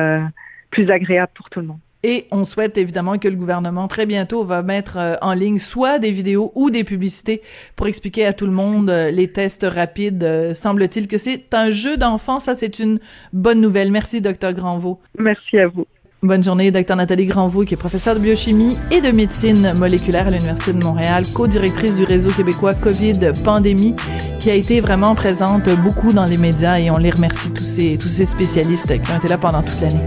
plus 0.70 0.90
agréable 0.90 1.32
pour 1.36 1.50
tout 1.50 1.60
le 1.60 1.68
monde. 1.68 1.80
Et 2.04 2.28
on 2.32 2.46
souhaite 2.46 2.78
évidemment 2.78 3.18
que 3.18 3.28
le 3.28 3.36
gouvernement 3.36 3.88
très 3.88 4.06
bientôt 4.06 4.44
va 4.46 4.64
mettre 4.64 5.20
en 5.22 5.34
ligne 5.34 5.60
soit 5.60 6.00
des 6.00 6.12
vidéos 6.12 6.52
ou 6.56 6.72
des 6.72 6.84
publicités 6.84 7.42
pour 7.76 7.88
expliquer 7.88 8.26
à 8.26 8.34
tout 8.34 8.46
le 8.46 8.54
monde 8.54 8.90
les 8.90 9.28
tests 9.32 9.68
rapides. 9.70 10.54
Semble-t-il 10.56 11.08
que 11.08 11.18
c'est 11.18 11.54
un 11.54 11.70
jeu 11.70 11.98
d'enfant. 11.98 12.40
Ça, 12.40 12.56
c'est 12.56 12.80
une 12.80 13.00
bonne 13.34 13.60
nouvelle. 13.60 13.92
Merci, 13.92 14.22
docteur 14.22 14.54
Granvaux. 14.54 15.00
Merci 15.18 15.60
à 15.60 15.68
vous. 15.68 15.86
Bonne 16.24 16.44
journée, 16.44 16.70
docteur 16.70 16.98
Nathalie 16.98 17.26
Granvaux, 17.26 17.66
qui 17.66 17.74
est 17.74 17.78
professeure 17.78 18.14
de 18.14 18.20
biochimie 18.20 18.78
et 18.92 19.02
de 19.02 19.10
médecine 19.10 19.74
moléculaire 19.80 20.28
à 20.28 20.30
l'Université 20.30 20.72
de 20.72 20.84
Montréal, 20.84 21.24
co-directrice 21.34 21.96
du 21.96 22.04
réseau 22.04 22.30
québécois 22.30 22.76
COVID 22.76 23.32
Pandémie, 23.44 23.96
qui 24.38 24.52
a 24.52 24.54
été 24.54 24.82
vraiment 24.82 25.16
présente 25.16 25.68
beaucoup 25.84 26.14
dans 26.14 26.28
les 26.28 26.38
médias 26.38 26.78
et 26.78 26.92
on 26.92 27.00
les 27.00 27.10
remercie 27.10 27.52
tous 27.52 27.66
ces, 27.66 27.98
tous 27.98 28.08
ces 28.08 28.26
spécialistes 28.26 29.02
qui 29.02 29.12
ont 29.12 29.18
été 29.18 29.30
là 29.30 29.40
pendant 29.40 29.64
toute 29.64 29.82
l'année. 29.82 30.00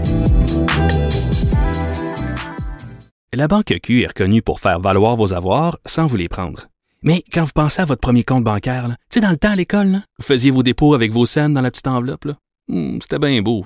La 3.33 3.49
Banque 3.49 3.77
Q 3.83 4.03
est 4.03 4.07
reconnue 4.07 4.41
pour 4.41 4.61
faire 4.61 4.79
valoir 4.79 5.17
vos 5.17 5.33
avoirs 5.33 5.77
sans 5.85 6.07
vous 6.07 6.15
les 6.15 6.29
prendre. 6.29 6.67
Mais 7.03 7.25
quand 7.29 7.43
vous 7.43 7.51
pensez 7.53 7.81
à 7.81 7.85
votre 7.85 7.99
premier 7.99 8.23
compte 8.23 8.45
bancaire, 8.45 8.87
tu 8.87 9.15
sais, 9.15 9.19
dans 9.19 9.31
le 9.31 9.35
temps 9.35 9.51
à 9.51 9.57
l'école, 9.57 9.99
vous 10.17 10.25
faisiez 10.25 10.51
vos 10.51 10.63
dépôts 10.63 10.93
avec 10.93 11.11
vos 11.11 11.25
scènes 11.25 11.53
dans 11.53 11.61
la 11.61 11.71
petite 11.71 11.87
enveloppe. 11.87 12.29
Hmm, 12.69 12.99
c'était 13.01 13.19
bien 13.19 13.41
beau. 13.41 13.65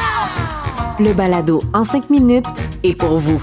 Le 1.03 1.13
balado 1.13 1.63
en 1.73 1.83
cinq 1.83 2.11
minutes 2.11 2.45
est 2.83 2.93
pour 2.93 3.17
vous. 3.17 3.41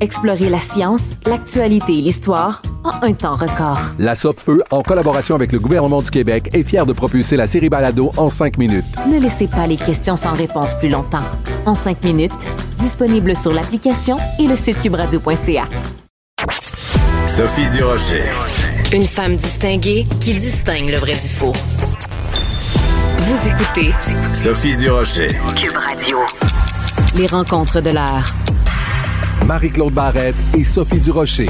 Explorez 0.00 0.48
la 0.48 0.58
science, 0.58 1.10
l'actualité 1.26 1.98
et 1.98 2.00
l'histoire 2.00 2.62
en 2.82 2.92
un 3.06 3.12
temps 3.12 3.34
record. 3.34 3.78
La 3.98 4.14
Feu, 4.14 4.62
en 4.70 4.80
collaboration 4.80 5.34
avec 5.34 5.52
le 5.52 5.58
gouvernement 5.58 6.00
du 6.00 6.10
Québec, 6.10 6.48
est 6.54 6.62
fière 6.62 6.86
de 6.86 6.94
propulser 6.94 7.36
la 7.36 7.46
série 7.46 7.68
Balado 7.68 8.10
en 8.16 8.30
cinq 8.30 8.56
minutes. 8.56 8.86
Ne 9.06 9.20
laissez 9.20 9.48
pas 9.48 9.66
les 9.66 9.76
questions 9.76 10.16
sans 10.16 10.32
réponse 10.32 10.72
plus 10.78 10.88
longtemps. 10.88 11.26
En 11.66 11.74
cinq 11.74 12.02
minutes, 12.02 12.48
disponible 12.78 13.36
sur 13.36 13.52
l'application 13.52 14.16
et 14.38 14.46
le 14.46 14.56
site 14.56 14.80
cubradio.ca. 14.80 15.68
Sophie 17.26 17.66
Durocher. 17.76 18.22
Une 18.94 19.04
femme 19.04 19.36
distinguée 19.36 20.06
qui 20.20 20.32
distingue 20.32 20.88
le 20.88 20.96
vrai 20.96 21.16
du 21.16 21.28
faux. 21.28 21.52
Vous 23.18 23.48
écoutez 23.48 23.92
Sophie 24.32 24.74
Durocher. 24.78 25.38
Cube 25.54 25.76
Radio. 25.76 26.18
Les 27.16 27.28
rencontres 27.28 27.80
de 27.80 27.90
l'heure. 27.90 28.28
Marie-Claude 29.46 29.92
Barrette 29.92 30.34
et 30.58 30.64
Sophie 30.64 30.98
Durocher. 30.98 31.48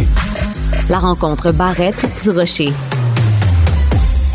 La 0.90 0.98
rencontre 0.98 1.52
Barrette 1.52 2.04
du 2.22 2.30
Rocher. 2.30 2.68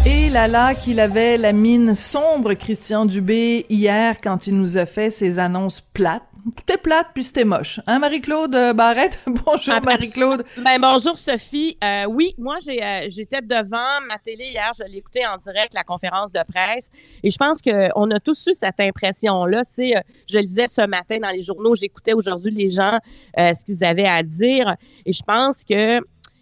Et 0.08 0.30
là 0.30 0.48
là 0.48 0.74
qu'il 0.74 1.00
avait 1.00 1.38
la 1.38 1.54
mine 1.54 1.94
sombre, 1.94 2.56
Christian 2.56 3.06
Dubé, 3.06 3.68
hier, 3.70 4.22
quand 4.22 4.48
il 4.48 4.58
nous 4.58 4.78
a 4.78 4.88
fait 4.88 5.12
ses 5.12 5.38
annonces 5.38 5.82
plates. 5.94 6.24
C'était 6.58 6.78
plate, 6.78 7.08
puis 7.14 7.24
c'était 7.24 7.44
moche. 7.44 7.80
Hein, 7.88 8.00
Marie-Claude 8.00 8.56
euh, 8.56 8.74
Barrette? 8.74 9.20
bonjour, 9.26 9.74
Ah, 9.74 9.82
Marie-Claude. 9.82 10.44
Ben, 10.58 10.80
bonjour, 10.80 11.18
Sophie. 11.18 11.78
Euh, 11.84 12.06
oui, 12.10 12.34
moi, 12.38 12.58
j'ai, 12.66 12.84
euh, 12.84 13.08
j'étais 13.10 13.42
devant 13.42 14.02
ma 14.08 14.18
télé 14.24 14.46
hier. 14.46 14.72
Je 14.78 14.84
l'ai 14.90 14.98
écouté 14.98 15.26
en 15.26 15.38
direct, 15.38 15.74
la 15.74 15.84
conférence 15.84 16.32
de 16.32 16.42
presse. 16.52 16.90
Et 17.24 17.30
je 17.30 17.38
pense 17.38 17.62
qu'on 17.62 18.12
a 18.12 18.20
tous 18.20 18.48
eu 18.48 18.54
cette 18.54 18.80
impression-là. 18.80 19.66
Tu 19.66 19.74
sais, 19.74 20.04
je 20.28 20.40
lisais 20.40 20.68
ce 20.68 20.86
matin 20.86 21.18
dans 21.20 21.30
les 21.30 21.42
journaux, 21.42 21.76
j'écoutais 21.76 22.14
aujourd'hui 22.14 22.52
les 22.52 22.70
gens, 22.70 23.00
euh, 23.38 23.54
ce 23.54 23.66
qu'ils 23.66 23.84
avaient 23.84 24.08
à 24.08 24.24
dire. 24.24 24.76
Et 25.06 25.14
je 25.14 25.24
pense 25.24 25.64
que 25.64 26.00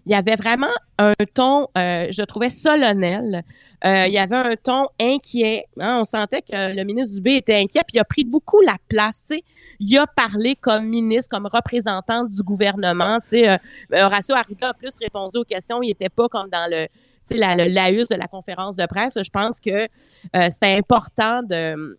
il 0.07 0.11
y 0.11 0.15
avait 0.15 0.37
vraiment 0.37 0.71
un 0.97 1.13
ton, 1.33 1.67
euh, 1.77 2.07
je 2.11 2.23
trouvais 2.23 2.49
solennel. 2.49 3.43
Euh, 3.85 4.07
il 4.07 4.13
y 4.13 4.17
avait 4.17 4.35
un 4.35 4.55
ton 4.55 4.87
inquiet. 4.99 5.65
hein. 5.79 5.99
On 6.01 6.03
sentait 6.03 6.41
que 6.41 6.75
le 6.75 6.83
ministre 6.83 7.15
Dubé 7.15 7.35
était 7.35 7.55
inquiet, 7.55 7.81
puis 7.87 7.97
il 7.97 7.99
a 7.99 8.03
pris 8.05 8.23
beaucoup 8.23 8.61
la 8.61 8.77
place. 8.89 9.31
Il 9.79 9.97
a 9.97 10.07
parlé 10.07 10.55
comme 10.55 10.87
ministre, 10.87 11.29
comme 11.29 11.45
représentant 11.45 12.23
du 12.23 12.41
gouvernement. 12.41 13.19
Euh, 13.33 13.57
Horacio 13.93 14.35
Arruda 14.35 14.69
a 14.69 14.73
plus 14.73 14.95
répondu 14.99 15.37
aux 15.37 15.43
questions. 15.43 15.81
Il 15.83 15.89
n'était 15.89 16.09
pas 16.09 16.27
comme 16.27 16.49
dans 16.49 16.69
le 16.69 16.87
la, 17.31 17.55
de 17.57 18.15
la 18.15 18.27
conférence 18.27 18.77
de 18.77 18.85
presse. 18.85 19.17
Je 19.21 19.29
pense 19.29 19.59
que 19.59 19.69
euh, 19.69 20.49
c'était 20.49 20.75
important 20.77 21.43
de 21.43 21.97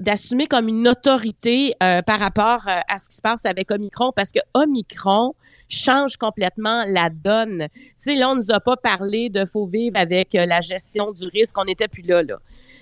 d'assumer 0.00 0.46
comme 0.46 0.66
une 0.66 0.88
autorité 0.88 1.74
euh, 1.80 2.02
par 2.02 2.18
rapport 2.18 2.66
à 2.66 2.98
ce 2.98 3.08
qui 3.08 3.16
se 3.16 3.22
passe 3.22 3.46
avec 3.46 3.70
Omicron, 3.70 4.10
parce 4.10 4.32
que 4.32 4.40
Omicron 4.54 5.34
change 5.68 6.16
complètement 6.16 6.84
la 6.86 7.10
donne. 7.10 7.68
Tu 7.74 7.82
sais, 7.96 8.14
là, 8.14 8.30
on 8.30 8.34
nous 8.36 8.50
a 8.50 8.60
pas 8.60 8.76
parlé 8.76 9.28
de 9.28 9.44
faut 9.44 9.66
vivre 9.66 9.98
avec 9.98 10.34
euh, 10.34 10.46
la 10.46 10.60
gestion 10.60 11.12
du 11.12 11.26
risque. 11.28 11.56
On 11.58 11.64
n'était 11.64 11.88
plus 11.88 12.02
là, 12.02 12.22
là. 12.22 12.38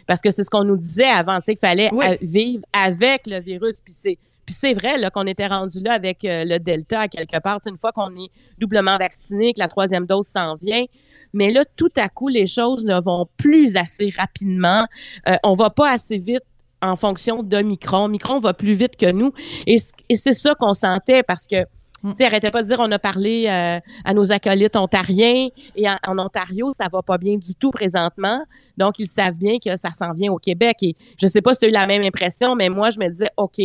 Parce 0.06 0.20
que 0.22 0.30
c'est 0.30 0.44
ce 0.44 0.50
qu'on 0.50 0.64
nous 0.64 0.76
disait 0.76 1.04
avant, 1.04 1.38
tu 1.38 1.46
sais, 1.46 1.54
qu'il 1.54 1.66
fallait 1.66 1.90
Oui. 1.92 2.06
euh, 2.06 2.16
vivre 2.22 2.64
avec 2.72 3.26
le 3.26 3.40
virus. 3.40 3.76
Puis 3.84 3.92
c'est 3.92 4.18
puis 4.46 4.54
c'est 4.54 4.74
vrai 4.74 4.96
là, 4.96 5.10
qu'on 5.10 5.26
était 5.26 5.48
rendu 5.48 5.80
là 5.82 5.94
avec 5.94 6.24
euh, 6.24 6.44
le 6.44 6.58
Delta 6.60 7.00
à 7.00 7.08
quelque 7.08 7.40
part. 7.40 7.60
Tu 7.60 7.64
sais, 7.64 7.70
une 7.70 7.78
fois 7.78 7.90
qu'on 7.90 8.14
est 8.14 8.30
doublement 8.58 8.96
vacciné, 8.96 9.52
que 9.52 9.58
la 9.58 9.66
troisième 9.66 10.06
dose 10.06 10.26
s'en 10.28 10.54
vient. 10.54 10.84
Mais 11.32 11.50
là, 11.52 11.64
tout 11.76 11.90
à 11.96 12.08
coup, 12.08 12.28
les 12.28 12.46
choses 12.46 12.84
ne 12.84 13.00
vont 13.00 13.26
plus 13.36 13.74
assez 13.74 14.08
rapidement. 14.16 14.86
Euh, 15.28 15.34
on 15.42 15.54
va 15.54 15.70
pas 15.70 15.90
assez 15.90 16.18
vite 16.18 16.44
en 16.80 16.94
fonction 16.94 17.42
d'Omicron. 17.42 18.06
Micron 18.06 18.38
va 18.38 18.54
plus 18.54 18.74
vite 18.74 18.96
que 18.96 19.10
nous. 19.10 19.32
Et 19.66 19.78
c'est 19.78 20.32
ça 20.32 20.54
qu'on 20.54 20.74
sentait 20.74 21.24
parce 21.24 21.48
que 21.48 21.64
Mm. 22.02 22.12
pas 22.50 22.62
de 22.62 22.66
dire 22.66 22.78
on 22.80 22.90
a 22.92 22.98
parlé 22.98 23.46
euh, 23.48 23.80
à 24.04 24.14
nos 24.14 24.30
acolytes 24.30 24.76
ontariens 24.76 25.48
et 25.74 25.88
en, 25.88 26.18
Ontario, 26.18 26.72
ça 26.72 26.88
va 26.92 27.02
pas 27.02 27.18
bien 27.18 27.36
du 27.36 27.54
tout 27.54 27.70
présentement. 27.70 28.44
Donc, 28.76 28.98
ils 28.98 29.06
savent 29.06 29.36
bien 29.36 29.58
que 29.58 29.76
ça 29.76 29.90
s'en 29.92 30.12
vient 30.12 30.32
au 30.32 30.38
Québec. 30.38 30.76
Et 30.82 30.96
je 31.20 31.26
sais 31.26 31.40
pas 31.40 31.54
si 31.54 31.60
tu 31.60 31.66
as 31.66 31.68
eu 31.68 31.72
la 31.72 31.86
même 31.86 32.02
impression, 32.02 32.54
mais 32.54 32.68
moi, 32.68 32.90
je 32.90 32.98
me 32.98 33.08
disais, 33.08 33.30
OK, 33.36 33.60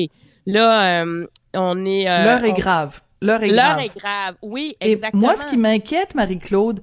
là, 0.45 1.03
euh, 1.03 1.27
on 1.53 1.85
est... 1.85 2.09
euh, 2.09 2.23
L'heure 2.23 2.43
est 2.45 2.53
grave. 2.53 3.01
L'heure 3.23 3.43
est 3.43 3.49
L'heure 3.49 3.75
grave. 3.75 3.79
est 3.85 3.99
grave. 3.99 4.35
Oui, 4.41 4.75
Et 4.81 4.93
exactement. 4.93 5.21
moi, 5.21 5.35
ce 5.35 5.45
qui 5.45 5.55
m'inquiète, 5.55 6.15
Marie-Claude, 6.15 6.79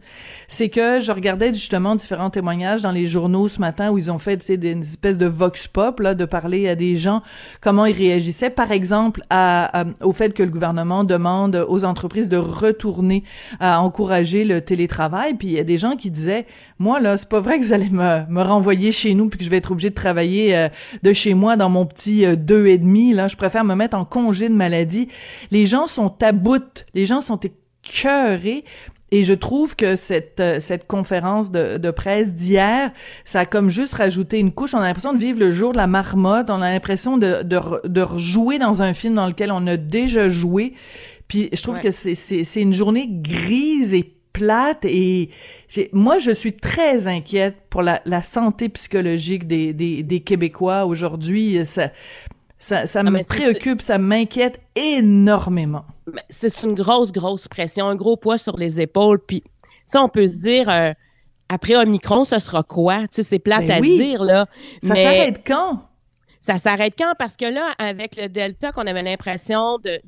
c'est 0.47 0.69
que 0.69 1.01
je 1.01 1.11
regardais 1.11 1.53
justement 1.53 1.97
différents 1.97 2.31
témoignages 2.31 2.81
dans 2.83 2.93
les 2.93 3.09
journaux 3.09 3.49
ce 3.49 3.59
matin 3.61 3.91
où 3.91 3.99
ils 3.99 4.09
ont 4.13 4.21
fait 4.21 4.37
tu 4.37 4.47
sais, 4.47 4.57
des 4.57 4.71
une 4.71 4.83
espèce 4.83 5.19
de 5.19 5.27
vox 5.27 5.67
pop, 5.67 5.99
là, 5.99 6.15
de 6.15 6.25
parler 6.25 6.69
à 6.69 6.77
des 6.77 6.95
gens, 6.95 7.23
comment 7.61 7.87
ils 7.87 7.97
réagissaient, 7.97 8.51
par 8.51 8.71
exemple, 8.71 9.23
à, 9.31 9.81
à- 9.81 9.85
au 10.03 10.13
fait 10.13 10.33
que 10.33 10.45
le 10.45 10.51
gouvernement 10.51 11.03
demande 11.03 11.67
aux 11.69 11.83
entreprises 11.83 12.29
de 12.29 12.37
retourner 12.37 13.25
à 13.59 13.83
encourager 13.83 14.45
le 14.45 14.61
télétravail. 14.61 15.35
Puis 15.35 15.49
il 15.49 15.55
y 15.55 15.59
a 15.59 15.65
des 15.65 15.77
gens 15.77 15.97
qui 15.97 16.13
disaient, 16.13 16.47
moi, 16.79 17.01
là, 17.01 17.17
c'est 17.17 17.29
pas 17.29 17.41
vrai 17.41 17.59
que 17.59 17.65
vous 17.65 17.73
allez 17.73 17.91
me, 17.91 18.25
me 18.31 18.43
renvoyer 18.43 18.93
chez 18.93 19.13
nous 19.15 19.29
puis 19.29 19.41
que 19.41 19.45
je 19.45 19.51
vais 19.51 19.57
être 19.57 19.73
obligé 19.73 19.91
de 19.91 19.95
travailler 19.97 20.57
euh, 20.57 20.69
de 21.03 21.13
chez 21.13 21.35
moi 21.35 21.57
dans 21.57 21.69
mon 21.69 21.85
petit 21.85 22.25
euh, 22.25 22.37
deux 22.37 22.69
et 22.69 22.79
demi. 22.79 23.13
Là, 23.13 23.27
je 23.27 23.35
préfère 23.35 23.65
me 23.65 23.75
mettre 23.75 23.97
en 23.97 24.05
congé 24.05 24.49
de 24.49 24.55
maladie. 24.55 25.09
Les 25.51 25.67
gens 25.67 25.89
sont 25.89 26.09
à 26.29 26.33
bout. 26.33 26.85
Les 26.95 27.07
gens 27.07 27.21
sont 27.21 27.39
écœurés. 27.41 28.65
Et 29.11 29.25
je 29.25 29.33
trouve 29.33 29.75
que 29.75 29.97
cette, 29.97 30.39
euh, 30.39 30.61
cette 30.61 30.87
conférence 30.87 31.51
de, 31.51 31.79
de 31.79 31.91
presse 31.91 32.35
d'hier, 32.35 32.93
ça 33.25 33.41
a 33.41 33.47
comme 33.47 33.71
juste 33.71 33.95
rajouté 33.95 34.39
une 34.39 34.53
couche. 34.53 34.75
On 34.75 34.79
a 34.79 34.83
l'impression 34.87 35.15
de 35.15 35.19
vivre 35.19 35.39
le 35.41 35.51
jour 35.51 35.73
de 35.73 35.79
la 35.79 35.87
marmotte. 35.87 36.51
On 36.51 36.61
a 36.61 36.71
l'impression 36.71 37.17
de, 37.17 37.43
de, 37.43 37.57
re- 37.57 37.87
de 37.89 38.03
rejouer 38.03 38.59
dans 38.59 38.83
un 38.83 38.93
film 38.93 39.15
dans 39.15 39.27
lequel 39.27 39.51
on 39.51 39.67
a 39.67 39.79
déjà 39.79 40.29
joué. 40.29 40.75
Puis 41.27 41.49
je 41.55 41.63
trouve 41.63 41.77
Ouais. 41.77 41.83
que 41.85 41.91
c'est, 41.91 42.15
c'est, 42.15 42.45
c'est 42.45 42.61
une 42.61 42.75
journée 42.75 43.07
grise 43.09 43.95
et 43.95 44.13
plate 44.35 44.85
et 44.85 45.31
j'ai- 45.69 45.89
moi 45.95 46.19
je 46.19 46.31
suis 46.31 46.53
très 46.53 47.07
inquiète 47.07 47.57
pour 47.71 47.81
la, 47.83 48.03
la 48.05 48.21
santé 48.23 48.69
psychologique 48.69 49.47
des, 49.47 49.73
des, 49.73 50.03
des 50.03 50.21
Québécois 50.21 50.85
aujourd'hui. 50.85 51.65
Ça, 51.65 51.91
ça, 52.59 52.87
ça 52.87 53.03
me 53.03 53.19
Ah, 53.21 53.23
préoccupe, 53.29 53.83
ça 53.83 53.99
m'inquiète 53.99 54.61
énormément. 54.75 55.85
C'est 56.31 56.63
une 56.63 56.75
grosse, 56.75 57.13
grosse 57.13 57.49
pression, 57.49 57.87
un 57.87 57.95
gros 57.95 58.17
poids 58.17 58.39
sur 58.39 58.57
les 58.57 58.81
épaules. 58.81 59.21
Puis, 59.25 59.43
sais, 59.87 59.99
on 59.99 60.09
peut 60.09 60.27
se 60.27 60.39
dire, 60.43 60.69
euh, 60.69 60.93
après 61.49 61.77
Omicron, 61.77 62.25
ce 62.25 62.39
sera 62.39 62.63
quoi? 62.63 63.01
Tu 63.03 63.07
sais, 63.13 63.23
c'est 63.23 63.39
plate 63.39 63.67
Ben 63.67 63.79
à 63.79 63.81
oui. 63.81 63.97
dire, 63.97 64.23
là. 64.25 64.47
Ça 64.83 64.95
mais 64.95 65.03
s'arrête 65.03 65.43
quand? 65.47 65.83
Ça 66.41 66.57
s'arrête 66.57 66.95
quand? 66.97 67.15
Parce 67.19 67.37
que 67.37 67.47
là, 67.47 67.73
avec 67.79 68.17
le 68.17 68.29
Delta, 68.29 68.71
qu'on 68.73 68.87
avait 68.87 69.03
l'impression 69.03 69.79
de, 69.79 70.01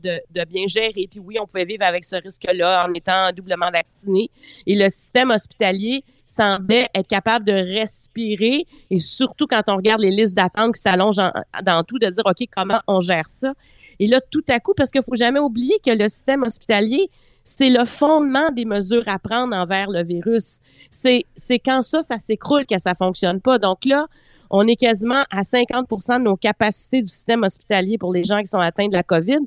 bien 0.46 0.66
gérer, 0.68 1.08
puis 1.10 1.20
oui, 1.20 1.36
on 1.40 1.46
pouvait 1.46 1.64
vivre 1.64 1.84
avec 1.84 2.04
ce 2.04 2.16
risque-là 2.16 2.86
en 2.88 2.94
étant 2.94 3.32
doublement 3.32 3.70
vacciné. 3.70 4.30
Et 4.66 4.76
le 4.76 4.88
système 4.88 5.30
hospitalier 5.30 6.04
semblait 6.24 6.88
être 6.94 7.08
capable 7.08 7.44
de 7.44 7.52
respirer, 7.52 8.64
et 8.90 8.98
surtout 8.98 9.48
quand 9.48 9.62
on 9.66 9.76
regarde 9.76 10.00
les 10.00 10.12
listes 10.12 10.36
d'attente 10.36 10.76
qui 10.76 10.80
s'allongent 10.80 11.18
en- 11.18 11.32
dans 11.64 11.82
tout, 11.82 11.98
de 11.98 12.08
dire, 12.08 12.22
OK, 12.24 12.46
comment 12.54 12.80
on 12.86 13.00
gère 13.00 13.28
ça? 13.28 13.52
Et 13.98 14.06
là, 14.06 14.20
tout 14.20 14.44
à 14.48 14.60
coup, 14.60 14.72
parce 14.76 14.90
qu'il 14.92 15.02
faut 15.02 15.16
jamais 15.16 15.40
oublier 15.40 15.80
que 15.84 15.90
le 15.90 16.08
système 16.08 16.44
hospitalier, 16.44 17.10
c'est 17.42 17.70
le 17.70 17.84
fondement 17.84 18.50
des 18.52 18.64
mesures 18.64 19.08
à 19.08 19.18
prendre 19.18 19.56
envers 19.56 19.90
le 19.90 20.04
virus. 20.04 20.60
C'est 20.90 21.24
quand 21.64 21.82
ça, 21.82 22.02
ça 22.02 22.18
s'écroule 22.18 22.64
que 22.66 22.78
ça 22.78 22.94
fonctionne 22.94 23.40
pas. 23.40 23.58
Donc 23.58 23.84
là, 23.84 24.06
on 24.50 24.66
est 24.66 24.76
quasiment 24.76 25.22
à 25.30 25.42
50% 25.42 26.18
de 26.18 26.24
nos 26.24 26.36
capacités 26.36 27.02
du 27.02 27.08
système 27.08 27.42
hospitalier 27.42 27.98
pour 27.98 28.12
les 28.12 28.24
gens 28.24 28.40
qui 28.40 28.46
sont 28.46 28.58
atteints 28.58 28.88
de 28.88 28.94
la 28.94 29.02
COVID 29.02 29.38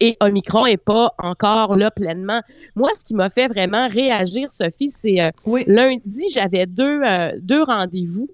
et 0.00 0.16
Omicron 0.20 0.66
est 0.66 0.76
pas 0.76 1.14
encore 1.18 1.76
là 1.76 1.90
pleinement. 1.90 2.40
Moi, 2.74 2.90
ce 2.98 3.04
qui 3.04 3.14
m'a 3.14 3.30
fait 3.30 3.48
vraiment 3.48 3.88
réagir, 3.88 4.50
Sophie, 4.50 4.90
c'est 4.90 5.20
euh, 5.20 5.30
Oui. 5.46 5.64
lundi, 5.66 6.26
j'avais 6.32 6.66
deux, 6.66 7.00
euh, 7.02 7.32
deux 7.40 7.62
rendez-vous. 7.62 8.28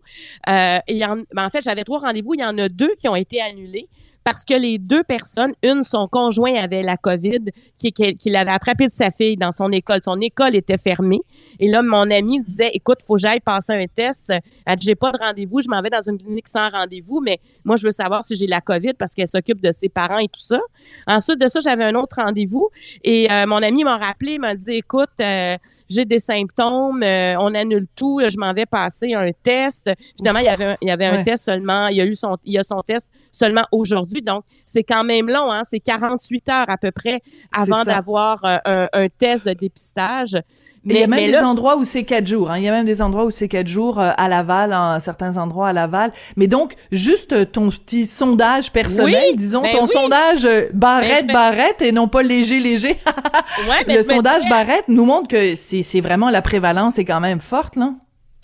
Euh, 0.48 0.78
et 0.88 1.04
en, 1.04 1.18
ben, 1.32 1.46
en 1.46 1.50
fait, 1.50 1.62
j'avais 1.62 1.84
trois 1.84 2.00
rendez-vous. 2.00 2.34
Il 2.34 2.40
y 2.40 2.44
en 2.44 2.58
a 2.58 2.68
deux 2.68 2.94
qui 2.98 3.08
ont 3.08 3.14
été 3.14 3.40
annulés 3.40 3.88
parce 4.24 4.44
que 4.44 4.54
les 4.54 4.78
deux 4.78 5.02
personnes, 5.02 5.52
une, 5.62 5.82
son 5.82 6.06
conjoint 6.06 6.54
avait 6.54 6.82
la 6.82 6.96
COVID, 6.96 7.50
qui, 7.78 7.92
qui, 7.92 8.16
qui 8.16 8.30
l'avait 8.30 8.52
attrapé 8.52 8.86
de 8.86 8.92
sa 8.92 9.10
fille 9.10 9.36
dans 9.36 9.50
son 9.50 9.70
école. 9.72 10.00
Son 10.04 10.20
école 10.20 10.54
était 10.54 10.78
fermée. 10.78 11.20
Et 11.62 11.68
là, 11.68 11.80
mon 11.80 12.10
ami 12.10 12.42
disait, 12.42 12.72
écoute, 12.74 12.98
faut 13.06 13.14
que 13.14 13.20
j'aille 13.20 13.38
passer 13.38 13.72
un 13.72 13.86
test. 13.86 14.32
Elle 14.66 14.76
dit, 14.76 14.84
j'ai 14.84 14.96
pas 14.96 15.12
de 15.12 15.18
rendez-vous, 15.18 15.60
je 15.60 15.68
m'en 15.68 15.80
vais 15.80 15.90
dans 15.90 16.02
une 16.02 16.18
clinique 16.18 16.48
sans 16.48 16.68
rendez-vous, 16.68 17.20
mais 17.20 17.38
moi, 17.64 17.76
je 17.76 17.86
veux 17.86 17.92
savoir 17.92 18.24
si 18.24 18.34
j'ai 18.34 18.48
la 18.48 18.60
COVID 18.60 18.94
parce 18.94 19.14
qu'elle 19.14 19.28
s'occupe 19.28 19.60
de 19.60 19.70
ses 19.70 19.88
parents 19.88 20.18
et 20.18 20.26
tout 20.26 20.40
ça. 20.40 20.60
Ensuite 21.06 21.40
de 21.40 21.46
ça, 21.46 21.60
j'avais 21.60 21.84
un 21.84 21.94
autre 21.94 22.16
rendez-vous 22.20 22.68
et 23.04 23.30
euh, 23.30 23.46
mon 23.46 23.62
ami 23.62 23.84
m'a 23.84 23.96
rappelé, 23.96 24.38
m'a 24.38 24.56
dit, 24.56 24.72
écoute, 24.72 25.10
euh, 25.20 25.56
j'ai 25.88 26.04
des 26.04 26.18
symptômes, 26.18 27.02
euh, 27.04 27.36
on 27.38 27.54
annule 27.54 27.86
tout, 27.94 28.20
je 28.26 28.36
m'en 28.38 28.52
vais 28.52 28.66
passer 28.66 29.14
un 29.14 29.30
test. 29.30 29.88
Finalement, 30.16 30.40
il 30.40 30.46
y 30.46 30.48
avait 30.48 30.64
un, 30.64 30.76
il 30.80 30.88
y 30.88 30.90
avait 30.90 31.06
un 31.06 31.22
test 31.22 31.44
seulement, 31.44 31.86
il 31.88 31.96
y 31.96 32.00
a 32.00 32.04
eu 32.04 32.16
son, 32.16 32.38
il 32.44 32.54
y 32.54 32.58
a 32.58 32.64
son 32.64 32.80
test 32.82 33.08
seulement 33.30 33.66
aujourd'hui. 33.70 34.22
Donc, 34.22 34.42
c'est 34.66 34.82
quand 34.82 35.04
même 35.04 35.28
long, 35.28 35.50
hein, 35.52 35.62
c'est 35.62 35.80
48 35.80 36.48
heures 36.48 36.70
à 36.70 36.76
peu 36.76 36.90
près 36.90 37.20
avant 37.52 37.84
d'avoir 37.84 38.44
euh, 38.44 38.58
un, 38.64 38.88
un 38.92 39.08
test 39.08 39.46
de 39.46 39.52
dépistage. 39.52 40.36
Mais 40.84 40.94
il 40.94 41.00
y 41.00 41.04
a 41.04 41.06
même 41.06 41.24
des 41.24 41.30
là, 41.32 41.46
endroits 41.46 41.76
où 41.76 41.84
c'est 41.84 42.02
quatre 42.02 42.26
jours. 42.26 42.50
hein. 42.50 42.58
Il 42.58 42.64
y 42.64 42.68
a 42.68 42.72
même 42.72 42.84
des 42.86 43.02
endroits 43.02 43.24
où 43.24 43.30
c'est 43.30 43.46
quatre 43.48 43.68
jours 43.68 44.00
euh, 44.00 44.10
à 44.16 44.28
Laval, 44.28 44.74
en 44.74 44.98
certains 44.98 45.36
endroits 45.36 45.68
à 45.68 45.72
Laval. 45.72 46.12
Mais 46.36 46.48
donc, 46.48 46.74
juste 46.90 47.32
euh, 47.32 47.44
ton 47.44 47.68
petit 47.70 48.04
sondage 48.06 48.72
personnel, 48.72 49.22
Oui, 49.30 49.36
disons, 49.36 49.62
ben 49.62 49.70
ton 49.72 49.82
oui. 49.84 49.88
sondage 49.92 50.44
euh, 50.44 50.66
Barrette, 50.72 51.26
Ben, 51.26 51.28
me- 51.28 51.32
Barrette 51.32 51.82
et 51.82 51.92
non 51.92 52.08
pas 52.08 52.22
léger, 52.24 52.58
léger. 52.58 52.96
ouais, 53.68 53.84
mais 53.86 53.96
Le 53.96 54.02
sondage 54.02 54.42
disais- 54.42 54.50
Barrette 54.50 54.86
nous 54.88 55.04
montre 55.04 55.28
que 55.28 55.54
c'est 55.54 56.00
vraiment 56.00 56.30
la 56.30 56.42
prévalence 56.42 56.98
est 56.98 57.04
quand 57.04 57.20
même 57.20 57.40
forte, 57.40 57.76
là. 57.76 57.92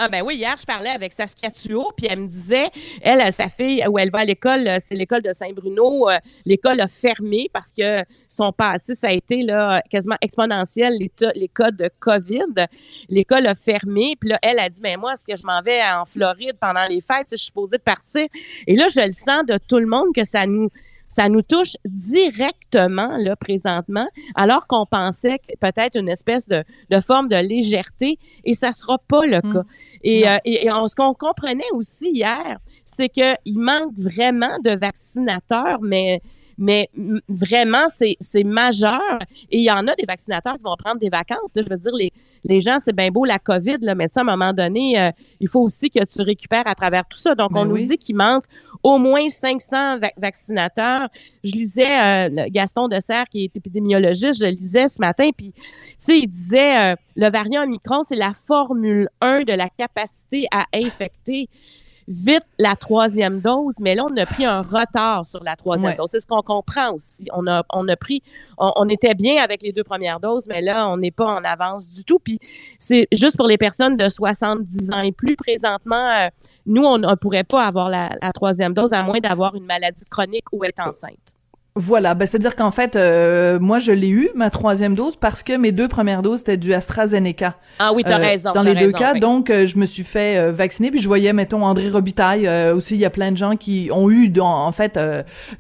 Ah 0.01 0.09
ben 0.09 0.23
oui, 0.23 0.37
hier, 0.37 0.55
je 0.57 0.65
parlais 0.65 0.91
avec 0.91 1.13
Saskia 1.13 1.51
Thuot, 1.51 1.91
puis 1.97 2.07
elle 2.09 2.21
me 2.21 2.29
disait, 2.29 2.69
elle, 3.03 3.33
sa 3.33 3.49
fille, 3.49 3.85
où 3.89 3.99
elle 3.99 4.13
va 4.13 4.21
à 4.21 4.25
l'école, 4.25 4.69
euh, 4.69 4.79
c'est 4.81 4.95
l'école 4.95 5.23
de 5.23 5.33
Saint-Bruno, 5.33 6.09
euh, 6.09 6.19
l'école 6.47 6.81
a 6.81 6.87
fermé 6.87 7.51
parce 7.53 7.73
que 7.73 8.05
son 8.29 8.53
passé, 8.53 8.95
ça 8.95 9.09
a 9.09 9.11
été 9.11 9.43
là, 9.43 9.83
quasiment 9.91 10.15
exponentiel, 10.21 10.99
les, 10.99 11.11
les 11.35 11.49
cas 11.49 11.73
de 11.73 11.91
COVID. 11.99 12.69
L'école 13.09 13.49
a 13.49 13.57
fermé, 13.57 14.15
puis 14.21 14.31
là, 14.31 14.39
elle 14.41 14.61
a 14.61 14.69
dit, 14.69 14.79
mais 14.85 14.97
moi, 14.97 15.15
est-ce 15.15 15.25
que 15.25 15.37
je 15.37 15.45
m'en 15.45 15.63
vais 15.63 15.81
en 15.83 16.05
Floride 16.05 16.57
pendant 16.61 16.87
les 16.87 17.01
fêtes? 17.01 17.27
Je 17.33 17.37
suis 17.37 17.47
supposée 17.47 17.79
de 17.79 17.83
partir? 17.83 18.29
Et 18.69 18.77
là, 18.77 18.87
je 18.89 19.05
le 19.05 19.13
sens 19.13 19.45
de 19.49 19.59
tout 19.59 19.81
le 19.81 19.87
monde 19.87 20.15
que 20.15 20.23
ça 20.23 20.47
nous 20.47 20.71
ça 21.09 21.29
nous 21.29 21.43
touche 21.43 21.75
directement 21.85 23.17
là 23.17 23.37
présentement, 23.37 24.07
alors 24.35 24.67
qu'on 24.67 24.87
pensait 24.87 25.39
peut-être 25.61 25.99
une 25.99 26.09
espèce 26.09 26.49
de, 26.49 26.63
de, 26.91 27.01
forme 27.01 27.29
de 27.29 27.37
légèreté, 27.37 28.19
et 28.45 28.55
ça 28.55 28.73
sera 28.73 28.99
pas 28.99 29.27
le 29.27 29.39
mmh. 29.39 29.53
cas. 29.53 29.63
Et, 30.03 30.29
euh, 30.29 30.37
et, 30.45 30.67
et 30.67 30.69
ce 30.69 30.95
qu'on 30.95 31.15
comprenait 31.15 31.71
aussi 31.73 32.11
hier, 32.11 32.59
c'est 32.85 33.09
qu'il 33.09 33.59
manque 33.59 33.93
vraiment 33.97 34.59
de 34.65 34.71
vaccinateurs, 34.71 35.81
mais 35.83 36.23
mais 36.59 36.91
vraiment, 37.29 37.87
c'est 37.89 38.45
majeur. 38.45 39.19
Et 39.51 39.59
il 39.59 39.65
y 39.65 39.71
en 39.71 39.87
a 39.87 39.95
des 39.95 40.05
vaccinateurs 40.07 40.57
qui 40.57 40.63
vont 40.63 40.77
prendre 40.77 40.99
des 40.99 41.09
vacances. 41.09 41.53
Je 41.55 41.61
veux 41.61 41.77
dire, 41.77 41.93
les, 41.95 42.13
les 42.45 42.61
gens, 42.61 42.79
c'est 42.81 42.95
bien 42.95 43.11
beau 43.11 43.25
la 43.25 43.39
COVID, 43.39 43.79
là, 43.81 43.95
mais 43.95 44.09
ça, 44.09 44.21
à 44.21 44.23
un 44.25 44.27
moment 44.27 44.53
donné, 44.53 45.01
euh, 45.01 45.11
il 45.41 45.49
faut 45.49 45.61
aussi 45.61 45.89
que 45.89 46.05
tu 46.05 46.23
récupères 46.23 46.67
à 46.67 46.75
travers 46.75 47.07
tout 47.07 47.19
ça. 47.19 47.35
Donc, 47.35 47.53
ben 47.53 47.61
on 47.61 47.65
nous 47.67 47.77
dit 47.77 47.97
qu'il 47.97 48.17
manque 48.17 48.45
au 48.83 48.99
moins 48.99 49.29
500 49.29 49.99
vaccinateurs. 50.17 51.09
Je 51.45 51.53
lisais 51.53 52.29
euh, 52.29 52.47
Gaston 52.51 52.89
Dessert, 52.89 53.27
qui 53.31 53.45
est 53.45 53.57
épidémiologiste, 53.57 54.41
je 54.41 54.51
lisais 54.51 54.89
ce 54.89 55.01
matin, 55.01 55.31
puis, 55.37 55.53
tu 55.53 55.63
sais, 55.99 56.19
il 56.19 56.27
disait, 56.27 56.93
euh, 56.93 56.97
le 57.17 57.31
variant 57.31 57.63
Omicron, 57.63 58.03
c'est 58.03 58.17
la 58.17 58.33
formule 58.33 59.09
1 59.21 59.43
de 59.43 59.53
la 59.53 59.69
capacité 59.69 60.47
à 60.51 60.67
infecter 60.75 61.49
vite 62.09 62.45
la 62.59 62.75
troisième 62.75 63.41
dose, 63.41 63.77
mais 63.81 63.95
là, 63.95 64.05
on 64.11 64.17
a 64.17 64.25
pris 64.25 64.47
un 64.47 64.63
retard 64.63 65.27
sur 65.27 65.45
la 65.45 65.57
troisième 65.57 65.95
dose. 65.95 66.09
C'est 66.11 66.21
ce 66.21 66.27
qu'on 66.27 66.43
comprend 66.43 66.95
aussi. 66.95 67.27
On 67.35 67.47
a, 67.47 67.63
on 67.73 67.87
a 67.87 67.97
pris, 67.97 68.23
on, 68.57 68.89
était 68.89 69.15
bien 69.15 69.43
avec 69.43 69.63
les 69.63 69.73
deux 69.73 69.85
premières 69.85 70.19
doses, 70.19 70.47
mais 70.49 70.63
là, 70.63 70.89
on 70.89 70.97
n'est 70.97 71.11
pas 71.11 71.27
en 71.27 71.45
avance 71.45 71.87
du 71.89 72.05
tout. 72.05 72.19
Puis 72.19 72.41
c'est 72.79 73.07
juste 73.13 73.37
pour 73.37 73.47
les 73.47 73.59
personnes 73.59 73.97
de 73.97 74.09
70 74.09 74.91
ans 74.91 75.01
et 75.01 75.13
plus 75.13 75.37
présentement. 75.37 76.09
Euh, 76.09 76.29
nous, 76.65 76.83
on 76.83 76.99
ne 76.99 77.15
pourrait 77.15 77.45
pas 77.45 77.67
avoir 77.67 77.91
la, 77.91 78.11
la 78.21 78.33
troisième 78.33 78.73
dose 78.73 78.93
à 78.93 79.03
moins 79.03 79.21
d'avoir 79.21 79.55
une 79.55 79.67
maladie 79.67 80.05
chronique 80.11 80.47
ou 80.53 80.65
être 80.65 80.81
enceinte. 80.81 81.35
Voilà, 81.81 82.15
ben 82.15 82.27
c'est-à-dire 82.27 82.57
qu'en 82.57 82.73
fait, 82.73 82.97
euh, 82.97 83.61
moi 83.61 83.79
je 83.79 83.93
l'ai 83.93 84.09
eu 84.09 84.31
ma 84.35 84.51
troisième 84.51 84.97
dose 84.97 85.15
parce 85.15 85.45
que 85.45 85.57
mes 85.57 85.71
deux 85.71 85.87
premières 85.87 86.23
doses 86.23 86.41
c'était 86.41 86.57
du 86.57 86.75
AstraZeneca. 86.75 87.55
Ah 87.79 87.93
oui, 87.95 88.03
t'as 88.05 88.19
euh, 88.19 88.21
raison. 88.21 88.51
Dans 88.51 88.63
les 88.63 88.75
deux 88.75 88.91
cas, 88.91 89.15
donc 89.15 89.49
euh, 89.49 89.65
je 89.65 89.79
me 89.79 89.87
suis 89.87 90.03
fait 90.03 90.51
vacciner 90.51 90.91
puis 90.91 91.01
je 91.01 91.07
voyais 91.07 91.33
mettons 91.33 91.65
André 91.65 91.89
Robitaille 91.89 92.49
aussi. 92.73 92.95
Il 92.97 93.01
y 93.01 93.05
a 93.05 93.11
plein 93.11 93.31
de 93.31 93.37
gens 93.37 93.55
qui 93.55 93.91
ont 93.93 94.11
eu, 94.11 94.29
dans, 94.29 94.67
en 94.67 94.73
fait, 94.73 94.99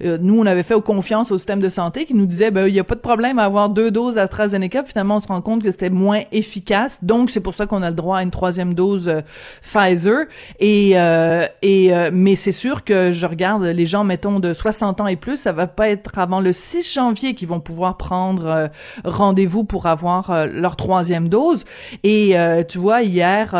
nous 0.00 0.40
on 0.40 0.44
avait 0.44 0.64
fait 0.64 0.80
confiance 0.82 1.30
au 1.30 1.38
système 1.38 1.60
de 1.60 1.68
santé 1.68 2.04
qui 2.04 2.14
nous 2.14 2.26
disait 2.26 2.50
ben 2.50 2.66
il 2.66 2.74
y 2.74 2.80
a 2.80 2.84
pas 2.84 2.96
de 2.96 3.00
problème 3.00 3.38
à 3.38 3.44
avoir 3.44 3.68
deux 3.68 3.92
doses 3.92 4.18
AstraZeneca. 4.18 4.82
finalement 4.84 5.16
on 5.16 5.20
se 5.20 5.28
rend 5.28 5.40
compte 5.40 5.62
que 5.62 5.70
c'était 5.70 5.88
moins 5.88 6.22
efficace. 6.32 6.98
Donc 7.04 7.30
c'est 7.30 7.40
pour 7.40 7.54
ça 7.54 7.66
qu'on 7.66 7.82
a 7.82 7.90
le 7.90 7.96
droit 7.96 8.18
à 8.18 8.22
une 8.24 8.32
troisième 8.32 8.74
dose 8.74 9.08
Pfizer. 9.62 10.24
Et 10.58 10.96
et 11.62 11.92
mais 12.12 12.34
c'est 12.34 12.50
sûr 12.50 12.82
que 12.82 13.12
je 13.12 13.26
regarde 13.26 13.62
les 13.62 13.86
gens 13.86 14.02
mettons 14.02 14.40
de 14.40 14.52
60 14.52 15.00
ans 15.00 15.06
et 15.06 15.14
plus, 15.14 15.36
ça 15.36 15.52
va 15.52 15.68
pas 15.68 15.88
être 15.88 16.07
avant 16.16 16.40
le 16.40 16.52
6 16.52 16.94
janvier 16.94 17.34
qu'ils 17.34 17.48
vont 17.48 17.60
pouvoir 17.60 17.96
prendre 17.96 18.46
euh, 18.46 18.68
rendez-vous 19.04 19.64
pour 19.64 19.86
avoir 19.86 20.30
euh, 20.30 20.46
leur 20.46 20.76
troisième 20.76 21.28
dose. 21.28 21.64
Et 22.04 22.38
euh, 22.38 22.62
tu 22.62 22.78
vois, 22.78 23.02
hier, 23.02 23.54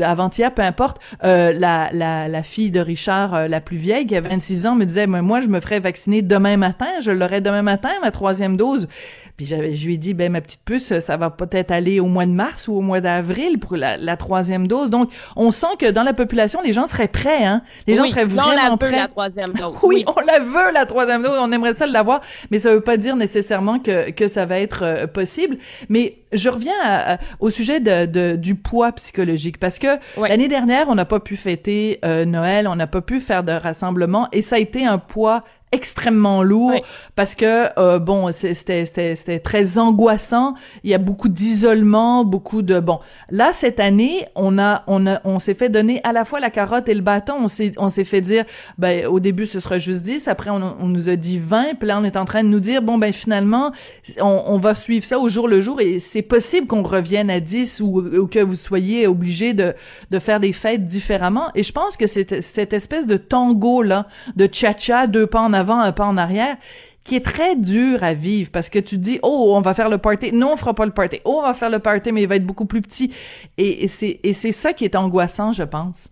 avant-hier, 0.00 0.52
peu 0.52 0.62
importe, 0.62 0.98
la, 1.22 1.52
la, 1.92 2.28
la 2.28 2.42
fille 2.42 2.70
de 2.70 2.80
Richard, 2.80 3.48
la 3.48 3.60
plus 3.60 3.76
vieille, 3.76 4.06
qui 4.06 4.16
a 4.16 4.20
26 4.20 4.66
ans, 4.66 4.74
me 4.74 4.84
disait, 4.84 5.06
moi, 5.06 5.40
je 5.40 5.46
me 5.46 5.60
ferais 5.60 5.80
vacciner 5.80 6.22
demain 6.22 6.56
matin, 6.56 6.86
je 7.00 7.10
l'aurai 7.10 7.40
demain 7.40 7.62
matin, 7.62 7.90
ma 8.02 8.10
troisième 8.10 8.56
dose. 8.56 8.88
Puis 9.36 9.46
j'avais, 9.46 9.74
je 9.74 9.86
lui 9.86 9.94
ai 9.94 9.98
dit, 9.98 10.14
ben 10.14 10.30
ma 10.30 10.40
petite 10.40 10.62
puce, 10.64 10.98
ça 11.00 11.16
va 11.16 11.30
peut-être 11.30 11.72
aller 11.72 11.98
au 11.98 12.06
mois 12.06 12.26
de 12.26 12.30
mars 12.30 12.68
ou 12.68 12.74
au 12.74 12.80
mois 12.80 13.00
d'avril 13.00 13.58
pour 13.58 13.76
la, 13.76 13.96
la, 13.96 14.16
troisième 14.16 14.68
dose. 14.68 14.90
Donc, 14.90 15.10
on 15.34 15.50
sent 15.50 15.74
que 15.78 15.90
dans 15.90 16.04
la 16.04 16.12
population, 16.12 16.60
les 16.62 16.72
gens 16.72 16.86
seraient 16.86 17.08
prêts, 17.08 17.44
hein. 17.44 17.62
Les 17.88 17.96
gens 17.96 18.04
seraient 18.06 18.26
vraiment 18.26 18.52
on 18.52 18.70
la 18.70 18.76
prêts. 18.76 18.92
la 18.92 19.08
troisième 19.08 19.52
dose. 19.54 19.74
oui, 19.82 20.04
on 20.06 20.20
la 20.20 20.38
veut 20.38 20.72
la 20.72 20.86
troisième 20.86 21.22
dose. 21.22 21.36
On 21.40 21.50
aimerait 21.50 21.74
ça 21.74 21.86
l'avoir, 21.86 22.20
mais 22.50 22.60
ça 22.60 22.72
veut 22.72 22.80
pas 22.80 22.96
dire 22.96 23.16
nécessairement 23.16 23.80
que 23.80 24.10
que 24.10 24.28
ça 24.28 24.46
va 24.46 24.60
être 24.60 24.82
euh, 24.84 25.06
possible. 25.06 25.58
Mais 25.88 26.18
je 26.32 26.48
reviens 26.48 27.18
au 27.40 27.50
sujet 27.50 27.80
de, 27.80 28.06
de, 28.06 28.36
du 28.36 28.54
poids 28.56 28.92
psychologique 28.92 29.58
parce 29.58 29.78
que 29.78 29.98
l'année 30.20 30.48
dernière, 30.48 30.88
on 30.88 30.94
n'a 30.94 31.04
pas 31.04 31.20
pu 31.20 31.36
fêter 31.36 32.00
euh, 32.04 32.24
Noël, 32.24 32.68
on 32.68 32.76
n'a 32.76 32.86
pas 32.86 33.00
pu 33.00 33.20
faire 33.20 33.44
de 33.44 33.52
rassemblement 33.52 34.28
et 34.32 34.42
ça 34.42 34.56
a 34.56 34.58
été 34.58 34.84
un 34.84 34.98
poids 34.98 35.42
extrêmement 35.74 36.42
lourd 36.42 36.74
parce 37.16 37.34
que 37.34 37.68
euh, 37.78 37.98
bon 37.98 38.30
c'était 38.32 38.84
c'était 38.86 39.40
très 39.40 39.78
angoissant. 39.78 40.54
Il 40.84 40.90
y 40.90 40.94
a 40.94 40.98
beaucoup 40.98 41.28
d'isolement 41.28 42.24
beaucoup 42.24 42.62
de 42.62 42.78
bon. 42.78 43.00
Là 43.30 43.52
cette 43.52 43.80
année 43.80 44.26
on 44.36 44.58
a 44.58 44.84
on 44.86 45.06
a 45.06 45.20
on 45.24 45.40
s'est 45.40 45.54
fait 45.54 45.68
donner 45.68 46.00
à 46.04 46.12
la 46.12 46.24
fois 46.24 46.38
la 46.38 46.50
carotte 46.50 46.88
et 46.88 46.94
le 46.94 47.00
bâton. 47.00 47.34
On 47.42 47.48
s'est 47.48 47.72
on 47.76 47.88
s'est 47.88 48.04
fait 48.04 48.20
dire 48.20 48.44
ben 48.78 49.06
au 49.06 49.18
début 49.18 49.46
ce 49.46 49.58
sera 49.58 49.78
juste 49.78 50.02
10 50.02 50.28
après 50.28 50.50
on, 50.50 50.62
on, 50.80 50.86
nous 50.86 51.08
a 51.08 51.16
dit 51.16 51.38
20 51.38 51.74
puis 51.78 51.88
là 51.88 51.98
on 52.00 52.04
est 52.04 52.16
en 52.16 52.24
train 52.24 52.44
de 52.44 52.48
nous 52.48 52.60
dire 52.60 52.80
bon 52.80 52.98
ben 52.98 53.12
finalement 53.12 53.72
on, 54.20 54.44
on 54.46 54.58
va 54.58 54.76
suivre 54.76 55.04
ça 55.04 55.18
au 55.18 55.28
jour 55.28 55.48
le 55.48 55.60
jour. 55.60 55.80
Et 55.80 55.98
c'est 55.98 56.22
possible 56.22 56.68
qu'on 56.68 56.84
revienne 56.84 57.30
à 57.30 57.40
10 57.40 57.80
ou, 57.80 57.98
ou, 58.00 58.26
que 58.28 58.38
vous 58.38 58.54
soyez 58.54 59.08
obligé 59.08 59.54
de 59.54 59.74
de 60.12 60.18
faire 60.20 60.38
des 60.38 60.52
fêtes 60.52 60.84
différemment. 60.84 61.50
Et 61.56 61.64
je 61.64 61.72
pense 61.72 61.96
que 61.96 62.06
c'est 62.06 62.40
cette 62.40 62.72
espèce 62.72 63.08
de 63.08 63.16
tango 63.16 63.82
là 63.82 64.06
de 64.36 64.48
cha-cha 64.50 65.08
deux 65.08 65.26
pas 65.26 65.40
en 65.40 65.52
avant 65.52 65.63
avant, 65.64 65.80
un 65.80 65.92
pas 65.92 66.04
en 66.06 66.16
arrière, 66.16 66.56
qui 67.04 67.16
est 67.16 67.24
très 67.24 67.56
dur 67.56 68.02
à 68.02 68.14
vivre 68.14 68.50
parce 68.50 68.70
que 68.70 68.78
tu 68.78 68.98
dis 68.98 69.18
oh 69.22 69.52
on 69.54 69.60
va 69.60 69.74
faire 69.74 69.90
le 69.90 69.98
party 69.98 70.32
non 70.32 70.54
on 70.54 70.56
fera 70.56 70.74
pas 70.74 70.86
le 70.86 70.92
party 70.92 71.20
oh 71.24 71.36
on 71.40 71.42
va 71.42 71.52
faire 71.52 71.68
le 71.68 71.78
party 71.78 72.12
mais 72.12 72.22
il 72.22 72.28
va 72.28 72.36
être 72.36 72.46
beaucoup 72.46 72.64
plus 72.64 72.80
petit 72.80 73.12
et, 73.58 73.86
c'est 73.88 74.20
et 74.22 74.32
c'est 74.32 74.52
ça 74.52 74.72
qui 74.72 74.86
est 74.86 74.96
angoissant 74.96 75.52
je 75.52 75.64
pense 75.64 76.08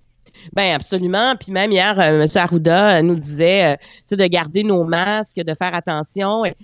ben 0.53 0.75
absolument. 0.75 1.35
Puis 1.38 1.53
même 1.53 1.71
hier, 1.71 1.99
euh, 2.01 2.23
M. 2.23 2.27
Arruda 2.35 3.03
nous 3.03 3.15
disait, 3.15 3.77
euh, 4.11 4.17
de 4.17 4.27
garder 4.27 4.65
nos 4.65 4.83
masques, 4.85 5.37
de 5.37 5.55
faire 5.55 5.75
attention. 5.75 6.45
Et, 6.45 6.55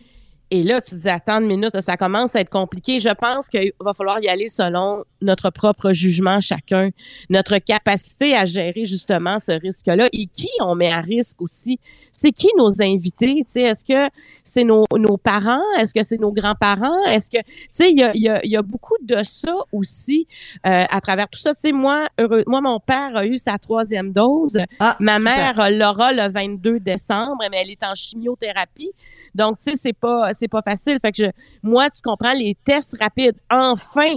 et 0.51 0.62
là, 0.62 0.81
tu 0.81 0.94
dis, 0.94 1.09
attends 1.09 1.40
une 1.40 1.46
minute, 1.46 1.79
ça 1.81 1.96
commence 1.96 2.35
à 2.35 2.40
être 2.40 2.51
compliqué. 2.51 2.98
Je 2.98 3.11
pense 3.11 3.48
qu'il 3.48 3.72
va 3.81 3.92
falloir 3.92 4.20
y 4.20 4.29
aller 4.29 4.48
selon 4.48 5.05
notre 5.20 5.51
propre 5.51 5.92
jugement 5.92 6.40
chacun, 6.40 6.90
notre 7.29 7.59
capacité 7.59 8.35
à 8.35 8.46
gérer 8.46 8.87
justement 8.87 9.38
ce 9.38 9.53
risque-là 9.53 10.09
et 10.12 10.27
qui 10.27 10.48
on 10.61 10.74
met 10.74 10.90
à 10.90 11.01
risque 11.01 11.42
aussi. 11.42 11.79
C'est 12.20 12.33
qui 12.33 12.48
nos 12.57 12.83
invités? 12.83 13.44
Est-ce 13.54 13.85
que 13.85 14.12
c'est 14.42 14.64
nos, 14.64 14.85
nos, 14.96 15.16
parents? 15.16 15.62
Est-ce 15.78 15.94
que 15.94 16.02
c'est 16.02 16.18
nos 16.18 16.33
grands-parents? 16.33 17.04
Est-ce 17.04 17.31
que, 17.31 17.37
tu 17.37 17.68
sais, 17.70 17.90
il 17.92 17.96
y 17.96 18.02
a, 18.02 18.11
y, 18.16 18.28
a, 18.28 18.44
y 18.44 18.57
a, 18.57 18.62
beaucoup 18.62 18.96
de 19.00 19.22
ça 19.22 19.54
aussi 19.70 20.26
euh, 20.66 20.85
à 20.90 21.00
travers 21.00 21.28
tout 21.28 21.38
ça. 21.38 21.54
Tu 21.54 21.61
sais, 21.61 21.72
moi, 21.72 22.09
heureux, 22.18 22.42
moi, 22.48 22.61
mon 22.61 22.81
père 22.81 23.16
a 23.16 23.24
eu 23.24 23.37
sa 23.37 23.57
troisième 23.57 24.12
dose. 24.12 24.59
Ah, 24.81 24.96
Ma 24.98 25.20
mère 25.20 25.70
l'aura 25.70 26.12
le 26.12 26.28
22 26.28 26.81
décembre, 26.81 27.44
mais 27.52 27.59
elle 27.62 27.70
est 27.70 27.85
en 27.85 27.94
chimiothérapie. 27.94 28.90
Donc, 29.33 29.61
tu 29.61 29.70
sais, 29.70 29.76
c'est 29.76 29.92
pas, 29.92 30.35
c'est 30.35 30.48
pas 30.48 30.62
facile. 30.62 30.98
Fait 31.00 31.12
que 31.12 31.22
je, 31.22 31.31
moi, 31.62 31.88
tu 31.88 32.02
comprends, 32.02 32.33
les 32.33 32.57
tests 32.64 32.96
rapides, 33.00 33.37
enfin, 33.48 34.14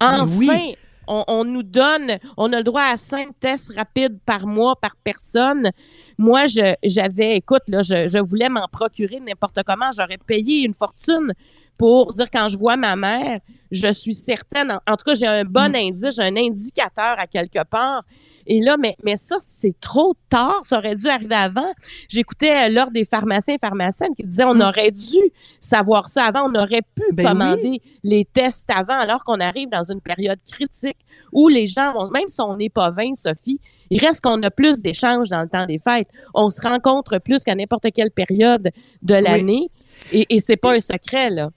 ben 0.00 0.20
enfin, 0.20 0.72
on, 1.08 1.44
nous 1.44 1.62
donne, 1.62 2.18
on 2.36 2.52
a 2.52 2.58
le 2.58 2.64
droit 2.64 2.82
à 2.82 2.96
cinq 2.96 3.28
tests 3.40 3.72
rapides 3.74 4.18
par 4.24 4.46
mois 4.46 4.76
par 4.76 4.96
personne. 5.02 5.70
Moi, 6.18 6.44
j'avais, 6.82 7.36
écoute, 7.36 7.62
là, 7.68 7.82
je, 7.82 8.06
je 8.06 8.18
voulais 8.18 8.48
m'en 8.48 8.66
procurer 8.70 9.20
n'importe 9.20 9.60
comment. 9.66 9.90
J'aurais 9.96 10.18
payé 10.18 10.64
une 10.64 10.74
fortune 10.74 11.32
pour 11.78 12.12
dire 12.12 12.30
quand 12.30 12.48
je 12.48 12.58
vois 12.58 12.76
ma 12.76 12.96
mère, 12.96 13.40
je 13.70 13.92
suis 13.92 14.14
certaine, 14.14 14.78
en, 14.86 14.96
tout 14.96 15.04
cas, 15.04 15.14
j'ai 15.14 15.26
un 15.26 15.44
bon 15.44 15.70
mm. 15.70 15.76
indice, 15.76 16.16
j'ai 16.16 16.22
un 16.22 16.36
indicateur 16.36 17.18
à 17.18 17.26
quelque 17.26 17.62
part. 17.64 18.02
Et 18.46 18.60
là, 18.60 18.76
mais, 18.78 18.96
mais 19.04 19.16
ça, 19.16 19.36
c'est 19.38 19.78
trop 19.78 20.14
tard. 20.30 20.60
Ça 20.64 20.78
aurait 20.78 20.96
dû 20.96 21.06
arriver 21.06 21.34
avant. 21.34 21.70
J'écoutais 22.08 22.66
euh, 22.66 22.68
l'ordre 22.70 22.92
des 22.92 23.04
pharmaciens 23.04 23.54
et 23.54 23.58
pharmaciennes 23.58 24.14
qui 24.14 24.24
disaient 24.24 24.44
on 24.44 24.54
mm. 24.54 24.62
aurait 24.62 24.90
dû 24.90 25.18
savoir 25.60 26.08
ça 26.08 26.24
avant. 26.24 26.50
On 26.50 26.54
aurait 26.54 26.82
pu 26.94 27.04
ben 27.12 27.28
commander 27.28 27.82
les 28.02 28.24
tests 28.24 28.70
avant 28.70 28.98
alors 28.98 29.22
qu'on 29.22 29.40
arrive 29.40 29.68
dans 29.68 29.84
une 29.84 30.00
période 30.00 30.38
critique 30.50 30.96
où 31.32 31.48
les 31.48 31.66
gens 31.66 31.92
vont, 31.92 32.10
même 32.10 32.28
si 32.28 32.40
on 32.40 32.56
n'est 32.56 32.70
pas 32.70 32.90
20, 32.90 33.14
Sophie, 33.14 33.60
il 33.90 34.00
reste 34.00 34.22
qu'on 34.22 34.42
a 34.42 34.50
plus 34.50 34.80
d'échanges 34.80 35.28
dans 35.28 35.42
le 35.42 35.48
temps 35.48 35.66
des 35.66 35.78
fêtes. 35.78 36.08
On 36.34 36.48
se 36.48 36.60
rencontre 36.60 37.18
plus 37.18 37.44
qu'à 37.44 37.54
n'importe 37.54 37.88
quelle 37.94 38.10
période 38.10 38.70
de 39.02 39.14
l'année. 39.14 39.70
Et, 40.12 40.26
et 40.30 40.40
c'est 40.40 40.56
pas 40.56 40.74
un 40.74 40.80
secret, 40.80 41.28
là. 41.30 41.48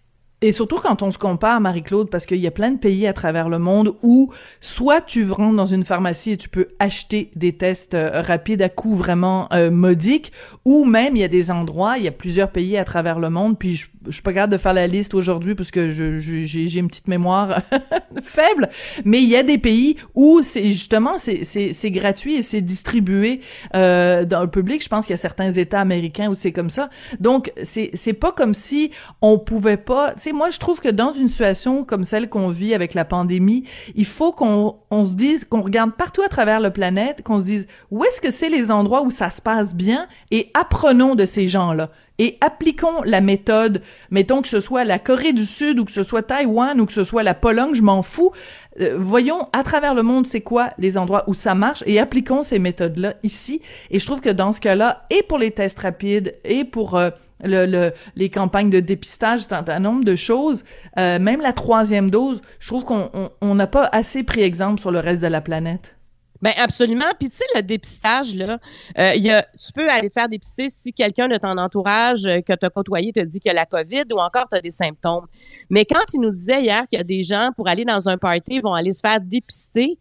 Et 0.43 0.51
surtout 0.51 0.77
quand 0.77 1.03
on 1.03 1.11
se 1.11 1.19
compare, 1.19 1.61
Marie-Claude, 1.61 2.09
parce 2.09 2.25
qu'il 2.25 2.39
y 2.39 2.47
a 2.47 2.51
plein 2.51 2.71
de 2.71 2.79
pays 2.79 3.05
à 3.05 3.13
travers 3.13 3.47
le 3.47 3.59
monde 3.59 3.95
où 4.01 4.33
soit 4.59 5.01
tu 5.01 5.29
rentres 5.29 5.55
dans 5.55 5.67
une 5.67 5.83
pharmacie 5.83 6.31
et 6.31 6.37
tu 6.37 6.49
peux 6.49 6.69
acheter 6.79 7.29
des 7.35 7.53
tests 7.53 7.93
euh, 7.93 8.21
rapides 8.21 8.63
à 8.63 8.69
coût 8.69 8.95
vraiment 8.95 9.47
euh, 9.53 9.69
modique, 9.69 10.31
ou 10.65 10.83
même 10.83 11.15
il 11.15 11.19
y 11.19 11.23
a 11.23 11.27
des 11.27 11.51
endroits, 11.51 11.99
il 11.99 12.05
y 12.05 12.07
a 12.07 12.11
plusieurs 12.11 12.49
pays 12.49 12.75
à 12.75 12.85
travers 12.85 13.19
le 13.19 13.29
monde, 13.29 13.59
puis 13.59 13.75
je, 13.75 13.85
je 14.07 14.11
suis 14.11 14.21
pas 14.21 14.33
capable 14.33 14.53
de 14.53 14.57
faire 14.57 14.73
la 14.73 14.87
liste 14.87 15.13
aujourd'hui 15.13 15.53
parce 15.53 15.69
que 15.69 15.91
j'ai 15.91 16.77
une 16.77 16.87
petite 16.87 17.07
mémoire 17.07 17.61
faible, 18.23 18.69
mais 19.05 19.21
il 19.21 19.29
y 19.29 19.35
a 19.35 19.43
des 19.43 19.57
pays 19.57 19.97
où 20.15 20.41
c'est 20.41 20.71
justement 20.71 21.17
c'est 21.17 21.91
gratuit 21.91 22.35
et 22.35 22.41
c'est 22.41 22.61
distribué 22.61 23.41
euh, 23.75 24.25
dans 24.25 24.41
le 24.41 24.49
public. 24.49 24.83
Je 24.83 24.89
pense 24.89 25.05
qu'il 25.05 25.13
y 25.13 25.15
a 25.15 25.17
certains 25.17 25.51
États 25.51 25.81
américains 25.81 26.29
où 26.29 26.35
c'est 26.35 26.51
comme 26.51 26.69
ça. 26.69 26.89
Donc 27.19 27.51
c'est 27.63 27.91
c'est 27.93 28.13
pas 28.13 28.31
comme 28.31 28.53
si 28.53 28.91
on 29.21 29.37
pouvait 29.37 29.77
pas, 29.77 30.13
moi, 30.31 30.49
je 30.49 30.59
trouve 30.59 30.79
que 30.79 30.89
dans 30.89 31.11
une 31.11 31.29
situation 31.29 31.83
comme 31.83 32.03
celle 32.03 32.29
qu'on 32.29 32.49
vit 32.49 32.73
avec 32.73 32.93
la 32.93 33.05
pandémie, 33.05 33.63
il 33.95 34.05
faut 34.05 34.31
qu'on 34.31 34.77
on 34.89 35.05
se 35.05 35.15
dise, 35.15 35.45
qu'on 35.45 35.61
regarde 35.61 35.93
partout 35.95 36.21
à 36.21 36.29
travers 36.29 36.59
la 36.59 36.71
planète, 36.71 37.23
qu'on 37.23 37.39
se 37.39 37.45
dise 37.45 37.67
où 37.91 38.03
est-ce 38.03 38.21
que 38.21 38.31
c'est 38.31 38.49
les 38.49 38.71
endroits 38.71 39.03
où 39.03 39.11
ça 39.11 39.29
se 39.29 39.41
passe 39.41 39.75
bien 39.75 40.07
et 40.31 40.51
apprenons 40.53 41.15
de 41.15 41.25
ces 41.25 41.47
gens-là 41.47 41.89
et 42.21 42.37
appliquons 42.39 43.01
la 43.03 43.19
méthode, 43.19 43.81
mettons 44.11 44.43
que 44.43 44.47
ce 44.47 44.59
soit 44.59 44.83
la 44.83 44.99
Corée 44.99 45.33
du 45.33 45.43
Sud 45.43 45.79
ou 45.79 45.85
que 45.85 45.91
ce 45.91 46.03
soit 46.03 46.21
Taïwan 46.21 46.79
ou 46.79 46.85
que 46.85 46.93
ce 46.93 47.03
soit 47.03 47.23
la 47.23 47.33
Pologne, 47.33 47.73
je 47.73 47.81
m'en 47.81 48.03
fous. 48.03 48.31
Euh, 48.79 48.95
voyons 48.95 49.47
à 49.53 49.63
travers 49.63 49.95
le 49.95 50.03
monde 50.03 50.27
c'est 50.27 50.41
quoi 50.41 50.69
les 50.77 50.99
endroits 50.99 51.23
où 51.25 51.33
ça 51.33 51.55
marche 51.55 51.83
et 51.87 51.99
appliquons 51.99 52.43
ces 52.43 52.59
méthodes-là 52.59 53.15
ici. 53.23 53.61
Et 53.89 53.99
je 53.99 54.05
trouve 54.05 54.21
que 54.21 54.29
dans 54.29 54.51
ce 54.51 54.61
cas-là, 54.61 55.07
et 55.09 55.23
pour 55.23 55.39
les 55.39 55.49
tests 55.49 55.79
rapides 55.79 56.35
et 56.43 56.63
pour 56.63 56.95
euh, 56.95 57.09
le, 57.43 57.91
les 58.15 58.29
campagnes 58.29 58.69
de 58.69 58.79
dépistage, 58.79 59.41
c'est 59.41 59.53
un, 59.53 59.79
nombre 59.79 60.03
de 60.03 60.15
choses. 60.15 60.63
Euh, 60.97 61.19
même 61.19 61.41
la 61.41 61.53
troisième 61.53 62.09
dose, 62.09 62.41
je 62.59 62.67
trouve 62.67 62.85
qu'on 62.85 63.55
n'a 63.55 63.67
pas 63.67 63.89
assez 63.91 64.23
pris 64.23 64.41
exemple 64.41 64.79
sur 64.79 64.91
le 64.91 64.99
reste 64.99 65.21
de 65.21 65.27
la 65.27 65.41
planète. 65.41 65.95
Ben 66.41 66.53
absolument. 66.57 67.05
Puis 67.19 67.29
tu 67.29 67.37
sais, 67.37 67.45
le 67.55 67.61
dépistage, 67.61 68.33
là, 68.35 68.57
euh, 68.97 69.13
y 69.15 69.29
a, 69.29 69.43
tu 69.59 69.71
peux 69.73 69.87
aller 69.89 70.09
te 70.09 70.13
faire 70.13 70.27
dépister 70.27 70.69
si 70.69 70.91
quelqu'un 70.91 71.27
de 71.27 71.35
ton 71.35 71.55
entourage 71.57 72.25
euh, 72.25 72.41
que 72.41 72.53
tu 72.53 72.65
as 72.65 72.69
côtoyé 72.69 73.13
te 73.13 73.19
dit 73.19 73.39
qu'il 73.39 73.51
a 73.51 73.53
la 73.53 73.67
COVID 73.67 74.05
ou 74.11 74.19
encore 74.19 74.49
tu 74.49 74.57
as 74.57 74.61
des 74.61 74.71
symptômes. 74.71 75.27
Mais 75.69 75.85
quand 75.85 76.03
il 76.13 76.19
nous 76.19 76.31
disait 76.31 76.63
hier 76.63 76.87
qu'il 76.87 76.97
y 76.97 77.01
a 77.01 77.03
des 77.03 77.21
gens, 77.21 77.51
pour 77.55 77.67
aller 77.67 77.85
dans 77.85 78.09
un 78.09 78.17
party, 78.17 78.59
vont 78.59 78.73
aller 78.73 78.91
se 78.91 79.01
faire 79.01 79.21
dépister, 79.21 79.99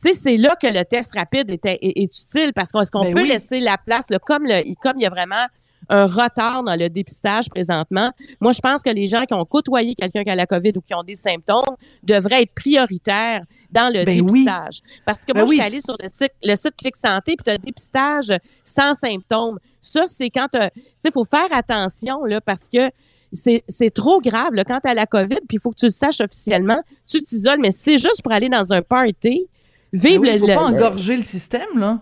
tu 0.00 0.08
sais, 0.08 0.14
c'est 0.14 0.36
là 0.38 0.56
que 0.60 0.66
le 0.66 0.84
test 0.84 1.14
rapide 1.14 1.50
était, 1.50 1.78
est, 1.80 2.02
utile 2.02 2.52
parce 2.54 2.72
qu'on 2.72 2.80
est-ce 2.80 2.90
qu'on 2.90 3.04
ben 3.04 3.14
peut 3.14 3.28
laisser 3.28 3.60
la 3.60 3.76
place, 3.76 4.08
là, 4.10 4.18
comme, 4.18 4.44
le, 4.44 4.74
comme 4.80 4.94
il 4.96 5.02
y 5.02 5.06
a 5.06 5.10
vraiment 5.10 5.46
un 5.88 6.06
retard 6.06 6.62
dans 6.62 6.76
le 6.76 6.88
dépistage 6.88 7.48
présentement. 7.48 8.10
Moi, 8.40 8.52
je 8.52 8.60
pense 8.60 8.82
que 8.82 8.90
les 8.90 9.06
gens 9.06 9.24
qui 9.24 9.34
ont 9.34 9.44
côtoyé 9.44 9.94
quelqu'un 9.94 10.24
qui 10.24 10.30
a 10.30 10.34
la 10.34 10.46
COVID 10.46 10.72
ou 10.76 10.80
qui 10.80 10.94
ont 10.94 11.02
des 11.02 11.14
symptômes 11.14 11.76
devraient 12.02 12.42
être 12.42 12.54
prioritaires 12.54 13.42
dans 13.70 13.92
le 13.92 14.04
ben 14.04 14.24
dépistage. 14.24 14.80
Parce 15.04 15.20
que 15.20 15.32
ben 15.32 15.40
moi, 15.40 15.48
je 15.48 15.52
suis 15.52 15.60
allée 15.60 15.80
sur 15.80 15.96
le 16.00 16.08
site, 16.08 16.32
le 16.42 16.54
site 16.54 16.76
Clic 16.76 16.96
Santé, 16.96 17.34
puis 17.36 17.44
tu 17.44 17.50
as 17.50 17.58
dépistage 17.58 18.32
sans 18.62 18.94
symptômes. 18.94 19.58
Ça, 19.80 20.06
c'est 20.06 20.30
quand 20.30 20.48
tu 20.52 20.58
sais, 20.58 20.70
il 21.04 21.12
faut 21.12 21.24
faire 21.24 21.48
attention, 21.50 22.24
là, 22.24 22.40
parce 22.40 22.68
que 22.68 22.90
c'est 23.32 23.92
trop 23.92 24.20
grave, 24.20 24.54
là, 24.54 24.64
quand 24.64 24.78
tu 24.80 24.88
as 24.88 24.94
la 24.94 25.06
COVID, 25.06 25.40
puis 25.48 25.56
il 25.56 25.60
faut 25.60 25.70
que 25.70 25.76
tu 25.76 25.86
le 25.86 25.90
saches 25.90 26.20
officiellement, 26.20 26.80
tu 27.06 27.20
t'isoles, 27.20 27.58
mais 27.60 27.72
c'est 27.72 27.98
juste 27.98 28.22
pour 28.22 28.32
aller 28.32 28.48
dans 28.48 28.72
un 28.72 28.80
party, 28.80 29.48
vivre 29.92 30.22
ben 30.22 30.40
oui, 30.40 30.48
faut 30.48 30.54
pas 30.54 30.66
engorger 30.66 31.16
le 31.16 31.24
système, 31.24 31.76
là. 31.76 32.00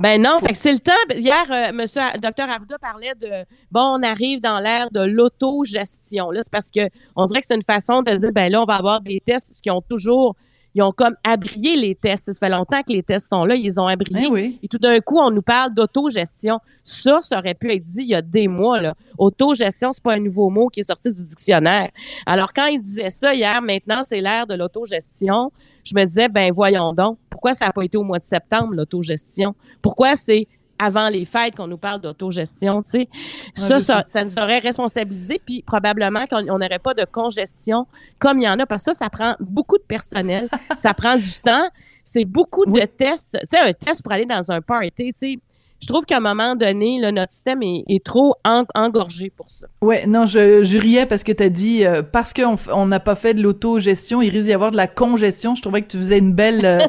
Ben 0.00 0.22
non, 0.22 0.38
fait 0.40 0.52
que 0.52 0.58
c'est 0.58 0.72
le 0.72 0.78
temps. 0.78 0.92
Hier, 1.14 1.44
euh, 1.50 1.74
monsieur 1.74 2.00
docteur 2.22 2.48
Arruda 2.48 2.78
parlait 2.78 3.12
de 3.20 3.44
bon, 3.70 3.98
on 3.98 4.02
arrive 4.02 4.40
dans 4.40 4.58
l'ère 4.58 4.90
de 4.90 5.04
l'autogestion. 5.04 6.30
Là, 6.30 6.40
c'est 6.42 6.50
parce 6.50 6.70
que 6.70 6.88
on 7.16 7.26
dirait 7.26 7.42
que 7.42 7.46
c'est 7.46 7.54
une 7.54 7.62
façon 7.62 8.00
de 8.00 8.10
dire 8.14 8.32
ben 8.32 8.50
là, 8.50 8.62
on 8.62 8.64
va 8.64 8.76
avoir 8.76 9.02
des 9.02 9.20
tests 9.20 9.60
qui 9.60 9.70
ont 9.70 9.82
toujours 9.82 10.36
ils 10.74 10.82
ont 10.82 10.92
comme 10.92 11.16
abrié 11.24 11.76
les 11.76 11.94
tests. 11.94 12.32
Ça 12.32 12.38
fait 12.38 12.48
longtemps 12.48 12.80
que 12.82 12.92
les 12.92 13.02
tests 13.02 13.28
sont 13.28 13.44
là, 13.44 13.54
ils 13.54 13.78
ont 13.80 13.86
abrié. 13.86 14.30
Ben 14.30 14.52
Et 14.62 14.68
tout 14.68 14.78
d'un 14.78 15.00
coup, 15.00 15.18
on 15.18 15.30
nous 15.30 15.42
parle 15.42 15.74
d'autogestion. 15.74 16.60
Ça, 16.84 17.20
ça 17.22 17.38
aurait 17.38 17.54
pu 17.54 17.70
être 17.72 17.82
dit 17.82 18.02
il 18.02 18.08
y 18.08 18.14
a 18.14 18.22
des 18.22 18.48
mois. 18.48 18.80
Là. 18.80 18.94
Autogestion, 19.18 19.92
c'est 19.92 20.02
pas 20.02 20.14
un 20.14 20.20
nouveau 20.20 20.48
mot 20.48 20.68
qui 20.68 20.80
est 20.80 20.84
sorti 20.84 21.12
du 21.12 21.24
dictionnaire. 21.26 21.90
Alors, 22.24 22.52
quand 22.52 22.66
il 22.66 22.80
disait 22.80 23.10
ça 23.10 23.34
hier, 23.34 23.60
maintenant, 23.62 24.02
c'est 24.04 24.20
l'ère 24.20 24.46
de 24.46 24.54
l'autogestion, 24.54 25.50
je 25.84 25.94
me 25.94 26.04
disais, 26.04 26.28
ben 26.28 26.52
voyons 26.52 26.92
donc, 26.92 27.18
pourquoi 27.28 27.54
ça 27.54 27.66
n'a 27.66 27.72
pas 27.72 27.84
été 27.84 27.96
au 27.96 28.04
mois 28.04 28.18
de 28.18 28.24
septembre, 28.24 28.74
l'autogestion? 28.74 29.54
Pourquoi 29.82 30.16
c'est 30.16 30.46
avant 30.78 31.10
les 31.10 31.26
fêtes 31.26 31.56
qu'on 31.56 31.66
nous 31.66 31.76
parle 31.76 32.00
d'autogestion, 32.00 32.82
tu 32.82 32.90
sais? 32.90 33.08
ça, 33.54 34.04
ça, 34.08 34.24
nous 34.24 34.38
aurait 34.38 34.60
responsabilisé, 34.60 35.40
puis 35.44 35.62
probablement 35.62 36.26
qu'on 36.26 36.42
n'aurait 36.42 36.78
pas 36.78 36.94
de 36.94 37.04
congestion 37.04 37.86
comme 38.18 38.38
il 38.38 38.44
y 38.44 38.48
en 38.48 38.58
a, 38.58 38.66
parce 38.66 38.84
que 38.84 38.92
ça, 38.92 39.04
ça 39.04 39.10
prend 39.10 39.34
beaucoup 39.40 39.76
de 39.76 39.82
personnel, 39.82 40.48
ça 40.76 40.94
prend 40.94 41.16
du 41.16 41.32
temps, 41.44 41.68
c'est 42.02 42.24
beaucoup 42.24 42.64
de 42.64 42.80
tests. 42.80 43.38
Tu 43.42 43.46
sais, 43.50 43.58
un 43.58 43.72
test 43.74 44.02
pour 44.02 44.12
aller 44.12 44.24
dans 44.24 44.50
un 44.50 44.62
party, 44.62 45.12
tu 45.12 45.12
sais, 45.14 45.38
je 45.80 45.86
trouve 45.86 46.04
qu'à 46.04 46.18
un 46.18 46.20
moment 46.20 46.56
donné, 46.56 46.98
là, 47.00 47.10
notre 47.10 47.32
système 47.32 47.62
est, 47.62 48.04
trop 48.04 48.34
engorgé 48.44 49.30
pour 49.30 49.50
ça. 49.50 49.66
Ouais, 49.82 50.06
non, 50.06 50.26
je, 50.26 50.64
je 50.64 50.78
riais 50.78 51.06
parce 51.06 51.22
que 51.22 51.32
tu 51.32 51.42
as 51.42 51.48
dit 51.48 51.84
euh, 51.84 52.02
parce 52.02 52.32
qu'on 52.32 52.86
n'a 52.86 53.00
pas 53.00 53.14
fait 53.14 53.34
de 53.34 53.42
l'autogestion, 53.42 54.22
il 54.22 54.30
risque 54.30 54.46
d'y 54.46 54.52
avoir 54.52 54.70
de 54.70 54.76
la 54.76 54.86
congestion. 54.86 55.54
Je 55.54 55.62
trouvais 55.62 55.82
que 55.82 55.88
tu 55.88 55.98
faisais 55.98 56.18
une 56.18 56.32
belle, 56.32 56.64
euh, 56.64 56.80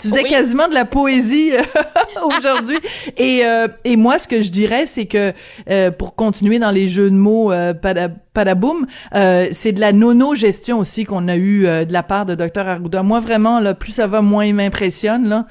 tu 0.00 0.08
faisais 0.08 0.22
quasiment 0.28 0.68
de 0.68 0.74
la 0.74 0.84
poésie 0.84 1.52
euh, 1.52 1.62
aujourd'hui. 2.38 2.78
Et 3.16 3.42
et 3.84 3.96
moi, 3.96 4.18
ce 4.18 4.28
que 4.28 4.42
je 4.42 4.50
dirais, 4.50 4.86
c'est 4.86 5.06
que 5.06 5.32
pour 5.90 6.14
continuer 6.14 6.58
dans 6.58 6.70
les 6.70 6.88
jeux 6.88 7.10
de 7.10 7.16
mots, 7.16 7.52
padaboum, 8.32 8.86
euh, 9.14 9.48
c'est 9.50 9.72
de 9.72 9.80
la 9.80 9.92
nono-gestion 9.92 10.78
aussi 10.78 11.04
qu'on 11.04 11.28
a 11.28 11.36
eu 11.36 11.62
de 11.62 11.92
la 11.92 12.02
part 12.02 12.26
de 12.26 12.34
Dr 12.34 12.68
Arruda. 12.68 13.02
Moi, 13.02 13.20
vraiment, 13.20 13.60
là, 13.60 13.74
plus 13.74 13.92
ça 13.92 14.06
va, 14.06 14.22
moins 14.22 14.44
il 14.44 14.54
m'impressionne. 14.54 15.28
Là, 15.28 15.46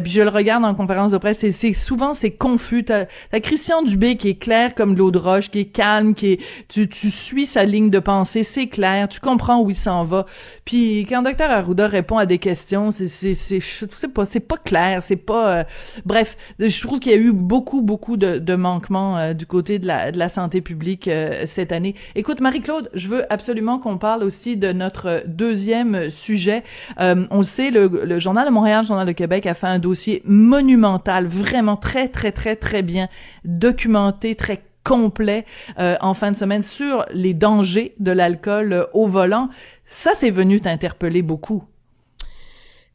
puis 0.00 0.12
je 0.12 0.22
le 0.22 0.28
regarde 0.28 0.64
en 0.64 0.74
conférence 0.74 1.12
de 1.12 1.18
presse, 1.18 1.44
et 1.44 1.52
c'est 1.52 1.72
souvent 1.72 2.14
c'est 2.14 2.30
confus. 2.42 2.84
T'as, 2.84 3.06
Christian 3.40 3.82
Dubé 3.82 4.16
qui 4.16 4.30
est 4.30 4.34
clair 4.34 4.74
comme 4.74 4.96
l'eau 4.96 5.12
de 5.12 5.18
roche, 5.18 5.48
qui 5.48 5.60
est 5.60 5.64
calme, 5.66 6.12
qui 6.12 6.32
est, 6.32 6.40
tu, 6.66 6.88
tu 6.88 7.12
suis 7.12 7.46
sa 7.46 7.64
ligne 7.64 7.88
de 7.88 8.00
pensée, 8.00 8.42
c'est 8.42 8.66
clair, 8.66 9.08
tu 9.08 9.20
comprends 9.20 9.60
où 9.60 9.70
il 9.70 9.76
s'en 9.76 10.04
va. 10.04 10.26
Puis 10.64 11.06
quand 11.08 11.22
Dr 11.22 11.50
Arruda 11.50 11.86
répond 11.86 12.18
à 12.18 12.26
des 12.26 12.38
questions, 12.38 12.90
c'est, 12.90 13.06
c'est, 13.06 13.34
c'est, 13.34 13.60
c'est 13.60 14.12
pas, 14.12 14.24
c'est 14.24 14.40
pas 14.40 14.56
clair, 14.56 15.04
c'est 15.04 15.14
pas, 15.14 15.58
euh, 15.58 15.64
bref, 16.04 16.36
je 16.58 16.80
trouve 16.80 16.98
qu'il 16.98 17.12
y 17.12 17.14
a 17.14 17.18
eu 17.18 17.32
beaucoup, 17.32 17.80
beaucoup 17.80 18.16
de, 18.16 18.38
de 18.38 18.54
manquements 18.56 19.18
euh, 19.18 19.34
du 19.34 19.46
côté 19.46 19.78
de 19.78 19.86
la, 19.86 20.10
de 20.10 20.18
la 20.18 20.28
santé 20.28 20.60
publique 20.62 21.06
euh, 21.06 21.44
cette 21.46 21.70
année. 21.70 21.94
Écoute, 22.16 22.40
Marie-Claude, 22.40 22.90
je 22.94 23.08
veux 23.08 23.32
absolument 23.32 23.78
qu'on 23.78 23.98
parle 23.98 24.24
aussi 24.24 24.56
de 24.56 24.72
notre 24.72 25.22
deuxième 25.28 26.10
sujet. 26.10 26.64
on 26.98 27.38
le 27.38 27.42
sait, 27.44 27.70
le, 27.70 27.86
le 27.86 28.18
Journal 28.18 28.48
de 28.48 28.52
Montréal, 28.52 28.82
le 28.82 28.88
Journal 28.88 29.06
de 29.06 29.12
Québec 29.12 29.46
a 29.46 29.54
fait 29.54 29.68
un 29.68 29.78
dossier 29.78 30.22
monumental, 30.24 31.28
vraiment 31.28 31.76
très, 31.76 32.08
très 32.08 32.31
très, 32.32 32.56
très, 32.56 32.82
bien 32.82 33.08
documenté, 33.44 34.34
très 34.34 34.62
complet 34.84 35.44
euh, 35.78 35.96
en 36.00 36.14
fin 36.14 36.30
de 36.30 36.36
semaine 36.36 36.62
sur 36.62 37.04
les 37.12 37.34
dangers 37.34 37.94
de 37.98 38.10
l'alcool 38.10 38.72
euh, 38.72 38.84
au 38.92 39.06
volant. 39.06 39.48
Ça, 39.86 40.12
c'est 40.14 40.30
venu 40.30 40.60
t'interpeller 40.60 41.22
beaucoup. 41.22 41.64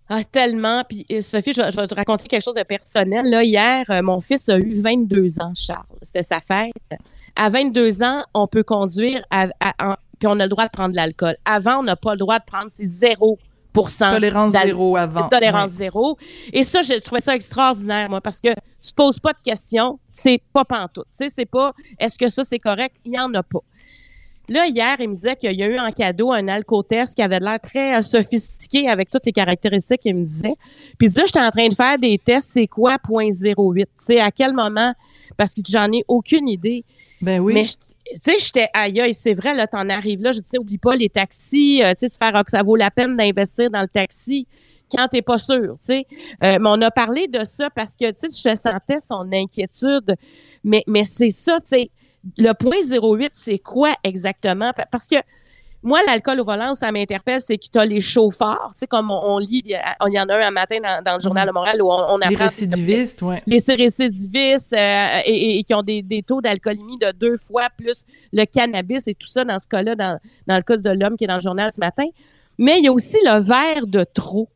Ah, 0.09 0.23
tellement. 0.23 0.83
Puis, 0.87 1.05
euh, 1.11 1.21
Sophie, 1.21 1.53
je 1.53 1.61
vais, 1.61 1.87
te 1.87 1.95
raconter 1.95 2.27
quelque 2.27 2.43
chose 2.43 2.55
de 2.55 2.63
personnel. 2.63 3.25
Hier, 3.43 3.85
mon 4.03 4.19
fils 4.19 4.47
a 4.49 4.57
eu 4.57 4.79
22 4.81 5.41
ans, 5.41 5.53
Charles. 5.55 5.85
C'était 6.01 6.23
sa 6.23 6.39
fête. 6.39 6.73
À 7.35 7.49
22 7.49 8.03
ans, 8.03 8.23
on 8.33 8.47
peut 8.47 8.63
conduire, 8.63 9.21
puis 9.29 10.27
on 10.27 10.39
a 10.39 10.43
le 10.43 10.47
droit 10.47 10.65
de 10.65 10.71
prendre 10.71 10.91
de 10.91 10.95
l'alcool. 10.95 11.35
Avant, 11.45 11.79
on 11.79 11.83
n'a 11.83 11.95
pas 11.95 12.13
le 12.13 12.17
droit 12.17 12.39
de 12.39 12.45
prendre, 12.45 12.67
c'est 12.69 12.85
zéro 12.85 13.37
Tolérance 13.83 14.53
zéro 14.53 14.97
avant. 14.97 15.27
Tolérance 15.27 15.71
zéro. 15.71 16.17
Et 16.53 16.63
ça, 16.63 16.81
je 16.81 16.99
trouvais 16.99 17.21
ça 17.21 17.35
extraordinaire, 17.35 18.09
moi, 18.09 18.21
parce 18.21 18.39
que 18.39 18.49
tu 18.49 18.93
poses 18.95 19.19
pas 19.19 19.33
de 19.33 19.39
questions, 19.43 19.99
c'est 20.11 20.41
pas 20.53 20.65
pantoute. 20.65 21.07
Tu 21.17 21.25
sais, 21.25 21.29
c'est 21.29 21.45
pas 21.45 21.73
est-ce 21.99 22.17
que 22.17 22.29
ça 22.29 22.43
c'est 22.43 22.59
correct? 22.59 22.95
Il 23.05 23.13
y 23.13 23.19
en 23.19 23.33
a 23.33 23.43
pas. 23.43 23.59
Là, 24.49 24.65
hier, 24.65 24.95
il 24.99 25.09
me 25.09 25.15
disait 25.15 25.35
qu'il 25.35 25.51
y 25.51 25.63
a 25.63 25.67
eu 25.67 25.77
en 25.77 25.91
cadeau 25.91 26.31
un 26.31 26.47
alcotest 26.47 27.15
qui 27.15 27.21
avait 27.21 27.39
l'air 27.39 27.59
très 27.61 27.97
euh, 27.97 28.01
sophistiqué 28.01 28.87
avec 28.87 29.09
toutes 29.09 29.25
les 29.25 29.33
caractéristiques 29.33 30.01
qu'il 30.01 30.15
me 30.15 30.23
disait. 30.23 30.55
Puis 30.97 31.09
là, 31.09 31.23
j'étais 31.25 31.41
en 31.41 31.51
train 31.51 31.67
de 31.67 31.73
faire 31.73 31.97
des 31.99 32.17
tests, 32.17 32.51
c'est 32.53 32.67
quoi 32.67 32.95
0.08? 32.95 33.81
Tu 33.81 33.87
sais, 33.97 34.19
à 34.21 34.31
quel 34.31 34.53
moment? 34.53 34.93
Parce 35.35 35.53
que 35.53 35.61
j'en 35.67 35.91
ai 35.91 36.05
aucune 36.07 36.47
idée. 36.47 36.85
Ben 37.21 37.39
oui. 37.39 37.53
Mais 37.53 37.65
tu 37.65 38.15
sais, 38.15 38.37
j'étais 38.39 38.67
aïe, 38.73 39.13
c'est 39.13 39.33
vrai, 39.33 39.53
là, 39.53 39.67
t'en 39.67 39.89
arrives 39.89 40.21
là, 40.21 40.31
je 40.31 40.39
dis, 40.39 40.57
oublie 40.57 40.77
pas 40.77 40.95
les 40.95 41.09
taxis, 41.09 41.81
euh, 41.83 41.93
tu 41.97 42.07
sais, 42.07 42.17
faire 42.17 42.41
ça 42.47 42.63
vaut 42.63 42.75
la 42.75 42.91
peine 42.91 43.17
d'investir 43.17 43.69
dans 43.71 43.81
le 43.81 43.87
taxi 43.87 44.47
quand 44.91 45.07
t'es 45.07 45.21
pas 45.21 45.37
sûr, 45.37 45.77
tu 45.79 45.93
sais. 45.93 46.05
Euh, 46.43 46.59
mais 46.61 46.69
on 46.69 46.81
a 46.81 46.91
parlé 46.91 47.27
de 47.27 47.43
ça 47.43 47.69
parce 47.69 47.95
que, 47.95 48.09
tu 48.11 48.29
sais, 48.29 48.49
je 48.49 48.55
sentais 48.55 48.99
son 48.99 49.27
inquiétude. 49.31 50.15
Mais, 50.63 50.83
mais 50.87 51.03
c'est 51.03 51.31
ça, 51.31 51.59
tu 51.59 51.67
sais. 51.67 51.91
Le 52.37 52.53
point 52.53 52.77
08, 52.81 53.29
c'est 53.33 53.59
quoi 53.59 53.93
exactement? 54.03 54.71
Parce 54.91 55.07
que 55.07 55.15
moi, 55.87 56.01
l'alcool 56.05 56.41
au 56.41 56.43
volant, 56.43 56.73
ça 56.73 56.91
m'interpelle, 56.91 57.39
c'est 57.39 57.57
que 57.57 57.67
tu 57.71 57.79
as 57.79 57.85
les 57.85 58.01
chauffeurs, 58.01 58.71
tu 58.73 58.79
sais, 58.79 58.87
comme 58.87 59.09
on, 59.09 59.37
lit, 59.37 59.63
il 59.65 60.13
y 60.13 60.19
en 60.19 60.27
a 60.27 60.35
un 60.35 60.47
un 60.47 60.51
matin 60.51 60.79
dans, 60.81 61.15
le 61.15 61.21
Journal 61.21 61.47
de 61.47 61.53
Montréal 61.53 61.81
où 61.81 61.85
on, 61.89 62.17
apprend... 62.17 62.29
Les 62.29 62.35
récidivistes, 62.35 63.21
oui. 63.21 63.35
Les 63.47 63.59
récidivistes 63.73 64.73
euh, 64.73 65.19
et, 65.25 65.63
qui 65.63 65.73
ont 65.73 65.83
des, 65.83 66.23
taux 66.27 66.41
d'alcoolémie 66.41 66.97
de 66.97 67.13
deux 67.13 67.37
fois 67.37 67.69
plus 67.77 68.03
le 68.33 68.43
cannabis 68.43 69.07
et 69.07 69.15
tout 69.15 69.27
ça 69.27 69.45
dans 69.45 69.59
ce 69.59 69.67
cas-là, 69.69 69.95
dans, 69.95 70.19
dans 70.45 70.57
le 70.57 70.61
cas 70.61 70.75
de 70.75 70.89
l'homme 70.89 71.15
qui 71.15 71.23
est 71.23 71.27
dans 71.27 71.35
le 71.35 71.41
journal 71.41 71.71
ce 71.71 71.79
matin. 71.79 72.07
Mais 72.57 72.79
il 72.79 72.83
y 72.83 72.87
a 72.89 72.91
aussi 72.91 73.17
le 73.23 73.39
verre 73.39 73.87
de 73.87 74.03
trop. 74.03 74.49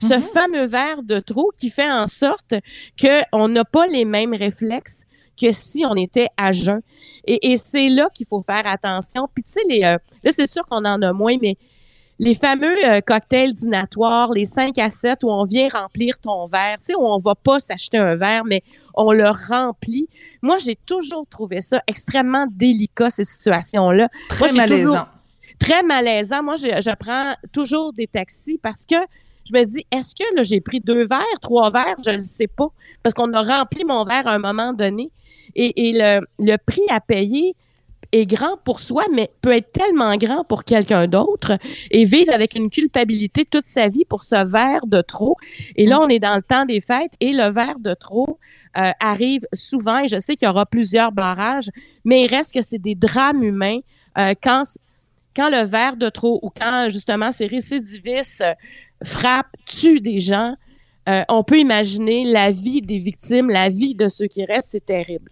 Ce 0.00 0.06
mm-hmm. 0.06 0.20
fameux 0.20 0.64
verre 0.64 1.02
de 1.02 1.18
trop 1.18 1.52
qui 1.54 1.68
fait 1.68 1.90
en 1.90 2.06
sorte 2.06 2.54
qu'on 2.98 3.48
n'a 3.48 3.64
pas 3.66 3.86
les 3.88 4.06
mêmes 4.06 4.34
réflexes 4.34 5.04
que 5.40 5.52
si 5.52 5.84
on 5.86 5.94
était 5.94 6.28
à 6.36 6.52
jeun. 6.52 6.80
Et, 7.26 7.56
c'est 7.56 7.90
là 7.90 8.08
qu'il 8.14 8.26
faut 8.26 8.42
faire 8.42 8.66
attention. 8.66 9.28
Puis 9.34 9.44
tu 9.44 9.52
sais, 9.52 9.60
les, 9.68 9.84
euh, 9.84 9.98
là, 10.24 10.32
c'est 10.32 10.50
sûr 10.50 10.64
qu'on 10.66 10.84
en 10.84 11.02
a 11.02 11.12
moins, 11.12 11.36
mais 11.40 11.56
les 12.18 12.34
fameux 12.34 12.74
euh, 12.86 13.00
cocktails 13.00 13.52
dînatoires, 13.52 14.32
les 14.32 14.46
5 14.46 14.76
à 14.78 14.90
7 14.90 15.22
où 15.24 15.30
on 15.30 15.44
vient 15.44 15.68
remplir 15.68 16.18
ton 16.18 16.46
verre, 16.46 16.78
tu 16.78 16.86
sais, 16.86 16.94
où 16.96 17.06
on 17.06 17.18
va 17.18 17.34
pas 17.34 17.60
s'acheter 17.60 17.98
un 17.98 18.16
verre, 18.16 18.44
mais 18.44 18.62
on 18.94 19.12
le 19.12 19.28
remplit. 19.28 20.08
Moi, 20.42 20.58
j'ai 20.58 20.74
toujours 20.74 21.26
trouvé 21.28 21.60
ça 21.60 21.82
extrêmement 21.86 22.46
délicat, 22.50 23.10
ces 23.10 23.24
situations-là. 23.24 24.08
Très 24.30 24.52
Moi, 24.52 24.56
malaisant. 24.56 25.06
très 25.58 25.82
malaisant. 25.82 26.42
Moi, 26.42 26.56
je, 26.56 26.66
je 26.66 26.94
prends 26.96 27.34
toujours 27.52 27.92
des 27.92 28.06
taxis 28.06 28.58
parce 28.58 28.84
que 28.84 28.96
je 29.48 29.58
me 29.58 29.64
dis, 29.64 29.86
est-ce 29.90 30.14
que 30.14 30.36
là, 30.36 30.42
j'ai 30.42 30.60
pris 30.60 30.80
deux 30.80 31.06
verres, 31.06 31.40
trois 31.40 31.70
verres? 31.70 31.96
Je 32.04 32.10
ne 32.10 32.22
sais 32.22 32.48
pas. 32.48 32.68
Parce 33.02 33.14
qu'on 33.14 33.32
a 33.32 33.42
rempli 33.42 33.84
mon 33.84 34.04
verre 34.04 34.26
à 34.26 34.34
un 34.34 34.38
moment 34.38 34.72
donné. 34.72 35.10
Et, 35.54 35.88
et 35.88 35.92
le, 35.92 36.26
le 36.38 36.56
prix 36.56 36.82
à 36.90 37.00
payer, 37.00 37.54
est 38.12 38.26
grand 38.26 38.56
pour 38.64 38.80
soi, 38.80 39.04
mais 39.12 39.30
peut 39.42 39.52
être 39.52 39.72
tellement 39.72 40.16
grand 40.16 40.44
pour 40.44 40.64
quelqu'un 40.64 41.06
d'autre 41.06 41.58
et 41.90 42.04
vivre 42.04 42.32
avec 42.32 42.54
une 42.54 42.70
culpabilité 42.70 43.44
toute 43.44 43.66
sa 43.66 43.88
vie 43.88 44.04
pour 44.04 44.22
ce 44.22 44.46
verre 44.46 44.86
de 44.86 45.00
trop. 45.02 45.36
Et 45.76 45.86
là, 45.86 46.00
on 46.00 46.08
est 46.08 46.18
dans 46.18 46.36
le 46.36 46.42
temps 46.42 46.64
des 46.64 46.80
fêtes 46.80 47.12
et 47.20 47.32
le 47.32 47.50
verre 47.50 47.78
de 47.78 47.94
trop 47.94 48.38
euh, 48.76 48.90
arrive 49.00 49.46
souvent. 49.52 49.98
Et 49.98 50.08
je 50.08 50.18
sais 50.18 50.36
qu'il 50.36 50.46
y 50.46 50.50
aura 50.50 50.66
plusieurs 50.66 51.12
barrages, 51.12 51.68
mais 52.04 52.24
il 52.24 52.28
reste 52.28 52.54
que 52.54 52.62
c'est 52.62 52.78
des 52.78 52.94
drames 52.94 53.42
humains 53.42 53.80
euh, 54.18 54.34
quand 54.42 54.62
quand 55.36 55.50
le 55.50 55.64
verre 55.64 55.96
de 55.96 56.08
trop 56.08 56.40
ou 56.42 56.50
quand 56.50 56.88
justement 56.88 57.30
ces 57.30 57.46
récidivistes 57.46 58.40
euh, 58.40 58.54
frappent, 59.04 59.54
tuent 59.66 60.00
des 60.00 60.18
gens. 60.18 60.54
on 61.28 61.42
peut 61.44 61.58
imaginer 61.58 62.24
la 62.24 62.50
vie 62.50 62.82
des 62.82 62.98
victimes, 62.98 63.48
la 63.48 63.68
vie 63.68 63.94
de 63.94 64.08
ceux 64.08 64.26
qui 64.26 64.44
restent, 64.44 64.70
c'est 64.72 64.84
terrible. 64.84 65.30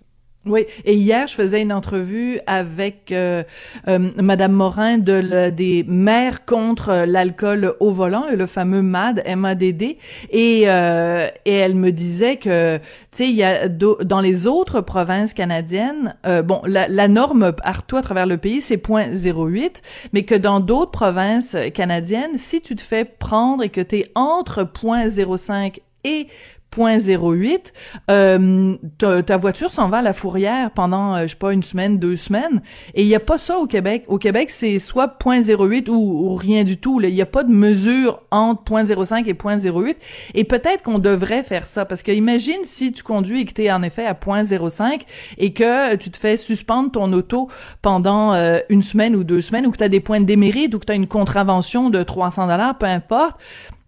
Oui, 0.49 0.64
et 0.84 0.94
hier, 0.94 1.26
je 1.26 1.34
faisais 1.34 1.61
une 1.61 1.72
entrevue 1.72 2.38
avec 2.47 3.11
euh, 3.11 3.42
euh, 3.88 4.11
Madame 4.22 4.53
Morin 4.53 4.99
de 4.99 5.51
des 5.51 5.84
maires 5.88 6.44
contre 6.44 7.05
l'alcool 7.05 7.74
au 7.80 7.90
volant, 7.90 8.26
le 8.32 8.47
fameux 8.47 8.80
MAD, 8.80 9.22
M-A-D-D, 9.24 9.99
et, 10.30 10.62
euh, 10.66 11.28
et 11.44 11.53
elle 11.53 11.74
me 11.74 11.90
disait 11.90 12.36
que, 12.36 12.76
tu 12.76 12.82
sais, 13.11 13.28
il 13.28 13.34
y 13.34 13.42
a 13.42 13.66
dans 13.68 14.20
les 14.20 14.47
autres 14.47 14.80
provinces 14.82 15.34
canadiennes, 15.34 16.14
euh, 16.26 16.42
bon, 16.42 16.61
la, 16.64 16.86
la 16.86 17.09
norme 17.09 17.51
partout 17.53 17.97
à 17.97 18.03
travers 18.03 18.26
le 18.26 18.36
pays, 18.36 18.61
c'est 18.61 18.76
0.08, 18.76 19.82
mais 20.12 20.22
que 20.22 20.36
dans 20.36 20.61
d'autres 20.61 20.92
provinces 20.92 21.57
canadiennes, 21.74 22.36
si 22.36 22.61
tu 22.61 22.76
te 22.76 22.82
fais 22.82 23.05
prendre 23.05 23.64
et 23.64 23.68
que 23.68 23.80
tu 23.80 23.97
es 23.97 24.07
entre 24.14 24.62
0.05 24.62 25.80
et 26.05 26.28
0.08, 26.77 27.72
euh, 28.11 28.77
ta, 29.22 29.37
voiture 29.37 29.72
s'en 29.72 29.89
va 29.89 29.99
à 29.99 30.03
la 30.03 30.12
fourrière 30.12 30.70
pendant, 30.70 31.14
euh, 31.14 31.22
je 31.22 31.29
sais 31.29 31.37
pas, 31.37 31.53
une 31.53 31.62
semaine, 31.62 31.99
deux 31.99 32.16
semaines. 32.16 32.61
Et 32.95 33.03
il 33.03 33.09
n'y 33.09 33.14
a 33.14 33.20
pas 33.20 33.39
ça 33.39 33.59
au 33.59 33.66
Québec. 33.66 34.05
Au 34.09 34.18
Québec, 34.18 34.51
c'est 34.51 34.79
soit 34.79 35.18
0.08 35.18 35.89
ou, 35.89 35.95
ou, 35.95 36.35
rien 36.35 36.64
du 36.64 36.77
tout. 36.77 37.01
Il 37.01 37.12
n'y 37.12 37.22
a 37.22 37.27
pas 37.27 37.45
de 37.45 37.53
mesure 37.53 38.22
entre 38.31 38.62
0.05 38.72 39.27
et 39.27 39.33
0.08. 39.35 39.97
Et 40.35 40.45
peut-être 40.45 40.83
qu'on 40.83 40.99
devrait 40.99 41.43
faire 41.43 41.66
ça. 41.66 41.85
Parce 41.85 42.03
que 42.03 42.12
imagine 42.12 42.64
si 42.64 42.93
tu 42.93 43.03
conduis 43.03 43.41
et 43.41 43.45
que 43.45 43.53
tu 43.53 43.64
es 43.64 43.72
en 43.72 43.83
effet 43.83 44.07
à 44.07 44.14
0.05 44.14 45.03
et 45.39 45.53
que 45.53 45.95
tu 45.97 46.11
te 46.11 46.16
fais 46.16 46.37
suspendre 46.37 46.91
ton 46.91 47.12
auto 47.12 47.49
pendant 47.83 48.35
euh, 48.35 48.59
une 48.68 48.83
semaine 48.83 49.16
ou 49.16 49.24
deux 49.24 49.41
semaines 49.41 49.66
ou 49.66 49.70
que 49.70 49.79
tu 49.79 49.85
as 49.85 49.89
des 49.89 50.01
points 50.01 50.20
de 50.20 50.27
démérite 50.27 50.74
ou 50.74 50.79
que 50.79 50.87
tu 50.87 50.93
as 50.93 50.97
une 50.97 51.07
contravention 51.07 51.91
de 51.91 52.03
300 52.03 52.47
dollars, 52.47 52.79
peu 52.79 52.87
importe 52.87 53.37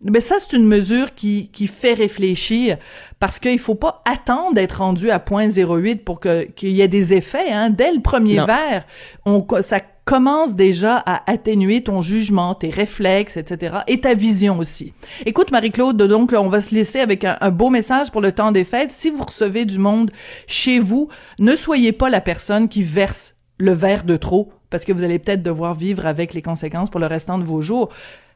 mais 0.02 0.20
ça, 0.20 0.36
c'est 0.38 0.56
une 0.56 0.66
mesure 0.66 1.14
qui, 1.14 1.50
qui 1.52 1.66
fait 1.66 1.94
réfléchir 1.94 2.78
parce 3.18 3.38
qu'il 3.38 3.58
faut 3.58 3.74
pas 3.74 4.00
attendre 4.04 4.54
d'être 4.54 4.78
rendu 4.78 5.10
à 5.10 5.18
0.08 5.18 6.04
pour 6.04 6.20
que 6.20 6.44
qu'il 6.44 6.70
y 6.70 6.82
ait 6.82 6.88
des 6.88 7.14
effets. 7.14 7.50
Hein. 7.50 7.70
Dès 7.70 7.92
le 7.92 8.00
premier 8.00 8.36
verre, 8.44 8.84
on, 9.26 9.44
ça 9.62 9.80
commence 10.04 10.54
déjà 10.54 10.96
à 11.04 11.28
atténuer 11.30 11.82
ton 11.82 12.00
jugement, 12.00 12.54
tes 12.54 12.70
réflexes, 12.70 13.36
etc. 13.36 13.78
et 13.88 14.00
ta 14.00 14.14
vision 14.14 14.58
aussi. 14.58 14.94
Écoute, 15.26 15.50
Marie-Claude, 15.50 15.96
donc 15.96 16.32
là, 16.32 16.40
on 16.40 16.48
va 16.48 16.60
se 16.60 16.74
laisser 16.74 17.00
avec 17.00 17.24
un, 17.24 17.36
un, 17.40 17.50
beau 17.50 17.68
message 17.68 18.10
pour 18.10 18.20
le 18.20 18.32
temps 18.32 18.52
des 18.52 18.64
fêtes. 18.64 18.92
Si 18.92 19.10
vous 19.10 19.22
recevez 19.22 19.64
du 19.64 19.78
monde 19.78 20.12
chez 20.46 20.78
vous, 20.78 21.08
ne 21.40 21.56
soyez 21.56 21.92
pas 21.92 22.08
la 22.08 22.20
personne 22.20 22.68
qui 22.68 22.82
verse 22.82 23.34
le 23.58 23.72
verre 23.72 24.04
de 24.04 24.16
trop 24.16 24.52
parce 24.70 24.84
que 24.84 24.92
vous 24.92 25.02
allez 25.02 25.18
peut-être 25.18 25.42
devoir 25.42 25.74
vivre 25.74 26.06
avec 26.06 26.34
les 26.34 26.42
conséquences 26.42 26.90
pour 26.90 27.00
le 27.00 27.06
restant 27.06 27.38
de 27.38 27.44
vos 27.44 27.62
jours. 27.62 27.88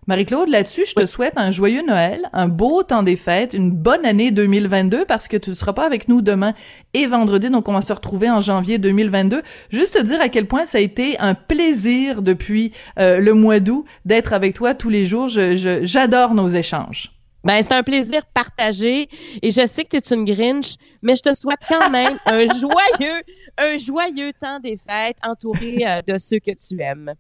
Marie-Claude, 0.09 0.49
là-dessus, 0.49 0.85
je 0.85 0.95
te 0.95 1.07
souhaite 1.07 1.35
un 1.37 1.53
joyeux 1.53 1.85
Noël, 1.87 2.29
un 2.33 2.49
beau 2.49 2.83
temps 2.83 3.05
des 3.05 3.15
fêtes, 3.15 3.53
une 3.53 3.71
bonne 3.71 4.05
année 4.05 4.33
2022 4.33 5.05
parce 5.05 5.29
que 5.29 5.37
tu 5.37 5.51
ne 5.51 5.55
seras 5.55 5.75
pas 5.75 5.87
avec 5.87 6.09
nous 6.09 6.23
demain 6.23 6.55
et 6.93 7.07
vendredi, 7.07 7.51
donc 7.51 7.69
on 7.69 7.73
va 7.73 7.83
se 7.83 7.93
retrouver 7.93 8.29
en 8.29 8.41
janvier 8.41 8.79
2022. 8.79 9.43
Juste 9.71 9.95
te 9.95 10.03
dire 10.03 10.21
à 10.21 10.29
quel 10.29 10.49
point 10.49 10.67
ça 10.67 10.79
a 10.79 10.81
été 10.81 11.17
un 11.21 11.35
plaisir 11.35 12.23
depuis 12.23 12.73
euh, 12.99 13.21
le 13.21 13.33
mois 13.33 13.61
d'août 13.61 13.85
d'être 14.05 14.33
avec 14.33 14.55
toi 14.55 14.75
tous 14.75 14.89
les 14.89 15.07
jours. 15.07 15.29
J'adore 15.29 16.31
je, 16.31 16.35
nos 16.35 16.49
échanges. 16.49 17.13
Ben, 17.45 17.63
c'est 17.63 17.75
un 17.75 17.85
plaisir 17.85 18.23
partagé 18.35 19.09
et 19.41 19.53
je 19.53 19.65
sais 19.67 19.85
que 19.85 19.97
tu 19.97 20.15
es 20.15 20.17
une 20.17 20.25
Grinch, 20.25 20.75
mais 21.03 21.15
je 21.15 21.23
te 21.23 21.35
souhaite 21.35 21.61
quand 21.69 21.91
même 21.91 22.19
un 22.27 22.47
joyeux, 22.47 23.23
un 23.57 23.79
joyeux 23.79 24.33
temps 24.33 24.59
des 24.59 24.77
fêtes 24.77 25.19
entouré 25.23 25.85
euh, 25.87 26.03
de 26.09 26.19
ceux 26.19 26.41
que 26.41 26.51
tu 26.51 26.81
aimes. 26.81 27.15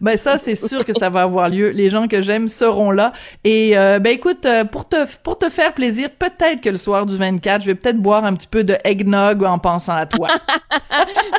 Ben 0.00 0.16
ça, 0.16 0.38
c'est 0.38 0.56
sûr 0.56 0.84
que 0.84 0.92
ça 0.92 1.10
va 1.10 1.22
avoir 1.22 1.48
lieu. 1.48 1.70
Les 1.70 1.90
gens 1.90 2.08
que 2.08 2.22
j'aime 2.22 2.48
seront 2.48 2.90
là. 2.90 3.12
Et 3.44 3.76
euh, 3.76 3.98
ben 3.98 4.12
écoute, 4.12 4.46
euh, 4.46 4.64
pour 4.64 4.88
te 4.88 4.96
pour 5.22 5.38
te 5.38 5.48
faire 5.50 5.72
plaisir, 5.74 6.08
peut-être 6.10 6.60
que 6.60 6.70
le 6.70 6.78
soir 6.78 7.06
du 7.06 7.16
24, 7.16 7.62
je 7.62 7.66
vais 7.66 7.74
peut-être 7.74 7.98
boire 7.98 8.24
un 8.24 8.34
petit 8.34 8.48
peu 8.48 8.64
de 8.64 8.76
eggnog 8.84 9.44
en 9.44 9.58
pensant 9.58 9.94
à 9.94 10.06
toi. 10.06 10.28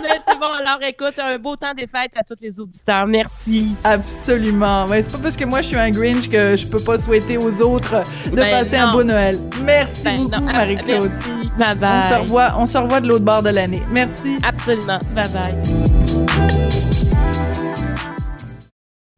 Mais 0.02 0.18
c'est 0.28 0.40
bon. 0.40 0.48
Alors 0.60 0.80
écoute, 0.82 1.20
un 1.20 1.38
beau 1.38 1.56
temps 1.56 1.74
des 1.74 1.88
fêtes 1.88 2.12
à 2.18 2.24
tous 2.24 2.42
les 2.42 2.60
auditeurs. 2.60 3.08
Merci. 3.08 3.68
Absolument. 3.84 4.86
Mais 4.90 5.02
c'est 5.02 5.12
pas 5.12 5.20
parce 5.24 5.38
que 5.38 5.46
moi 5.46 5.62
je 5.62 5.68
suis 5.68 5.78
un 5.78 5.90
Grinch 5.90 6.30
que 6.30 6.56
je 6.56 6.68
peux 6.68 6.84
pas 6.84 6.98
souhaiter 6.98 7.38
aux 7.38 7.62
autres 7.62 8.02
de 8.30 8.36
ben 8.36 8.52
passer 8.52 8.78
un 8.78 8.92
beau 8.92 9.04
Noël. 9.04 9.38
Merci 9.64 10.04
ben 10.04 10.18
beaucoup, 10.24 10.44
Marie-Claude. 10.44 11.12
Bye 11.58 11.76
bye. 11.78 11.90
On 11.90 12.10
se 12.10 12.22
revoit, 12.22 12.56
on 12.58 12.66
se 12.66 12.78
revoit 12.78 13.02
de 13.02 13.08
l'autre 13.08 13.26
bord 13.26 13.44
de 13.44 13.50
l'année. 13.50 13.84
Merci. 13.92 14.38
Absolument. 14.44 15.00
Bye 15.16 15.30
bye. 15.30 16.95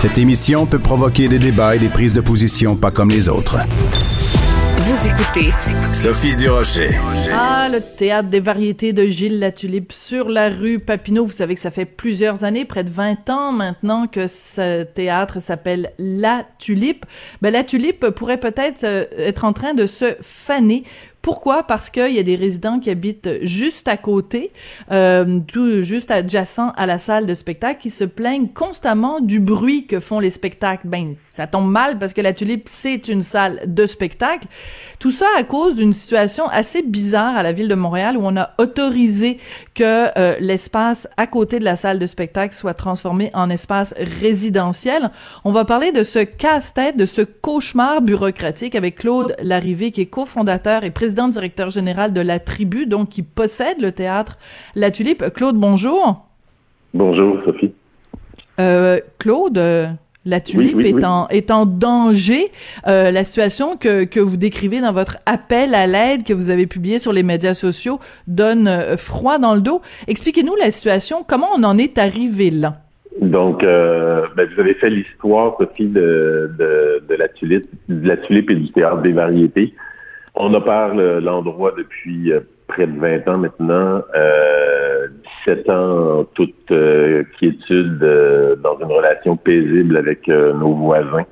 Cette 0.00 0.16
émission 0.16 0.64
peut 0.64 0.78
provoquer 0.78 1.28
des 1.28 1.38
débats 1.38 1.76
et 1.76 1.78
des 1.78 1.90
prises 1.90 2.14
de 2.14 2.22
position 2.22 2.74
pas 2.74 2.90
comme 2.90 3.10
les 3.10 3.28
autres. 3.28 3.58
Vous 4.78 5.06
écoutez 5.06 5.52
Sophie 5.92 6.34
Durocher. 6.34 6.88
Ah, 7.30 7.68
le 7.70 7.80
théâtre 7.80 8.30
des 8.30 8.40
variétés 8.40 8.94
de 8.94 9.04
Gilles 9.04 9.38
Latulippe 9.38 9.92
sur 9.92 10.30
la 10.30 10.48
rue 10.48 10.78
Papineau. 10.78 11.26
Vous 11.26 11.32
savez 11.32 11.54
que 11.54 11.60
ça 11.60 11.70
fait 11.70 11.84
plusieurs 11.84 12.44
années, 12.44 12.64
près 12.64 12.82
de 12.82 12.88
20 12.88 13.28
ans 13.28 13.52
maintenant, 13.52 14.06
que 14.06 14.26
ce 14.26 14.84
théâtre 14.84 15.38
s'appelle 15.38 15.92
La 15.98 16.46
Tulipe. 16.58 17.04
Ben, 17.42 17.52
la 17.52 17.62
Tulipe 17.62 18.08
pourrait 18.08 18.40
peut-être 18.40 18.84
euh, 18.84 19.04
être 19.18 19.44
en 19.44 19.52
train 19.52 19.74
de 19.74 19.86
se 19.86 20.16
faner 20.22 20.84
Pourquoi? 21.22 21.64
Parce 21.64 21.90
qu'il 21.90 22.12
y 22.12 22.18
a 22.18 22.22
des 22.22 22.36
résidents 22.36 22.80
qui 22.80 22.88
habitent 22.88 23.28
juste 23.42 23.88
à 23.88 23.98
côté, 23.98 24.52
euh, 24.90 25.40
tout 25.46 25.82
juste 25.82 26.10
adjacent 26.10 26.72
à 26.76 26.86
la 26.86 26.98
salle 26.98 27.26
de 27.26 27.34
spectacle, 27.34 27.80
qui 27.80 27.90
se 27.90 28.04
plaignent 28.04 28.48
constamment 28.48 29.20
du 29.20 29.38
bruit 29.38 29.86
que 29.86 30.00
font 30.00 30.18
les 30.18 30.30
spectacles. 30.30 30.88
Ben, 30.88 31.14
ça 31.30 31.46
tombe 31.46 31.70
mal 31.70 31.98
parce 31.98 32.14
que 32.14 32.22
la 32.22 32.32
Tulipe, 32.32 32.68
c'est 32.68 33.08
une 33.08 33.22
salle 33.22 33.60
de 33.66 33.84
spectacle. 33.84 34.48
Tout 34.98 35.10
ça 35.10 35.26
à 35.38 35.42
cause 35.42 35.76
d'une 35.76 35.92
situation 35.92 36.48
assez 36.48 36.82
bizarre 36.82 37.36
à 37.36 37.42
la 37.42 37.52
ville 37.52 37.68
de 37.68 37.74
Montréal 37.74 38.16
où 38.16 38.22
on 38.24 38.36
a 38.36 38.50
autorisé 38.58 39.38
que 39.74 40.08
euh, 40.18 40.36
l'espace 40.40 41.06
à 41.18 41.26
côté 41.26 41.58
de 41.58 41.64
la 41.64 41.76
salle 41.76 41.98
de 41.98 42.06
spectacle 42.06 42.54
soit 42.54 42.74
transformé 42.74 43.30
en 43.34 43.50
espace 43.50 43.94
résidentiel. 44.20 45.10
On 45.44 45.52
va 45.52 45.66
parler 45.66 45.92
de 45.92 46.02
ce 46.02 46.20
casse-tête, 46.20 46.96
de 46.96 47.06
ce 47.06 47.22
cauchemar 47.22 48.00
bureaucratique 48.00 48.74
avec 48.74 48.96
Claude 48.96 49.36
Larrivée, 49.42 49.90
qui 49.90 50.00
est 50.00 50.06
cofondateur 50.06 50.82
et 50.82 50.90
président 50.90 51.09
directeur 51.14 51.70
général 51.70 52.12
de 52.12 52.20
La 52.20 52.38
Tribu, 52.38 52.86
donc 52.86 53.10
qui 53.10 53.22
possède 53.22 53.80
le 53.80 53.92
théâtre 53.92 54.38
La 54.74 54.90
Tulipe. 54.90 55.24
Claude, 55.34 55.56
bonjour. 55.56 56.26
Bonjour, 56.94 57.38
Sophie. 57.44 57.72
Euh, 58.58 58.98
Claude, 59.18 59.58
la 60.26 60.40
tulipe 60.40 60.80
est, 60.80 61.02
En, 61.04 61.28
est 61.28 61.50
en 61.50 61.64
danger. 61.64 62.50
Euh, 62.86 63.10
la 63.10 63.24
situation 63.24 63.76
que, 63.76 64.04
que 64.04 64.20
vous 64.20 64.36
décrivez 64.36 64.80
dans 64.80 64.92
votre 64.92 65.16
appel 65.24 65.74
à 65.74 65.86
l'aide 65.86 66.24
que 66.24 66.34
vous 66.34 66.50
avez 66.50 66.66
publié 66.66 66.98
sur 66.98 67.12
les 67.12 67.22
médias 67.22 67.54
sociaux 67.54 68.00
donne 68.26 68.68
euh, 68.68 68.96
froid 68.98 69.38
dans 69.38 69.54
le 69.54 69.62
dos. 69.62 69.80
Expliquez-nous 70.08 70.56
la 70.56 70.70
situation. 70.70 71.24
Comment 71.26 71.48
on 71.56 71.62
en 71.62 71.78
est 71.78 71.96
arrivé 71.96 72.50
là? 72.50 72.82
Donc, 73.20 73.64
euh, 73.64 74.26
ben, 74.36 74.48
vous 74.54 74.60
avez 74.60 74.74
fait 74.74 74.90
l'histoire, 74.90 75.56
Sophie, 75.58 75.86
de, 75.86 76.50
de, 76.58 77.02
de, 77.08 77.14
la 77.14 77.28
tulipe, 77.28 77.68
de 77.88 78.06
la 78.06 78.16
tulipe 78.18 78.50
et 78.50 78.54
du 78.56 78.70
théâtre 78.72 79.02
des 79.02 79.12
variétés. 79.12 79.74
On 80.42 80.54
opère 80.54 80.94
l'endroit 80.94 81.74
depuis 81.76 82.32
près 82.66 82.86
de 82.86 82.98
20 82.98 83.28
ans 83.28 83.36
maintenant, 83.36 84.02
euh, 84.16 85.08
17 85.44 85.68
ans 85.68 86.20
en 86.20 86.24
toute 86.24 86.70
euh, 86.70 87.24
quiétude 87.38 88.02
euh, 88.02 88.56
dans 88.56 88.78
une 88.78 88.90
relation 88.90 89.36
paisible 89.36 89.98
avec 89.98 90.30
euh, 90.30 90.54
nos 90.54 90.72
voisins. 90.72 91.26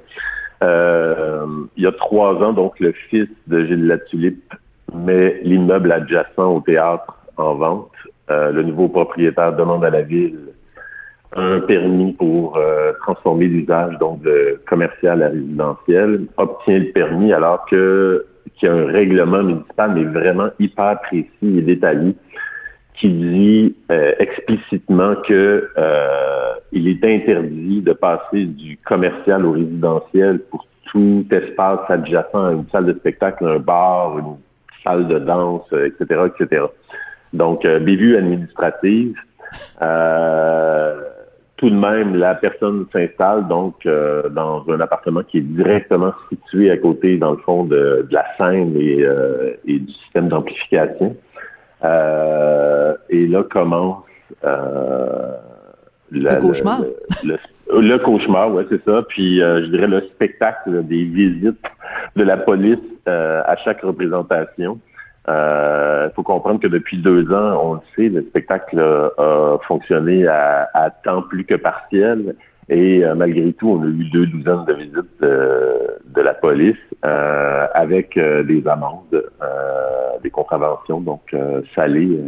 il 0.62 1.82
y 1.82 1.86
a 1.86 1.92
trois 1.92 2.34
ans, 2.42 2.52
donc, 2.52 2.78
le 2.80 2.92
fils 2.92 3.28
de 3.46 3.64
Gilles 3.64 3.86
Latulippe 3.86 4.52
met 4.94 5.40
l'immeuble 5.42 5.90
adjacent 5.90 6.56
au 6.56 6.60
théâtre 6.60 7.16
en 7.38 7.54
vente. 7.54 7.92
le 8.28 8.62
nouveau 8.62 8.88
propriétaire 8.88 9.54
demande 9.56 9.86
à 9.86 9.90
la 9.90 10.02
ville 10.02 10.38
un 11.34 11.60
permis 11.60 12.12
pour 12.14 12.58
transformer 13.02 13.46
l'usage 13.46 13.96
donc 13.98 14.22
de 14.22 14.60
commercial 14.66 15.22
à 15.22 15.28
résidentiel, 15.28 16.26
obtient 16.36 16.78
le 16.78 16.92
permis 16.92 17.32
alors 17.32 17.64
que 17.66 18.26
qu'il 18.58 18.68
y 18.68 18.72
a 18.72 18.74
un 18.74 18.86
règlement 18.86 19.42
municipal, 19.42 19.92
mais 19.94 20.04
vraiment 20.04 20.48
hyper 20.58 21.00
précis 21.00 21.28
et 21.42 21.62
détaillé, 21.62 22.14
qui 22.94 23.08
dit 23.10 23.76
euh, 23.90 24.12
explicitement 24.18 25.14
que 25.26 25.70
euh, 25.78 26.52
il 26.72 26.88
est 26.88 27.04
interdit 27.04 27.80
de 27.80 27.92
passer 27.92 28.44
du 28.44 28.76
commercial 28.84 29.46
au 29.46 29.52
résidentiel 29.52 30.40
pour 30.50 30.66
tout 30.84 31.24
espace 31.30 31.80
adjacent 31.88 32.34
à 32.34 32.52
une 32.52 32.68
salle 32.70 32.86
de 32.86 32.94
spectacle, 32.94 33.46
un 33.46 33.58
bar, 33.58 34.18
une 34.18 34.36
salle 34.82 35.06
de 35.06 35.18
danse, 35.18 35.70
etc., 35.72 36.22
etc. 36.34 36.64
Donc, 37.32 37.64
euh, 37.64 37.78
bévue 37.78 38.16
administrative. 38.16 39.14
Euh, 39.82 41.00
tout 41.58 41.70
de 41.70 41.74
même, 41.74 42.14
la 42.14 42.36
personne 42.36 42.86
s'installe 42.92 43.48
donc 43.48 43.84
euh, 43.84 44.28
dans 44.28 44.64
un 44.70 44.80
appartement 44.80 45.22
qui 45.24 45.38
est 45.38 45.42
directement 45.42 46.12
situé 46.28 46.70
à 46.70 46.76
côté, 46.76 47.18
dans 47.18 47.32
le 47.32 47.38
fond, 47.38 47.64
de, 47.64 48.06
la 48.10 48.24
scène 48.36 48.74
et, 48.76 49.02
euh, 49.02 49.54
et 49.66 49.80
du 49.80 49.92
système 49.92 50.28
d'amplification. 50.28 51.16
Euh, 51.84 52.94
et 53.10 53.26
là 53.26 53.42
commence 53.42 54.04
le 56.10 56.40
cauchemar. 56.40 56.80
Le, 57.24 57.96
cauchemar, 57.98 58.54
ouais, 58.54 58.64
c'est 58.70 58.84
ça. 58.84 59.02
Puis 59.08 59.38
je 59.38 59.66
dirais 59.66 59.88
le 59.88 60.00
spectacle 60.02 60.84
des 60.84 61.04
visites 61.04 61.66
de 62.14 62.22
la 62.22 62.36
police 62.36 62.78
à 63.06 63.56
chaque 63.64 63.82
représentation. 63.82 64.78
Il 65.28 65.30
euh, 65.30 66.10
faut 66.12 66.22
comprendre 66.22 66.58
que 66.58 66.66
depuis 66.66 66.96
deux 66.96 67.30
ans, 67.34 67.60
on 67.62 67.74
le 67.74 67.80
sait, 67.94 68.08
le 68.08 68.22
spectacle 68.22 68.80
a 68.80 69.58
fonctionné 69.66 70.26
à, 70.26 70.90
temps 71.04 71.20
plus 71.20 71.44
que 71.44 71.54
partiel. 71.54 72.34
Et 72.70 73.04
euh, 73.04 73.14
malgré 73.14 73.52
tout, 73.54 73.70
on 73.70 73.82
a 73.82 73.86
eu 73.86 74.04
deux 74.12 74.26
douzaines 74.26 74.64
de 74.66 74.72
visites 74.74 75.20
de, 75.20 76.20
la 76.20 76.34
police 76.34 76.76
euh, 77.04 77.66
avec 77.72 78.18
des 78.18 78.66
amendes, 78.66 79.24
des 80.22 80.30
contraventions, 80.30 81.00
donc 81.00 81.34
salées. 81.76 82.20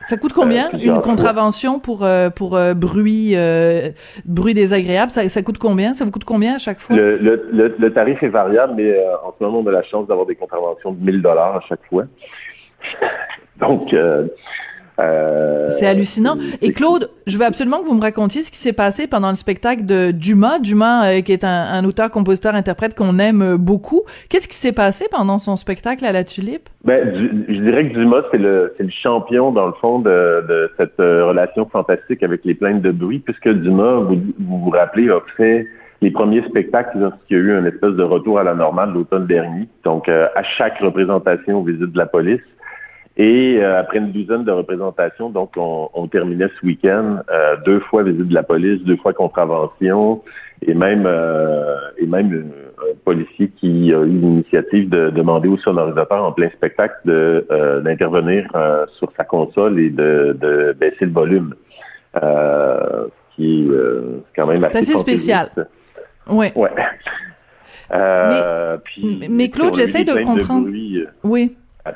ça 0.00 0.16
coûte 0.16 0.32
combien 0.32 0.70
une 0.72 1.00
contravention 1.00 1.78
pour 1.78 2.04
pour 2.34 2.58
bruit 2.74 3.36
bruit 4.24 4.54
désagréable? 4.54 5.12
Ça, 5.12 5.28
ça 5.28 5.42
coûte 5.42 5.58
combien? 5.58 5.94
Ça 5.94 6.04
vous 6.04 6.10
coûte 6.10 6.24
combien 6.24 6.56
à 6.56 6.58
chaque 6.58 6.80
fois? 6.80 6.96
Le, 6.96 7.16
le, 7.16 7.74
le 7.78 7.92
tarif 7.92 8.22
est 8.24 8.28
variable, 8.28 8.74
mais 8.76 8.92
en 9.24 9.32
ce 9.38 9.44
moment, 9.44 9.60
on 9.60 9.66
a 9.68 9.72
la 9.72 9.84
chance 9.84 10.08
d'avoir 10.08 10.26
des 10.26 10.34
contraventions 10.34 10.92
de 10.92 11.04
1000 11.04 11.22
dollars 11.22 11.56
à 11.56 11.60
chaque 11.60 11.84
fois. 11.88 12.04
Donc, 13.60 13.94
euh, 14.98 15.52
euh, 15.62 15.70
c'est 15.70 15.86
hallucinant. 15.86 16.36
Et 16.60 16.72
Claude, 16.72 17.10
je 17.26 17.38
veux 17.38 17.44
absolument 17.44 17.80
que 17.80 17.86
vous 17.86 17.94
me 17.94 18.00
racontiez 18.00 18.42
ce 18.42 18.50
qui 18.50 18.58
s'est 18.58 18.72
passé 18.72 19.06
pendant 19.06 19.30
le 19.30 19.36
spectacle 19.36 19.84
de 19.86 20.10
Dumas. 20.10 20.58
Dumas, 20.58 21.06
euh, 21.06 21.20
qui 21.20 21.32
est 21.32 21.44
un, 21.44 21.84
auteur, 21.84 22.10
compositeur, 22.10 22.54
interprète 22.54 22.94
qu'on 22.94 23.18
aime 23.18 23.56
beaucoup. 23.56 24.02
Qu'est-ce 24.28 24.48
qui 24.48 24.56
s'est 24.56 24.72
passé 24.72 25.06
pendant 25.10 25.38
son 25.38 25.56
spectacle 25.56 26.04
à 26.04 26.12
la 26.12 26.24
Tulipe? 26.24 26.68
Ben, 26.84 27.12
je, 27.48 27.60
dirais 27.60 27.88
que 27.88 27.98
Dumas, 27.98 28.22
c'est 28.30 28.38
le, 28.38 28.74
le 28.78 28.90
champion, 28.90 29.52
dans 29.52 29.66
le 29.66 29.72
fond, 29.80 30.00
de, 30.00 30.70
cette 30.76 30.98
relation 30.98 31.66
fantastique 31.66 32.22
avec 32.22 32.44
les 32.44 32.54
plaintes 32.54 32.82
de 32.82 32.90
bruit, 32.90 33.20
puisque 33.20 33.48
Dumas, 33.48 34.00
vous 34.00 34.18
vous, 34.40 34.70
rappelez, 34.70 35.08
a 35.10 35.20
fait 35.36 35.66
les 36.00 36.10
premiers 36.10 36.42
spectacles 36.42 36.98
lorsqu'il 36.98 37.36
y 37.36 37.40
a 37.40 37.42
eu 37.42 37.52
un 37.52 37.64
espèce 37.64 37.92
de 37.92 38.02
retour 38.02 38.38
à 38.38 38.42
la 38.42 38.54
normale 38.54 38.92
l'automne 38.92 39.26
dernier. 39.26 39.68
Donc, 39.84 40.08
à 40.08 40.42
chaque 40.42 40.78
représentation, 40.78 41.62
visite 41.62 41.92
de 41.92 41.98
la 41.98 42.06
police. 42.06 42.40
Et 43.16 43.58
euh, 43.60 43.80
après 43.80 43.98
une 43.98 44.10
douzaine 44.10 44.44
de 44.44 44.52
représentations, 44.52 45.28
donc 45.28 45.52
on, 45.56 46.06
terminait 46.08 46.48
ce 46.60 46.66
week-end 46.66 47.18
euh, 47.30 47.56
deux 47.64 47.80
fois 47.80 48.02
visite 48.02 48.28
de 48.28 48.34
la 48.34 48.42
police, 48.42 48.82
deux 48.84 48.96
fois 48.96 49.12
contravention, 49.12 50.22
et 50.62 50.72
même 50.72 51.04
euh, 51.06 51.76
et 51.98 52.06
même 52.06 52.50
un 52.78 52.94
policier 53.04 53.48
qui 53.48 53.92
a 53.92 53.98
eu 53.98 54.06
l'initiative 54.06 54.88
de 54.88 55.10
demander 55.10 55.48
au 55.48 55.58
sonorisateur 55.58 56.24
en 56.24 56.32
plein 56.32 56.48
spectacle 56.50 56.96
de 57.04 57.46
d'intervenir 57.84 58.48
sur 58.98 59.12
sa 59.16 59.24
console 59.24 59.78
et 59.78 59.90
de, 59.90 60.36
de 60.40 60.74
baisser 60.78 61.04
le 61.04 61.12
volume, 61.12 61.54
qui 63.36 63.64
est 63.64 63.70
quand 64.34 64.46
même 64.46 64.64
assez, 64.64 64.78
assez 64.78 64.96
spécial. 64.96 65.50
Oui. 66.30 66.46
Ouais. 66.54 66.70
mais, 67.90 68.78
puis, 68.84 69.26
mais 69.28 69.50
Claude, 69.50 69.74
j'essaie 69.74 70.04
de 70.04 70.24
comprendre. 70.24 70.68
oui 71.24 71.56
à, 71.84 71.92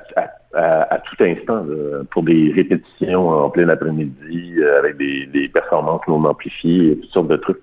tout 1.05 1.23
instant 1.23 1.65
pour 2.11 2.23
des 2.23 2.53
répétitions 2.55 3.29
en 3.29 3.51
plein 3.51 3.69
après-midi 3.69 4.55
euh, 4.59 4.79
avec 4.79 4.97
des, 4.97 5.27
des, 5.27 5.49
performances 5.49 6.03
non 6.09 6.25
amplifiées 6.25 6.93
et 6.93 6.97
toutes 6.99 7.11
sortes 7.11 7.29
de 7.29 7.37
trucs. 7.37 7.63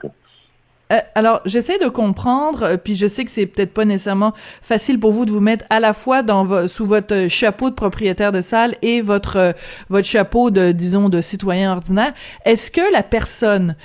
Euh, 0.92 0.98
alors, 1.16 1.42
j'essaie 1.46 1.80
de 1.80 1.88
comprendre, 1.88 2.64
euh, 2.64 2.78
puis 2.78 2.96
je 2.96 3.08
sais 3.08 3.26
que 3.26 3.32
c'est 3.32 3.46
peut-être 3.46 3.74
pas 3.74 3.86
nécessairement 3.86 4.34
facile 4.62 5.00
pour 5.00 5.12
vous 5.12 5.26
de 5.26 5.32
vous 5.32 5.40
mettre 5.40 5.66
à 5.70 5.80
la 5.80 5.94
fois 5.94 6.24
dans 6.24 6.68
sous 6.68 6.86
votre 6.86 7.28
chapeau 7.30 7.70
de 7.70 7.76
propriétaire 7.76 8.32
de 8.32 8.42
salle 8.42 8.76
et 8.82 9.02
votre 9.02 9.54
votre 9.90 10.08
chapeau 10.08 10.52
de 10.52 10.72
disons 10.72 11.10
de 11.10 11.22
citoyen 11.22 11.72
ordinaire. 11.72 12.14
Est-ce 12.46 12.70
que 12.70 12.92
la 12.92 13.04
personne 13.04 13.76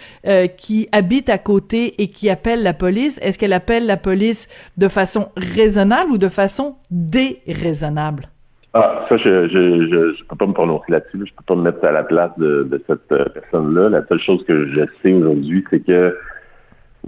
qui 0.57 0.89
habite 0.93 1.29
à 1.29 1.39
côté 1.39 2.03
et 2.03 2.11
qui 2.11 2.29
appelle 2.31 2.63
la 2.63 2.75
police, 2.75 3.19
est-ce 3.23 3.39
qu'elle 3.39 3.53
appelle 3.53 3.87
la 3.87 3.97
police 3.97 4.49
de 4.77 4.89
façon 4.89 5.29
raisonnable 5.37 6.13
ou 6.13 6.19
de 6.19 6.29
façon 6.29 6.77
déraisonnable? 6.91 8.29
Ah, 8.75 9.07
ça, 9.09 9.17
je 9.17 9.49
je, 9.49 10.15
je, 10.15 10.25
peux 10.25 10.37
pas 10.37 10.47
me 10.47 10.53
prononcer 10.53 10.85
là-dessus. 10.93 11.19
Je 11.25 11.33
peux 11.35 11.45
pas 11.47 11.55
me 11.55 11.63
mettre 11.63 11.83
à 11.85 11.93
la 11.93 12.03
place 12.03 12.31
de, 12.37 12.65
de 12.65 12.83
cette 12.87 13.11
euh, 13.13 13.25
personne-là. 13.25 13.89
La 13.89 14.07
seule 14.07 14.21
chose 14.21 14.45
que 14.45 14.67
je 14.69 14.83
sais 15.03 15.13
aujourd'hui, 15.15 15.65
c'est 15.71 15.81
que 15.81 16.19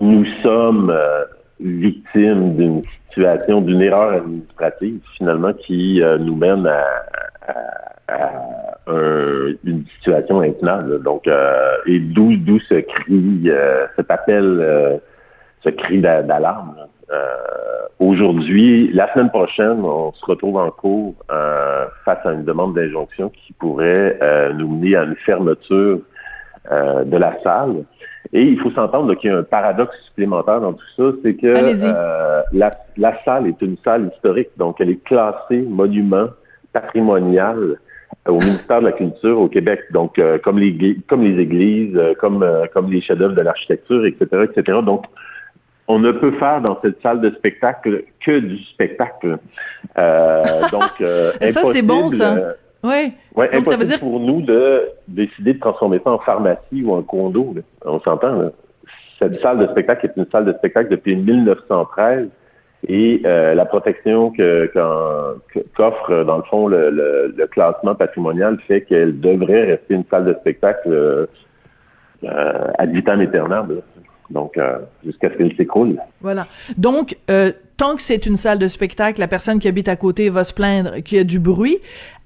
nous 0.00 0.24
sommes 0.42 0.90
euh, 0.90 1.24
victimes 1.60 2.56
d'une 2.56 2.82
situation, 3.08 3.60
d'une 3.60 3.82
erreur 3.82 4.14
administrative, 4.14 5.00
finalement, 5.18 5.52
qui 5.52 6.02
euh, 6.02 6.16
nous 6.18 6.34
mène 6.34 6.66
à, 6.66 6.86
une 9.64 9.84
situation 9.96 10.40
intenable. 10.40 11.02
Donc, 11.02 11.28
et 11.86 12.00
d'où 12.00 12.36
d'où 12.36 12.58
ce 12.60 12.80
cri, 12.80 13.48
cet 13.94 14.10
appel, 14.10 15.00
ce 15.62 15.68
cri 15.68 16.00
d'alarme. 16.00 16.74
Aujourd'hui, 17.98 18.90
la 18.92 19.12
semaine 19.12 19.30
prochaine, 19.30 19.84
on 19.84 20.12
se 20.12 20.24
retrouve 20.24 20.56
en 20.56 20.70
cours 20.70 21.14
euh, 21.30 21.86
face 22.04 22.24
à 22.24 22.32
une 22.32 22.44
demande 22.44 22.74
d'injonction 22.74 23.30
qui 23.30 23.52
pourrait 23.52 24.18
euh, 24.22 24.52
nous 24.52 24.68
mener 24.68 24.96
à 24.96 25.04
une 25.04 25.16
fermeture 25.16 26.00
de 26.70 27.16
la 27.16 27.40
salle. 27.42 27.84
Et 28.32 28.42
il 28.42 28.60
faut 28.60 28.70
s'entendre 28.70 29.14
qu'il 29.14 29.30
y 29.30 29.32
a 29.32 29.38
un 29.38 29.42
paradoxe 29.42 29.96
supplémentaire 30.04 30.60
dans 30.60 30.74
tout 30.74 30.86
ça, 30.96 31.04
c'est 31.22 31.34
que 31.34 31.46
euh, 31.46 32.42
la, 32.52 32.76
la, 32.96 33.18
salle 33.24 33.48
est 33.48 33.60
une 33.60 33.76
salle 33.82 34.10
historique, 34.14 34.50
donc 34.56 34.76
elle 34.80 34.90
est 34.90 35.02
classée 35.02 35.62
monument 35.62 36.28
patrimonial 36.72 37.78
au 38.28 38.38
ministère 38.38 38.80
de 38.80 38.86
la 38.86 38.92
Culture 38.92 39.40
au 39.40 39.48
Québec. 39.48 39.80
Donc, 39.92 40.18
euh, 40.18 40.38
comme 40.38 40.58
les 40.58 40.96
comme 41.08 41.22
les 41.22 41.40
églises, 41.40 41.96
euh, 41.96 42.14
comme 42.14 42.42
euh, 42.42 42.66
comme 42.72 42.90
les 42.90 43.00
chefs-d'œuvre 43.00 43.34
de 43.34 43.40
l'architecture, 43.40 44.04
etc., 44.06 44.44
etc. 44.44 44.78
Donc, 44.84 45.06
on 45.90 45.98
ne 45.98 46.12
peut 46.12 46.32
faire 46.32 46.60
dans 46.60 46.78
cette 46.82 47.00
salle 47.02 47.20
de 47.20 47.30
spectacle 47.30 48.04
que 48.24 48.38
du 48.38 48.58
spectacle. 48.64 49.38
donc, 49.96 50.94
ça 51.00 51.64
c'est 51.72 51.82
bon 51.82 52.10
ça. 52.10 52.54
oui. 52.82 53.12
Ouais, 53.34 53.50
donc, 53.52 53.66
ça 53.66 53.76
veut 53.76 53.84
dire 53.84 53.98
pour 53.98 54.20
nous 54.20 54.40
de 54.40 54.88
décider 55.08 55.54
de 55.54 55.60
transformer 55.60 56.00
ça 56.04 56.10
en 56.10 56.18
pharmacie 56.18 56.82
ou 56.84 56.94
en 56.94 57.02
condo. 57.02 57.54
On 57.84 58.00
s'entend. 58.00 58.52
Cette 59.18 59.34
salle 59.40 59.58
de 59.58 59.66
spectacle 59.66 60.06
est 60.06 60.16
une 60.16 60.26
salle 60.30 60.46
de 60.46 60.52
spectacle 60.54 60.90
depuis 60.90 61.16
1913 61.16 62.28
et 62.88 63.20
euh, 63.26 63.54
la 63.54 63.66
protection 63.66 64.30
que 64.30 64.70
qu'offre 65.76 66.24
dans 66.24 66.38
le 66.38 66.42
fond 66.44 66.68
le, 66.68 66.90
le, 66.90 67.46
classement 67.46 67.94
patrimonial 67.94 68.58
fait 68.66 68.82
qu'elle 68.82 69.20
devrait 69.20 69.64
rester 69.64 69.94
une 69.94 70.04
salle 70.10 70.24
de 70.24 70.34
spectacle 70.40 70.90
euh, 72.24 72.66
ad 72.78 72.90
vitam 72.92 73.20
aeternam. 73.20 73.80
Donc, 74.30 74.56
euh, 74.56 74.78
jusqu'à 75.04 75.30
ce 75.30 75.36
qu'elle 75.36 75.56
s'écroule. 75.56 75.98
Voilà. 76.20 76.46
Donc, 76.78 77.16
euh, 77.30 77.52
tant 77.76 77.96
que 77.96 78.02
c'est 78.02 78.26
une 78.26 78.36
salle 78.36 78.58
de 78.58 78.68
spectacle, 78.68 79.20
la 79.20 79.28
personne 79.28 79.58
qui 79.58 79.68
habite 79.68 79.88
à 79.88 79.96
côté 79.96 80.30
va 80.30 80.44
se 80.44 80.54
plaindre 80.54 80.96
qu'il 81.02 81.18
y 81.18 81.20
a 81.20 81.24
du 81.24 81.40
bruit 81.40 81.78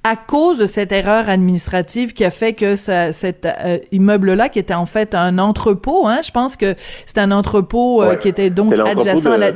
à 0.03 0.17
cause 0.17 0.59
de 0.59 0.67
cette 0.67 0.93
erreur 0.93 1.31
administrative 1.31 2.13
qui 2.13 2.27
a 2.27 2.31
fait 2.31 2.53
que 2.53 2.77
ça, 2.77 3.13
cet 3.13 3.47
euh, 3.47 3.79
immeuble-là, 3.91 4.51
qui 4.51 4.59
était 4.59 4.75
en 4.75 4.85
fait 4.85 5.15
un 5.15 5.39
entrepôt, 5.39 6.07
hein, 6.07 6.21
je 6.23 6.31
pense 6.31 6.59
que 6.59 6.75
c'est 7.07 7.19
un 7.19 7.31
entrepôt 7.31 8.03
qui 8.21 8.29
était 8.29 8.51
donc 8.51 8.79
adjacent 8.79 9.27
à 9.27 9.37
la... 9.39 9.53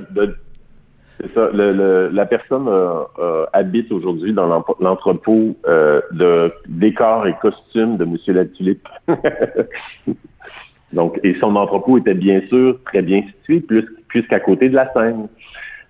C'est 1.21 1.35
ça. 1.35 1.51
Le, 1.53 2.09
la 2.13 2.27
personne 2.27 2.71
habite 3.53 3.91
aujourd'hui 3.91 4.33
dans 4.33 4.47
l'entrepôt 4.79 5.57
de 5.67 6.53
décors 6.69 7.27
et 7.27 7.35
costumes 7.43 7.99
de 7.99 8.05
Monsieur 8.07 8.33
Latulippe. 8.33 8.89
Donc, 10.93 11.18
et 11.22 11.34
son 11.41 11.55
entrepôt 11.57 11.99
était 11.99 12.14
bien 12.14 12.41
sûr 12.49 12.78
très 12.84 13.03
bien 13.03 13.22
situé, 13.22 13.61
plus, 13.61 13.86
puisqu'à 14.09 14.41
côté 14.41 14.68
de 14.68 14.74
la 14.74 14.93
scène. 14.93 15.28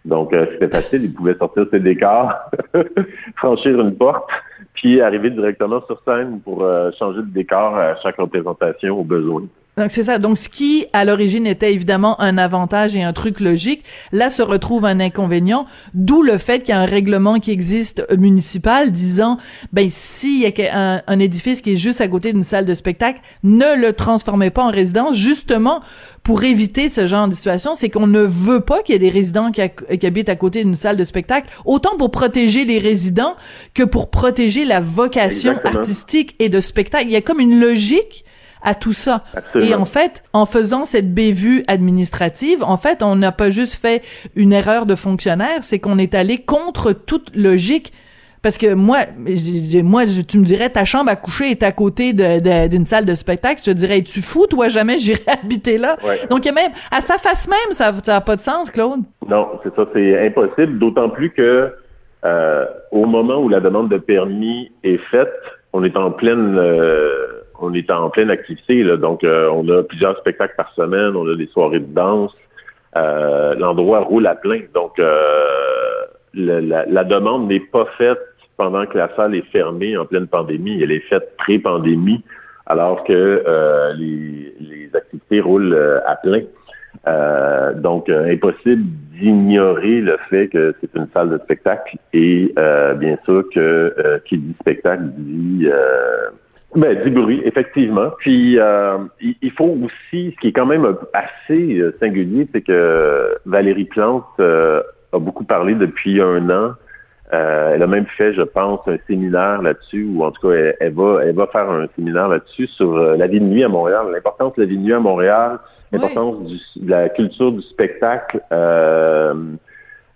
Donc, 0.04 0.34
c'était 0.52 0.68
facile, 0.68 1.04
il 1.04 1.12
pouvait 1.12 1.34
sortir 1.34 1.66
ses 1.70 1.80
décors, 1.80 2.32
franchir 3.36 3.80
une 3.80 3.94
porte, 3.94 4.28
puis 4.74 5.00
arriver 5.00 5.30
directement 5.30 5.82
sur 5.86 6.00
scène 6.04 6.40
pour 6.40 6.66
changer 6.98 7.20
de 7.20 7.30
décor 7.30 7.76
à 7.76 7.96
chaque 7.96 8.16
représentation 8.16 8.98
au 8.98 9.04
besoin. 9.04 9.42
Donc 9.78 9.92
c'est 9.92 10.02
ça. 10.02 10.18
Donc 10.18 10.36
ce 10.36 10.48
qui 10.48 10.86
à 10.92 11.04
l'origine 11.04 11.46
était 11.46 11.72
évidemment 11.72 12.20
un 12.20 12.36
avantage 12.36 12.96
et 12.96 13.02
un 13.02 13.12
truc 13.12 13.40
logique, 13.40 13.84
là 14.12 14.28
se 14.28 14.42
retrouve 14.42 14.84
un 14.84 14.98
inconvénient, 14.98 15.66
d'où 15.94 16.22
le 16.22 16.36
fait 16.36 16.60
qu'il 16.60 16.70
y 16.70 16.72
a 16.72 16.80
un 16.80 16.86
règlement 16.86 17.38
qui 17.38 17.52
existe 17.52 18.04
municipal 18.16 18.90
disant 18.90 19.38
ben 19.72 19.88
s'il 19.88 20.40
y 20.40 20.46
a 20.46 21.02
un, 21.06 21.18
édifice 21.18 21.62
qui 21.62 21.72
est 21.72 21.76
juste 21.76 22.00
à 22.00 22.08
côté 22.08 22.32
d'une 22.32 22.42
salle 22.42 22.64
de 22.64 22.74
spectacle, 22.74 23.20
ne 23.44 23.80
le 23.80 23.92
transformez 23.92 24.50
pas 24.50 24.64
en 24.64 24.70
résidence 24.70 25.16
justement 25.16 25.80
pour 26.22 26.42
éviter 26.42 26.88
ce 26.88 27.06
genre 27.06 27.28
de 27.28 27.34
situation, 27.34 27.74
c'est 27.74 27.88
qu'on 27.88 28.06
ne 28.06 28.20
veut 28.20 28.60
pas 28.60 28.82
qu'il 28.82 28.94
y 28.94 28.96
ait 28.96 28.98
des 28.98 29.08
résidents 29.08 29.50
qui, 29.50 29.62
qui 29.98 30.06
habitent 30.06 30.28
à 30.28 30.36
côté 30.36 30.62
d'une 30.62 30.74
salle 30.74 30.96
de 30.96 31.04
spectacle, 31.04 31.48
autant 31.64 31.96
pour 31.96 32.10
protéger 32.10 32.64
les 32.64 32.78
résidents 32.78 33.36
que 33.74 33.82
pour 33.82 34.10
protéger 34.10 34.64
la 34.64 34.80
vocation 34.80 35.58
artistique 35.64 36.34
et 36.38 36.48
de 36.48 36.60
spectacle. 36.60 37.06
Il 37.06 37.12
y 37.12 37.16
a 37.16 37.22
comme 37.22 37.40
une 37.40 37.60
logique 37.60 38.24
à 38.62 38.74
tout 38.74 38.92
ça. 38.92 39.24
Et 39.54 39.74
en 39.74 39.84
fait, 39.84 40.22
en 40.32 40.46
faisant 40.46 40.84
cette 40.84 41.12
bévue 41.14 41.64
administrative, 41.68 42.62
en 42.62 42.76
fait, 42.76 43.02
on 43.02 43.16
n'a 43.16 43.32
pas 43.32 43.50
juste 43.50 43.74
fait 43.74 44.02
une 44.36 44.52
erreur 44.52 44.86
de 44.86 44.94
fonctionnaire, 44.94 45.62
c'est 45.62 45.78
qu'on 45.78 45.98
est 45.98 46.14
allé 46.14 46.38
contre 46.38 46.92
toute 46.92 47.34
logique. 47.34 47.92
Parce 48.42 48.56
que 48.56 48.72
moi, 48.72 48.98
moi, 49.82 50.04
tu 50.26 50.38
me 50.38 50.44
dirais, 50.44 50.70
ta 50.70 50.84
chambre 50.84 51.10
à 51.10 51.16
coucher 51.16 51.50
est 51.50 51.62
à 51.62 51.72
côté 51.72 52.12
d'une 52.12 52.84
salle 52.84 53.04
de 53.04 53.14
spectacle. 53.14 53.60
Je 53.64 53.70
te 53.72 53.76
dirais, 53.76 54.00
tu 54.02 54.22
fou, 54.22 54.46
toi, 54.48 54.68
jamais 54.68 54.98
j'irai 54.98 55.22
habiter 55.42 55.76
là. 55.76 55.96
Donc, 56.30 56.44
il 56.44 56.46
y 56.46 56.50
a 56.50 56.54
même, 56.54 56.72
à 56.90 57.00
sa 57.00 57.18
face 57.18 57.48
même, 57.48 57.72
ça 57.72 57.92
n'a 58.06 58.20
pas 58.20 58.36
de 58.36 58.40
sens, 58.40 58.70
Claude. 58.70 59.00
Non, 59.28 59.48
c'est 59.62 59.74
ça, 59.74 59.86
c'est 59.94 60.26
impossible. 60.26 60.78
D'autant 60.78 61.10
plus 61.10 61.30
que, 61.30 61.72
euh, 62.24 62.64
au 62.92 63.06
moment 63.06 63.38
où 63.38 63.48
la 63.48 63.60
demande 63.60 63.88
de 63.88 63.98
permis 63.98 64.70
est 64.84 64.98
faite, 65.10 65.32
on 65.72 65.82
est 65.84 65.96
en 65.96 66.10
pleine, 66.10 66.56
euh, 66.58 67.37
on 67.58 67.74
est 67.74 67.90
en 67.90 68.10
pleine 68.10 68.30
activité. 68.30 68.82
Là, 68.82 68.96
donc, 68.96 69.24
euh, 69.24 69.50
on 69.52 69.68
a 69.68 69.82
plusieurs 69.82 70.16
spectacles 70.18 70.54
par 70.56 70.72
semaine, 70.74 71.16
on 71.16 71.28
a 71.28 71.34
des 71.34 71.46
soirées 71.48 71.80
de 71.80 71.92
danse. 71.92 72.34
Euh, 72.96 73.54
l'endroit 73.54 74.00
roule 74.00 74.26
à 74.26 74.34
plein. 74.34 74.60
Donc, 74.74 74.98
euh, 74.98 75.26
la, 76.34 77.04
demande 77.04 77.48
n'est 77.48 77.60
pas 77.60 77.86
faite 77.98 78.20
pendant 78.56 78.86
que 78.86 78.96
la 78.96 79.14
salle 79.16 79.34
est 79.34 79.46
fermée 79.52 79.96
en 79.96 80.06
pleine 80.06 80.26
pandémie. 80.26 80.82
Elle 80.82 80.92
est 80.92 81.06
faite 81.08 81.36
pré-pandémie, 81.36 82.24
alors 82.66 83.04
que 83.04 83.44
les, 83.96 84.54
les, 84.60 84.90
activités 84.94 85.40
roulent 85.40 86.00
à 86.06 86.16
plein. 86.16 86.42
donc, 87.76 88.08
impossible 88.08 88.84
d'ignorer 89.12 90.00
le 90.00 90.16
fait 90.30 90.48
que 90.48 90.74
c'est 90.80 90.94
une 90.94 91.08
salle 91.12 91.30
de 91.30 91.38
spectacle 91.38 91.98
et 92.12 92.52
bien 92.96 93.18
sûr 93.24 93.44
que 93.54 94.20
qui 94.24 94.38
dit 94.38 94.54
spectacle 94.60 95.04
dit 95.16 95.68
ben, 96.74 97.02
du 97.02 97.10
bruit, 97.10 97.40
effectivement. 97.44 98.10
Puis, 98.18 98.58
euh, 98.58 98.98
il 99.20 99.50
faut 99.52 99.78
aussi, 99.82 100.32
ce 100.34 100.40
qui 100.40 100.48
est 100.48 100.52
quand 100.52 100.66
même 100.66 100.86
assez 101.14 101.78
euh, 101.78 101.96
singulier, 101.98 102.46
c'est 102.52 102.60
que 102.60 103.36
Valérie 103.46 103.86
Plante 103.86 104.26
euh, 104.38 104.82
a 105.12 105.18
beaucoup 105.18 105.44
parlé 105.44 105.74
depuis 105.74 106.20
un 106.20 106.50
an. 106.50 106.74
elle 107.30 107.82
a 107.82 107.86
même 107.86 108.04
fait, 108.18 108.34
je 108.34 108.42
pense, 108.42 108.80
un 108.86 108.98
séminaire 109.06 109.62
là-dessus, 109.62 110.06
ou 110.14 110.22
en 110.24 110.30
tout 110.30 110.46
cas, 110.48 110.74
elle, 110.78 110.92
va, 110.92 111.20
elle 111.24 111.34
va 111.34 111.46
faire 111.46 111.70
un 111.70 111.86
séminaire 111.96 112.28
là-dessus 112.28 112.66
sur 112.66 112.94
la 112.96 113.26
vie 113.26 113.40
de 113.40 113.46
nuit 113.46 113.64
à 113.64 113.68
Montréal, 113.68 114.06
l'importance 114.12 114.54
de 114.56 114.62
la 114.62 114.68
vie 114.68 114.76
de 114.76 114.82
nuit 114.82 114.92
à 114.92 115.00
Montréal, 115.00 115.58
l'importance 115.90 116.36
de 116.76 116.90
la 116.90 117.08
culture 117.08 117.52
du 117.52 117.62
spectacle 117.62 118.42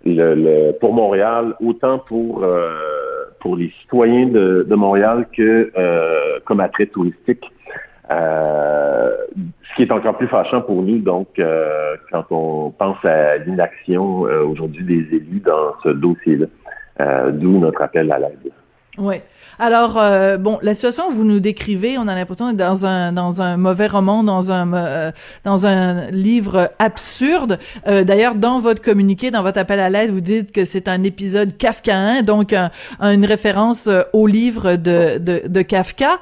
le, 0.05 0.71
pour 0.73 0.93
Montréal, 0.93 1.55
autant 1.59 1.97
pour 1.97 2.45
pour 3.43 3.57
les 3.57 3.71
citoyens 3.81 4.27
de, 4.27 4.73
Montréal 4.73 5.27
que 5.35 5.69
euh, 5.77 6.39
comme 6.45 6.61
attrait 6.61 6.87
touristique. 6.87 7.43
Euh, 8.09 9.11
ce 9.69 9.75
qui 9.75 9.83
est 9.83 9.91
encore 9.91 10.17
plus 10.17 10.27
fâchant 10.27 10.61
pour 10.61 10.81
nous, 10.81 10.99
donc, 10.99 11.27
euh, 11.39 11.95
quand 12.09 12.25
on 12.31 12.71
pense 12.71 13.03
à 13.03 13.37
l'inaction 13.37 14.21
aujourd'hui 14.21 14.83
des 14.85 15.17
élus 15.17 15.41
dans 15.45 15.73
ce 15.83 15.89
dossier-là, 15.89 17.31
d'où 17.31 17.59
notre 17.59 17.81
appel 17.81 18.11
à 18.11 18.19
l'aide. 18.19 18.51
Oui. 18.97 19.15
Alors 19.59 19.97
euh, 19.97 20.37
bon, 20.37 20.59
la 20.61 20.73
situation 20.73 21.09
que 21.09 21.13
vous 21.13 21.23
nous 21.23 21.39
décrivez, 21.39 21.97
on 21.97 22.07
a 22.07 22.15
l'impression 22.15 22.47
d'être 22.47 22.57
dans 22.57 22.85
un 22.85 23.11
dans 23.11 23.41
un 23.41 23.57
mauvais 23.57 23.87
roman, 23.87 24.23
dans 24.23 24.51
un 24.51 24.73
euh, 24.73 25.11
dans 25.43 25.65
un 25.65 26.09
livre 26.11 26.71
absurde. 26.79 27.59
Euh, 27.87 28.03
d'ailleurs, 28.03 28.35
dans 28.35 28.59
votre 28.59 28.81
communiqué, 28.81 29.31
dans 29.31 29.43
votre 29.43 29.59
appel 29.59 29.79
à 29.79 29.89
l'aide, 29.89 30.11
vous 30.11 30.21
dites 30.21 30.51
que 30.51 30.65
c'est 30.65 30.87
un 30.87 31.03
épisode 31.03 31.57
kafkaïen, 31.57 32.23
donc 32.23 32.53
une 32.99 33.25
référence 33.25 33.89
au 34.13 34.27
livre 34.27 34.75
de 34.75 35.17
de, 35.17 35.43
de 35.47 35.61
Kafka 35.61 36.19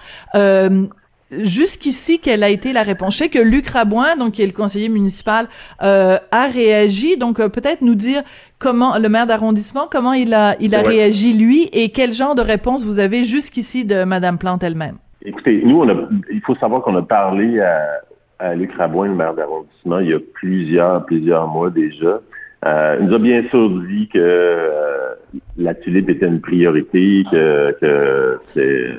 jusqu'ici, 1.31 2.19
quelle 2.19 2.43
a 2.43 2.49
été 2.49 2.73
la 2.73 2.83
réponse? 2.83 3.13
Je 3.13 3.23
sais 3.23 3.29
que 3.29 3.39
Luc 3.39 3.67
Rabouin, 3.67 4.15
donc 4.17 4.33
qui 4.33 4.41
est 4.41 4.45
le 4.45 4.51
conseiller 4.51 4.89
municipal, 4.89 5.47
euh, 5.81 6.17
a 6.31 6.47
réagi. 6.47 7.17
Donc 7.17 7.39
euh, 7.39 7.49
peut-être 7.49 7.81
nous 7.81 7.95
dire 7.95 8.21
comment 8.59 8.97
le 8.97 9.09
maire 9.09 9.27
d'arrondissement, 9.27 9.87
comment 9.91 10.13
il 10.13 10.33
a 10.33 10.55
il 10.59 10.75
a 10.75 10.81
réagi 10.81 11.33
lui 11.33 11.69
et 11.73 11.89
quel 11.89 12.13
genre 12.13 12.35
de 12.35 12.41
réponse 12.41 12.83
vous 12.83 12.99
avez 12.99 13.23
jusqu'ici 13.23 13.85
de 13.85 14.03
Madame 14.03 14.37
Plante 14.37 14.63
elle-même? 14.63 14.97
Écoutez, 15.23 15.61
nous, 15.63 15.81
on 15.81 15.89
a, 15.89 15.95
il 16.31 16.41
faut 16.41 16.55
savoir 16.55 16.81
qu'on 16.81 16.95
a 16.95 17.01
parlé 17.03 17.59
à, 17.59 18.01
à 18.39 18.55
Luc 18.55 18.73
Rabouin, 18.73 19.07
le 19.07 19.15
maire 19.15 19.33
d'arrondissement, 19.35 19.99
il 19.99 20.09
y 20.09 20.13
a 20.13 20.19
plusieurs 20.33 21.05
plusieurs 21.05 21.47
mois 21.47 21.69
déjà. 21.69 22.19
Euh, 22.65 22.97
il 22.99 23.07
nous 23.07 23.15
a 23.15 23.19
bien 23.19 23.43
sûr 23.49 23.69
dit 23.69 24.07
que 24.07 24.19
euh, 24.19 25.13
la 25.57 25.73
tulipe 25.73 26.09
était 26.09 26.27
une 26.27 26.41
priorité, 26.41 27.23
que, 27.31 27.75
que 27.81 28.39
c'est, 28.53 28.97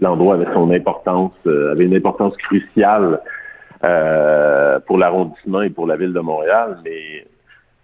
l'endroit 0.00 0.34
avait 0.34 0.52
son 0.52 0.70
importance, 0.70 1.32
euh, 1.46 1.72
avait 1.72 1.84
une 1.84 1.94
importance 1.94 2.36
cruciale 2.36 3.20
euh, 3.84 4.78
pour 4.86 4.98
l'arrondissement 4.98 5.62
et 5.62 5.70
pour 5.70 5.86
la 5.86 5.96
ville 5.96 6.12
de 6.12 6.20
Montréal, 6.20 6.78
mais 6.84 7.26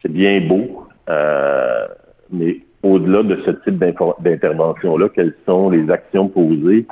c'est 0.03 0.11
bien 0.11 0.41
beau. 0.41 0.87
Euh, 1.09 1.87
mais 2.31 2.61
au-delà 2.83 3.23
de 3.23 3.37
ce 3.45 3.51
type 3.51 3.79
d'intervention-là, 3.79 5.09
quelles 5.15 5.35
sont 5.47 5.71
les 5.71 5.91
actions 5.91 6.29
posées 6.29 6.87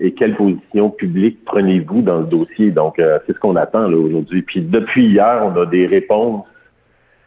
et 0.00 0.12
quelle 0.14 0.34
position 0.34 0.90
publique 0.90 1.44
prenez-vous 1.44 2.02
dans 2.02 2.18
le 2.18 2.24
dossier? 2.24 2.70
Donc, 2.70 2.94
c'est 2.98 3.32
ce 3.32 3.38
qu'on 3.38 3.56
attend 3.56 3.86
là 3.88 3.96
aujourd'hui. 3.96 4.42
Puis 4.42 4.60
depuis 4.60 5.06
hier, 5.06 5.42
on 5.44 5.60
a 5.60 5.66
des 5.66 5.86
réponses 5.86 6.44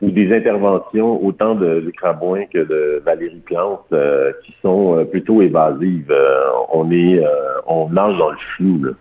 ou 0.02 0.12
des 0.12 0.36
interventions 0.36 1.24
autant 1.26 1.56
de 1.56 1.78
Luc 1.78 2.00
Rabouin 2.02 2.46
que 2.46 2.60
de 2.60 3.02
Valérie 3.06 3.42
Plante 3.44 3.86
euh, 3.94 4.32
qui 4.44 4.54
sont 4.62 4.98
euh, 4.98 5.06
plutôt 5.06 5.42
évasives. 5.42 6.12
Euh, 6.12 6.42
on 6.72 6.92
est 6.92 7.24
on 7.66 7.90
nage 7.90 8.18
dans 8.18 8.30
le 8.30 8.38
flou. 8.56 8.84
Là. 8.84 8.92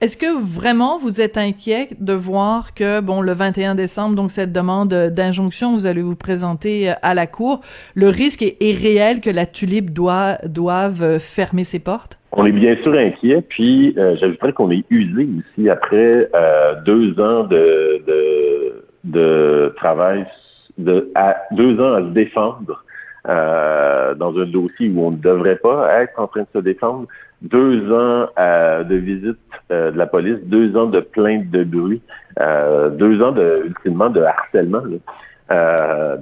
Est-ce 0.00 0.16
que 0.16 0.26
vraiment 0.56 0.98
vous 0.98 1.20
êtes 1.20 1.38
inquiet 1.38 1.88
de 1.98 2.12
voir 2.12 2.74
que, 2.74 3.00
bon, 3.00 3.20
le 3.20 3.32
21 3.32 3.74
décembre, 3.74 4.16
donc 4.16 4.30
cette 4.30 4.52
demande 4.52 4.92
d'injonction, 4.92 5.74
vous 5.74 5.86
allez 5.86 6.02
vous 6.02 6.16
présenter 6.16 6.92
à 7.02 7.14
la 7.14 7.26
Cour, 7.26 7.60
le 7.94 8.08
risque 8.08 8.42
est, 8.42 8.76
réel 8.76 9.20
que 9.20 9.30
la 9.30 9.46
tulipe 9.46 9.92
doit, 9.92 10.38
doive 10.44 11.18
fermer 11.18 11.64
ses 11.64 11.78
portes? 11.78 12.18
On 12.32 12.44
est 12.46 12.52
bien 12.52 12.76
sûr 12.82 12.94
inquiet, 12.94 13.42
puis 13.48 13.94
j'ajouterais 13.96 14.52
qu'on 14.52 14.70
est 14.70 14.84
usé 14.90 15.22
ici 15.24 15.68
après 15.68 16.28
deux 16.84 17.20
ans 17.20 17.44
de, 17.44 18.02
de, 18.06 18.51
de 19.04 19.72
travail, 19.76 20.26
de, 20.78 21.10
à, 21.14 21.36
deux 21.52 21.80
ans 21.80 21.94
à 21.94 22.00
se 22.00 22.12
défendre 22.12 22.84
euh, 23.28 24.14
dans 24.14 24.36
un 24.38 24.46
dossier 24.46 24.90
où 24.90 25.06
on 25.06 25.10
ne 25.12 25.16
devrait 25.16 25.56
pas 25.56 26.02
être 26.02 26.18
en 26.18 26.26
train 26.26 26.42
de 26.42 26.48
se 26.52 26.58
défendre, 26.58 27.06
deux 27.42 27.92
ans 27.92 28.28
euh, 28.38 28.84
de 28.84 28.96
visite 28.96 29.38
euh, 29.70 29.90
de 29.90 29.98
la 29.98 30.06
police, 30.06 30.38
deux 30.44 30.76
ans 30.76 30.86
de 30.86 31.00
plainte 31.00 31.50
de 31.50 31.64
bruit, 31.64 32.00
euh, 32.40 32.88
deux 32.90 33.22
ans 33.22 33.32
de 33.32 33.62
ultimement 33.66 34.10
de 34.10 34.22
harcèlement. 34.22 34.82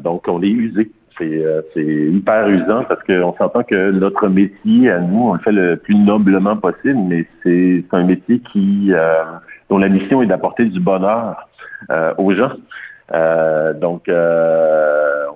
donc 0.02 0.24
on 0.28 0.42
est 0.42 0.48
usé. 0.48 0.90
C'est 1.18 1.84
hyper 1.84 2.48
usant 2.48 2.82
parce 2.84 3.02
qu'on 3.02 3.34
s'entend 3.36 3.62
que 3.62 3.90
notre 3.90 4.28
métier 4.28 4.90
à 4.90 5.00
nous, 5.00 5.28
on 5.28 5.34
le 5.34 5.40
fait 5.40 5.52
le 5.52 5.76
plus 5.76 5.94
noblement 5.94 6.56
possible, 6.56 6.98
mais 7.08 7.26
c'est 7.42 7.84
un 7.92 8.04
métier 8.04 8.38
qui 8.38 8.90
dont 9.68 9.76
la 9.76 9.90
mission 9.90 10.22
est 10.22 10.26
d'apporter 10.26 10.64
du 10.64 10.80
bonheur 10.80 11.46
aux 12.18 12.34
gens. 12.34 12.52
donc 13.80 14.08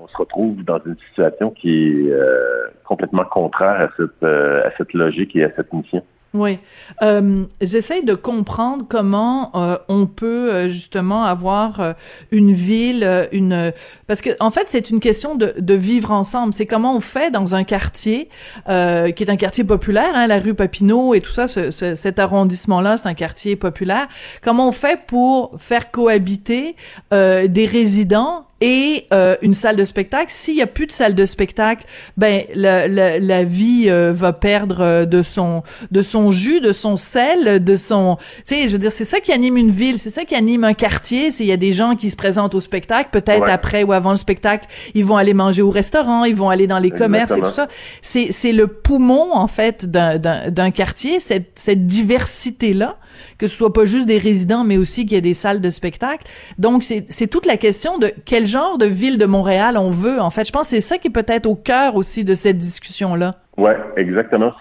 on 0.05 0.09
se 0.09 0.17
retrouve 0.17 0.63
dans 0.65 0.81
une 0.85 0.97
situation 1.09 1.51
qui 1.51 1.89
est 1.89 2.13
euh, 2.13 2.67
complètement 2.85 3.25
contraire 3.25 3.81
à 3.81 3.89
cette, 3.97 4.23
euh, 4.23 4.67
à 4.67 4.71
cette 4.77 4.93
logique 4.93 5.35
et 5.35 5.45
à 5.45 5.51
cette 5.57 5.73
mission. 5.73 6.05
Oui. 6.35 6.59
Euh, 7.03 7.45
J'essaye 7.61 8.05
de 8.05 8.15
comprendre 8.15 8.85
comment 8.89 9.53
euh, 9.55 9.79
on 9.89 10.07
peut 10.07 10.53
euh, 10.53 10.69
justement 10.69 11.23
avoir 11.23 11.81
euh, 11.81 11.93
une 12.33 12.53
ville, 12.53 13.29
une 13.31 13.73
parce 14.09 14.21
que 14.21 14.31
en 14.41 14.51
fait 14.51 14.65
c'est 14.67 14.91
une 14.91 14.99
question 14.99 15.37
de, 15.37 15.55
de 15.57 15.75
vivre 15.75 16.11
ensemble. 16.11 16.53
C'est 16.53 16.67
comment 16.67 16.97
on 16.97 17.01
fait 17.01 17.31
dans 17.31 17.55
un 17.55 17.63
quartier 17.63 18.29
qui 18.67 18.71
est 18.71 19.31
un 19.31 19.37
quartier 19.37 19.63
populaire, 19.63 20.11
hein, 20.15 20.27
la 20.27 20.41
rue 20.41 20.55
Papineau 20.55 21.15
et 21.15 21.21
tout 21.21 21.31
ça, 21.31 21.47
ce, 21.47 21.71
cet 21.71 22.19
arrondissement-là, 22.19 22.97
c'est 22.97 23.09
un 23.09 23.15
quartier 23.15 23.55
populaire. 23.55 24.09
Comment 24.43 24.69
on 24.69 24.73
fait 24.73 25.01
pour 25.07 25.53
faire 25.59 25.91
cohabiter 25.91 26.75
des 27.13 27.69
résidents 27.71 28.47
et 28.61 29.07
une 29.43 29.55
salle 29.55 29.77
de 29.77 29.85
spectacle? 29.85 30.27
S'il 30.31 30.57
y 30.57 30.63
a 30.63 30.67
plus 30.67 30.87
de 30.87 30.93
salle 30.93 31.15
de 31.15 31.27
spectacle, 31.27 31.87
ben 32.17 32.43
la, 32.55 32.89
la, 32.89 33.19
la 33.19 33.45
vie 33.45 33.89
va 33.89 34.33
perdre 34.33 35.05
de 35.05 35.23
son 35.23 35.63
de 35.91 36.03
son 36.03 36.24
jus, 36.31 36.61
de 36.61 36.73
son 36.73 36.97
sel, 36.97 37.63
de 37.63 37.77
son, 37.77 38.17
tu 38.47 38.55
sais, 38.55 38.69
je 38.69 38.73
veux 38.73 38.79
dire, 38.79 38.93
c'est 38.93 39.05
ça 39.05 39.21
qui 39.21 39.33
anime 39.33 39.57
une 39.57 39.71
ville, 39.71 39.99
c'est 39.99 40.11
ça 40.11 40.25
qui 40.25 40.35
anime 40.35 40.65
un 40.65 40.75
quartier. 40.75 41.31
C'est 41.31 41.45
il 41.45 41.49
y 41.49 41.53
a 41.53 41.57
des 41.57 41.73
gens 41.73 41.97
qui 41.97 42.11
se 42.11 42.17
présentent 42.17 42.55
au 42.55 42.61
spectacle, 42.61 43.11
peut-être 43.13 43.49
après 43.49 43.83
ou 43.83 43.93
avant 43.93 44.13
le 44.13 44.17
spectacle, 44.17 44.69
ils 44.95 45.05
vont 45.05 45.17
aller 45.17 45.35
manger 45.35 45.63
au 45.63 45.71
restaurant, 45.71 46.25
ils 46.25 46.37
vont 46.37 46.51
aller 46.51 46.67
dans 46.67 46.79
les 46.79 46.91
commerces 46.91 47.33
et 47.33 47.41
tout 47.41 47.51
ça. 47.51 47.69
C'est 48.03 48.29
c'est 48.31 48.53
le 48.53 48.67
poumon 48.67 49.33
en 49.33 49.47
fait 49.47 49.87
d'un 49.91 50.19
d'un 50.19 50.71
quartier, 50.71 51.21
cette 51.21 51.53
cette 51.55 51.87
diversité 51.87 52.75
là 52.75 52.99
que 53.39 53.47
ce 53.47 53.57
soit 53.57 53.73
pas 53.73 53.87
juste 53.87 54.07
des 54.07 54.19
résidents, 54.19 54.65
mais 54.65 54.77
aussi 54.77 55.03
qu'il 55.03 55.13
y 55.13 55.17
ait 55.17 55.21
des 55.21 55.35
salles 55.35 55.61
de 55.61 55.71
spectacle. 55.71 56.27
Donc, 56.59 56.85
c'est 56.85 57.27
toute 57.27 57.47
la 57.47 57.57
question 57.57 57.99
de 57.99 58.13
quel 58.25 58.47
genre 58.47 58.79
de 58.79 58.87
ville 58.87 59.19
de 59.19 59.27
Montréal 59.27 59.77
on 59.77 59.91
veut. 59.91 60.21
En 60.21 60.31
fait, 60.31 60.47
je 60.47 60.53
pense 60.53 60.63
que 60.63 60.71
c'est 60.71 60.81
ça 60.81 60.99
qui 60.99 61.09
est 61.09 61.13
peut-être 61.13 61.47
au 61.47 61.55
cœur 61.55 61.97
aussi 61.97 62.25
de 62.25 62.35
cette 62.35 62.59
discussion-là. 62.59 63.41
Oui, 63.57 63.71
exactement. 63.97 64.53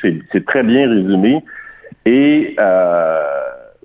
C'est 0.00 0.46
très 0.46 0.62
bien 0.62 0.88
résumé. 0.88 1.42
Et 2.06 2.56
euh, 2.58 3.22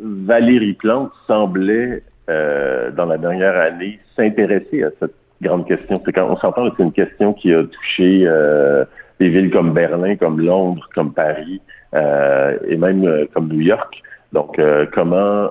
Valérie 0.02 0.74
Plante 0.74 1.12
semblait, 1.28 2.02
euh, 2.30 2.92
dans 2.92 3.06
la 3.06 3.18
dernière 3.18 3.58
année, 3.58 4.00
s'intéresser 4.16 4.84
à 4.84 4.90
cette 5.00 5.14
grande 5.42 5.68
question. 5.68 6.02
C'est 6.06 6.14
quand 6.14 6.30
on 6.30 6.38
s'entend 6.38 6.70
que 6.70 6.76
c'est 6.78 6.84
une 6.84 6.92
question 6.92 7.34
qui 7.34 7.54
a 7.54 7.64
touché 7.64 8.24
euh, 8.26 8.86
des 9.20 9.30
villes 9.30 9.52
comme 9.52 9.74
Berlin, 9.74 10.16
comme 10.16 10.40
Londres, 10.40 10.88
comme 10.96 11.14
Paris 11.14 11.62
euh, 11.94 12.58
et 12.68 12.78
même 12.78 13.06
euh, 13.06 13.26
comme 13.34 13.48
New 13.48 13.62
York. 13.62 14.02
Donc, 14.34 14.60
euh, 14.60 14.86
comment 14.94 15.50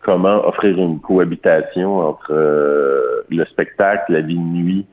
comment 0.00 0.46
offrir 0.46 0.76
une 0.76 1.00
cohabitation 1.00 1.98
entre 1.98 2.34
le 3.30 3.44
spectacle, 3.46 4.12
la 4.12 4.20
vie 4.20 4.36
de 4.36 4.40
nuit 4.40 4.86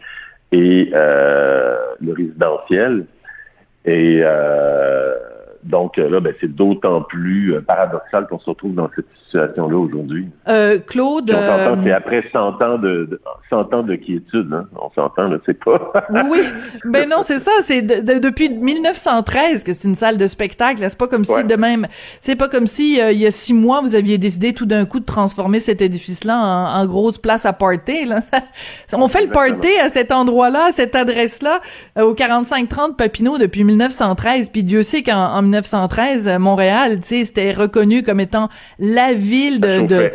et 0.52 0.92
le 0.92 2.14
résidentiel. 2.14 3.06
Et 3.86 4.22
euh, 4.24 5.14
donc 5.64 5.98
euh, 5.98 6.10
là, 6.10 6.20
ben, 6.20 6.34
c'est 6.42 6.54
d'autant 6.54 7.02
plus 7.02 7.54
euh, 7.54 7.62
paradoxal 7.62 8.28
qu'on 8.28 8.40
se 8.40 8.50
retrouve 8.50 8.74
dans 8.74 8.90
cette 8.96 9.06
situation-là 9.26 9.78
aujourd'hui. 9.78 10.28
Euh, 10.48 10.80
Claude... 10.80 11.32
c'est 11.84 11.92
après 11.92 12.24
100 12.32 12.62
ans 12.62 12.78
de, 12.78 13.22
100 13.50 13.74
ans 13.74 13.84
de 13.84 13.96
quiétude, 13.96 14.52
hein? 14.54 14.66
on 14.76 14.92
s'entend, 14.92 15.28
là, 15.28 15.38
c'est 15.46 15.64
pas... 15.64 15.94
oui, 16.30 16.40
ben 16.86 17.08
non, 17.08 17.18
c'est 17.22 17.40
ça, 17.40 17.52
c'est 17.62 17.82
depuis 17.82 18.50
1913 18.50 19.64
que 19.64 19.74
c'est 19.74 19.88
une 19.88 19.96
salle 19.96 20.18
de 20.18 20.28
spectacle, 20.28 20.80
c'est 20.82 20.98
pas 20.98 21.08
comme 21.08 21.26
si 21.26 21.44
de 21.44 21.56
même... 21.56 21.88
C'est 22.22 22.36
pas 22.36 22.50
comme 22.50 22.68
si 22.68 22.98
il 22.98 23.20
y 23.20 23.28
a 23.28 23.32
six 23.32 23.54
mois, 23.54 23.82
vous 23.82 23.96
aviez 23.96 24.18
décidé 24.18 24.54
tout 24.54 24.66
d'un 24.66 24.86
coup 24.86 25.00
de 25.00 25.06
transformer 25.06 25.60
cet 25.60 25.82
édifice-là 25.82 26.38
en, 26.38 26.86
grosse 26.86 27.18
place 27.18 27.46
à 27.46 27.54
party, 27.54 28.06
là. 28.06 28.20
on 28.94 29.08
fait 29.08 29.26
le 29.26 29.32
party 29.32 29.78
à 29.82 29.90
cet 29.90 30.12
endroit-là, 30.12 30.66
à 30.70 30.72
cette 30.72 30.96
adresse-là, 30.96 31.62
au 32.02 32.14
4530 32.14 32.98
Papineau 32.98 33.38
depuis 33.38 33.64
1913, 33.64 34.50
puis 34.50 34.64
Dieu 34.64 34.84
sait 34.84 35.04
qu'en 35.04 35.51
1913, 35.52 36.28
euh, 36.28 36.40
Montréal, 36.40 37.00
tu 37.02 37.08
sais, 37.08 37.26
c'était 37.26 37.52
reconnu 37.52 38.04
comme 38.04 38.20
étant 38.20 38.50
la 38.80 39.14
ville 39.14 39.60
de, 39.60 40.12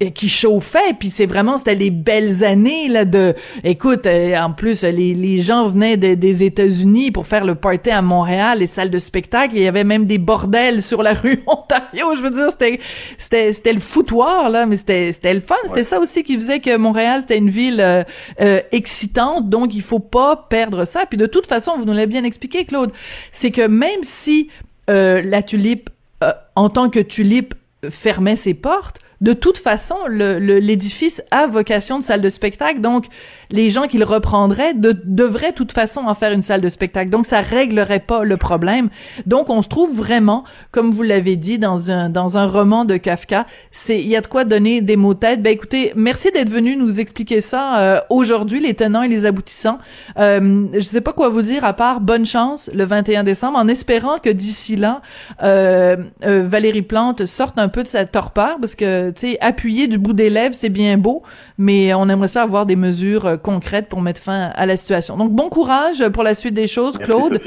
et 0.00 0.12
qui 0.12 0.28
chauffait 0.28 0.94
puis 0.98 1.10
c'est 1.10 1.26
vraiment 1.26 1.56
c'était 1.56 1.74
les 1.74 1.90
belles 1.90 2.44
années 2.44 2.88
là 2.88 3.04
de 3.04 3.34
écoute 3.64 4.06
euh, 4.06 4.36
en 4.36 4.52
plus 4.52 4.82
les, 4.82 5.14
les 5.14 5.40
gens 5.40 5.68
venaient 5.68 5.96
des 5.96 6.44
États-Unis 6.44 7.10
pour 7.10 7.26
faire 7.26 7.44
le 7.44 7.54
party 7.54 7.90
à 7.90 8.02
Montréal 8.02 8.58
les 8.58 8.66
salles 8.66 8.90
de 8.90 8.98
spectacle 8.98 9.56
il 9.56 9.62
y 9.62 9.66
avait 9.66 9.84
même 9.84 10.06
des 10.06 10.18
bordels 10.18 10.82
sur 10.82 11.02
la 11.02 11.14
rue 11.22 11.42
Ontario. 11.46 12.14
Je 12.16 12.20
veux 12.20 12.30
dire 12.30 12.50
c'était 12.50 12.80
c'était 13.18 13.52
c'était 13.52 13.72
le 13.72 13.80
foutoir 13.80 14.50
là 14.50 14.66
mais 14.66 14.76
c'était 14.76 15.12
c'était 15.12 15.34
le 15.34 15.40
fun. 15.40 15.54
C'était 15.66 15.84
ça 15.84 16.00
aussi 16.00 16.22
qui 16.22 16.34
faisait 16.34 16.60
que 16.60 16.76
Montréal 16.76 17.22
c'était 17.22 17.38
une 17.38 17.50
ville 17.50 17.80
euh, 17.80 18.60
excitante. 18.72 19.48
Donc 19.48 19.74
il 19.74 19.82
faut 19.82 19.98
pas 19.98 20.36
perdre 20.48 20.84
ça. 20.84 21.06
Puis 21.06 21.18
de 21.18 21.26
toute 21.26 21.46
façon 21.46 21.76
vous 21.76 21.84
nous 21.84 21.92
l'avez 21.92 22.06
bien 22.06 22.24
expliqué 22.24 22.64
Claude 22.64 22.92
c'est 23.32 23.50
que 23.50 23.66
même 23.66 24.02
si 24.02 24.48
euh, 24.88 25.22
la 25.22 25.42
tulipe, 25.42 25.90
euh, 26.22 26.32
en 26.54 26.68
tant 26.68 26.90
que 26.90 27.00
tulipe, 27.00 27.54
fermait 27.90 28.36
ses 28.36 28.54
portes, 28.54 28.98
de 29.20 29.32
toute 29.32 29.58
façon, 29.58 29.96
l'édifice 30.08 31.22
le, 31.32 31.36
a 31.36 31.46
vocation 31.46 31.98
de 31.98 32.04
salle 32.04 32.20
de 32.20 32.28
spectacle, 32.28 32.80
donc 32.80 33.06
les 33.50 33.70
gens 33.70 33.86
qui 33.86 33.98
le 33.98 34.04
reprendraient 34.04 34.74
de, 34.74 34.94
devraient 35.04 35.52
de 35.52 35.56
toute 35.56 35.72
façon 35.72 36.02
en 36.06 36.14
faire 36.14 36.32
une 36.32 36.42
salle 36.42 36.60
de 36.60 36.68
spectacle. 36.68 37.10
Donc 37.10 37.26
ça 37.26 37.40
réglerait 37.40 38.00
pas 38.00 38.24
le 38.24 38.36
problème. 38.36 38.88
Donc 39.26 39.50
on 39.50 39.62
se 39.62 39.68
trouve 39.68 39.94
vraiment, 39.94 40.44
comme 40.70 40.90
vous 40.90 41.02
l'avez 41.02 41.36
dit 41.36 41.58
dans 41.58 41.90
un 41.90 42.08
dans 42.08 42.38
un 42.38 42.46
roman 42.46 42.84
de 42.84 42.96
Kafka, 42.96 43.46
c'est 43.70 44.00
il 44.00 44.08
y 44.08 44.16
a 44.16 44.20
de 44.20 44.26
quoi 44.26 44.44
donner 44.44 44.80
des 44.80 44.96
mots 44.96 45.14
têtes. 45.14 45.42
Ben 45.42 45.52
écoutez, 45.52 45.92
merci 45.96 46.30
d'être 46.32 46.50
venu 46.50 46.76
nous 46.76 47.00
expliquer 47.00 47.40
ça 47.40 47.78
euh, 47.78 48.00
aujourd'hui, 48.10 48.60
les 48.60 48.74
tenants 48.74 49.02
et 49.02 49.08
les 49.08 49.26
aboutissants. 49.26 49.78
Euh, 50.18 50.66
je 50.74 50.80
sais 50.80 51.00
pas 51.00 51.12
quoi 51.12 51.28
vous 51.28 51.42
dire 51.42 51.64
à 51.64 51.72
part 51.72 52.00
bonne 52.00 52.26
chance 52.26 52.70
le 52.74 52.84
21 52.84 53.24
décembre, 53.24 53.58
en 53.58 53.68
espérant 53.68 54.18
que 54.18 54.30
d'ici 54.30 54.76
là, 54.76 55.02
euh, 55.42 55.96
euh, 56.24 56.44
Valérie 56.46 56.82
Plante 56.82 57.26
sorte 57.26 57.58
un 57.58 57.68
peu 57.68 57.82
de 57.82 57.88
sa 57.88 58.04
torpeur, 58.04 58.58
parce 58.60 58.74
que 58.74 59.05
tu 59.10 59.28
sais, 59.28 59.38
appuyer 59.40 59.88
du 59.88 59.98
bout 59.98 60.12
des 60.12 60.30
lèvres, 60.30 60.54
c'est 60.54 60.68
bien 60.70 60.96
beau, 60.98 61.22
mais 61.58 61.94
on 61.94 62.08
aimerait 62.08 62.28
ça 62.28 62.42
avoir 62.42 62.66
des 62.66 62.76
mesures 62.76 63.26
euh, 63.26 63.36
concrètes 63.36 63.88
pour 63.88 64.00
mettre 64.00 64.20
fin 64.20 64.50
à 64.54 64.66
la 64.66 64.76
situation. 64.76 65.16
Donc, 65.16 65.32
bon 65.32 65.48
courage 65.48 66.08
pour 66.10 66.22
la 66.22 66.34
suite 66.34 66.54
des 66.54 66.68
choses, 66.68 66.98
Claude. 66.98 67.40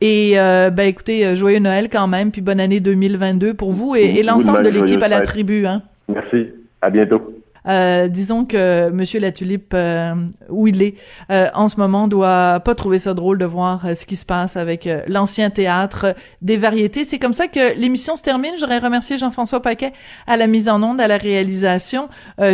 Et 0.00 0.38
euh, 0.38 0.70
ben 0.70 0.84
écoutez, 0.84 1.26
euh, 1.26 1.34
joyeux 1.34 1.58
Noël 1.58 1.90
quand 1.90 2.08
même, 2.08 2.30
puis 2.30 2.40
bonne 2.40 2.60
année 2.60 2.80
2022 2.80 3.52
pour 3.52 3.72
vous 3.72 3.94
et, 3.96 4.04
et 4.04 4.22
l'ensemble 4.22 4.62
de 4.62 4.70
l'équipe 4.70 5.02
à 5.02 5.08
la 5.08 5.20
tribu. 5.20 5.66
Hein. 5.66 5.82
Merci. 6.08 6.48
À 6.80 6.88
bientôt. 6.88 7.39
Euh, 7.66 8.08
disons 8.08 8.44
que 8.44 8.90
Monsieur 8.90 9.20
Latulipe, 9.20 9.72
euh, 9.74 10.14
où 10.48 10.66
il 10.66 10.82
est 10.82 10.94
euh, 11.30 11.48
en 11.54 11.68
ce 11.68 11.76
moment, 11.76 12.08
doit 12.08 12.60
pas 12.60 12.74
trouver 12.74 12.98
ça 12.98 13.14
drôle 13.14 13.38
de 13.38 13.44
voir 13.44 13.82
ce 13.94 14.06
qui 14.06 14.16
se 14.16 14.24
passe 14.24 14.56
avec 14.56 14.88
l'ancien 15.06 15.50
théâtre 15.50 16.14
des 16.42 16.56
variétés. 16.56 17.04
C'est 17.04 17.18
comme 17.18 17.32
ça 17.32 17.48
que 17.48 17.76
l'émission 17.78 18.16
se 18.16 18.22
termine. 18.22 18.52
J'aurais 18.58 18.78
remercié 18.78 19.18
Jean-François 19.18 19.60
Paquet 19.60 19.92
à 20.26 20.36
la 20.36 20.46
mise 20.46 20.68
en 20.68 20.82
onde, 20.82 21.00
à 21.00 21.08
la 21.08 21.18
réalisation. 21.18 22.08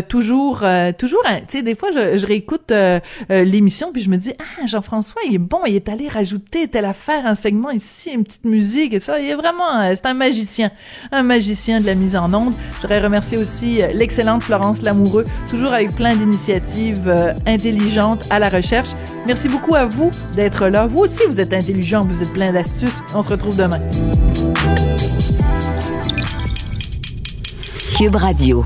toujours, 0.09 0.65
toujours, 0.99 1.23
hein, 1.27 1.41
tu 1.41 1.59
sais, 1.59 1.63
des 1.63 1.75
fois, 1.75 1.91
je, 1.93 2.19
je 2.19 2.27
réécoute 2.27 2.73
l'émission 3.31 3.93
puis 3.93 4.03
je 4.03 4.11
me 4.11 4.17
dis, 4.17 4.33
ah, 4.39 4.67
Jean-François, 4.67 5.23
il 5.27 5.35
est 5.35 5.39
bon, 5.39 5.61
il 5.67 5.75
est 5.75 5.89
allé 5.89 6.09
rajouter 6.09 6.69
telle 6.69 6.85
affaire, 6.85 7.27
un 7.27 7.35
segment 7.35 7.71
ici, 7.71 8.11
une 8.11 8.25
petite 8.25 8.45
musique 8.45 8.95
et 8.95 9.01
ça. 9.01 9.21
Il 9.21 9.29
est 9.29 9.35
vraiment, 9.35 9.95
c'est 9.95 10.07
un 10.07 10.15
magicien, 10.15 10.71
un 11.13 11.23
magicien 11.23 11.81
de 11.81 11.87
la 11.87 11.95
mise 11.95 12.17
en 12.17 12.33
onde. 12.33 12.55
J'aurais 12.83 13.01
remercié 13.01 13.39
aussi 13.39 13.81
l'excellente 13.93 14.43
Florence 14.43 14.83
Lamour 14.83 14.96
toujours 15.49 15.73
avec 15.73 15.95
plein 15.95 16.15
d'initiatives 16.15 17.09
euh, 17.09 17.33
intelligentes 17.47 18.27
à 18.31 18.39
la 18.39 18.49
recherche. 18.49 18.91
Merci 19.27 19.49
beaucoup 19.49 19.75
à 19.75 19.85
vous 19.85 20.11
d'être 20.35 20.69
là. 20.69 20.87
Vous 20.87 21.01
aussi, 21.01 21.23
vous 21.29 21.41
êtes 21.41 21.53
intelligents, 21.53 22.05
vous 22.05 22.23
êtes 22.23 22.33
plein 22.33 22.53
d'astuces. 22.53 23.03
On 23.15 23.23
se 23.23 23.29
retrouve 23.29 23.57
demain. 23.57 23.81
Cube 27.97 28.17
Radio. 28.17 28.65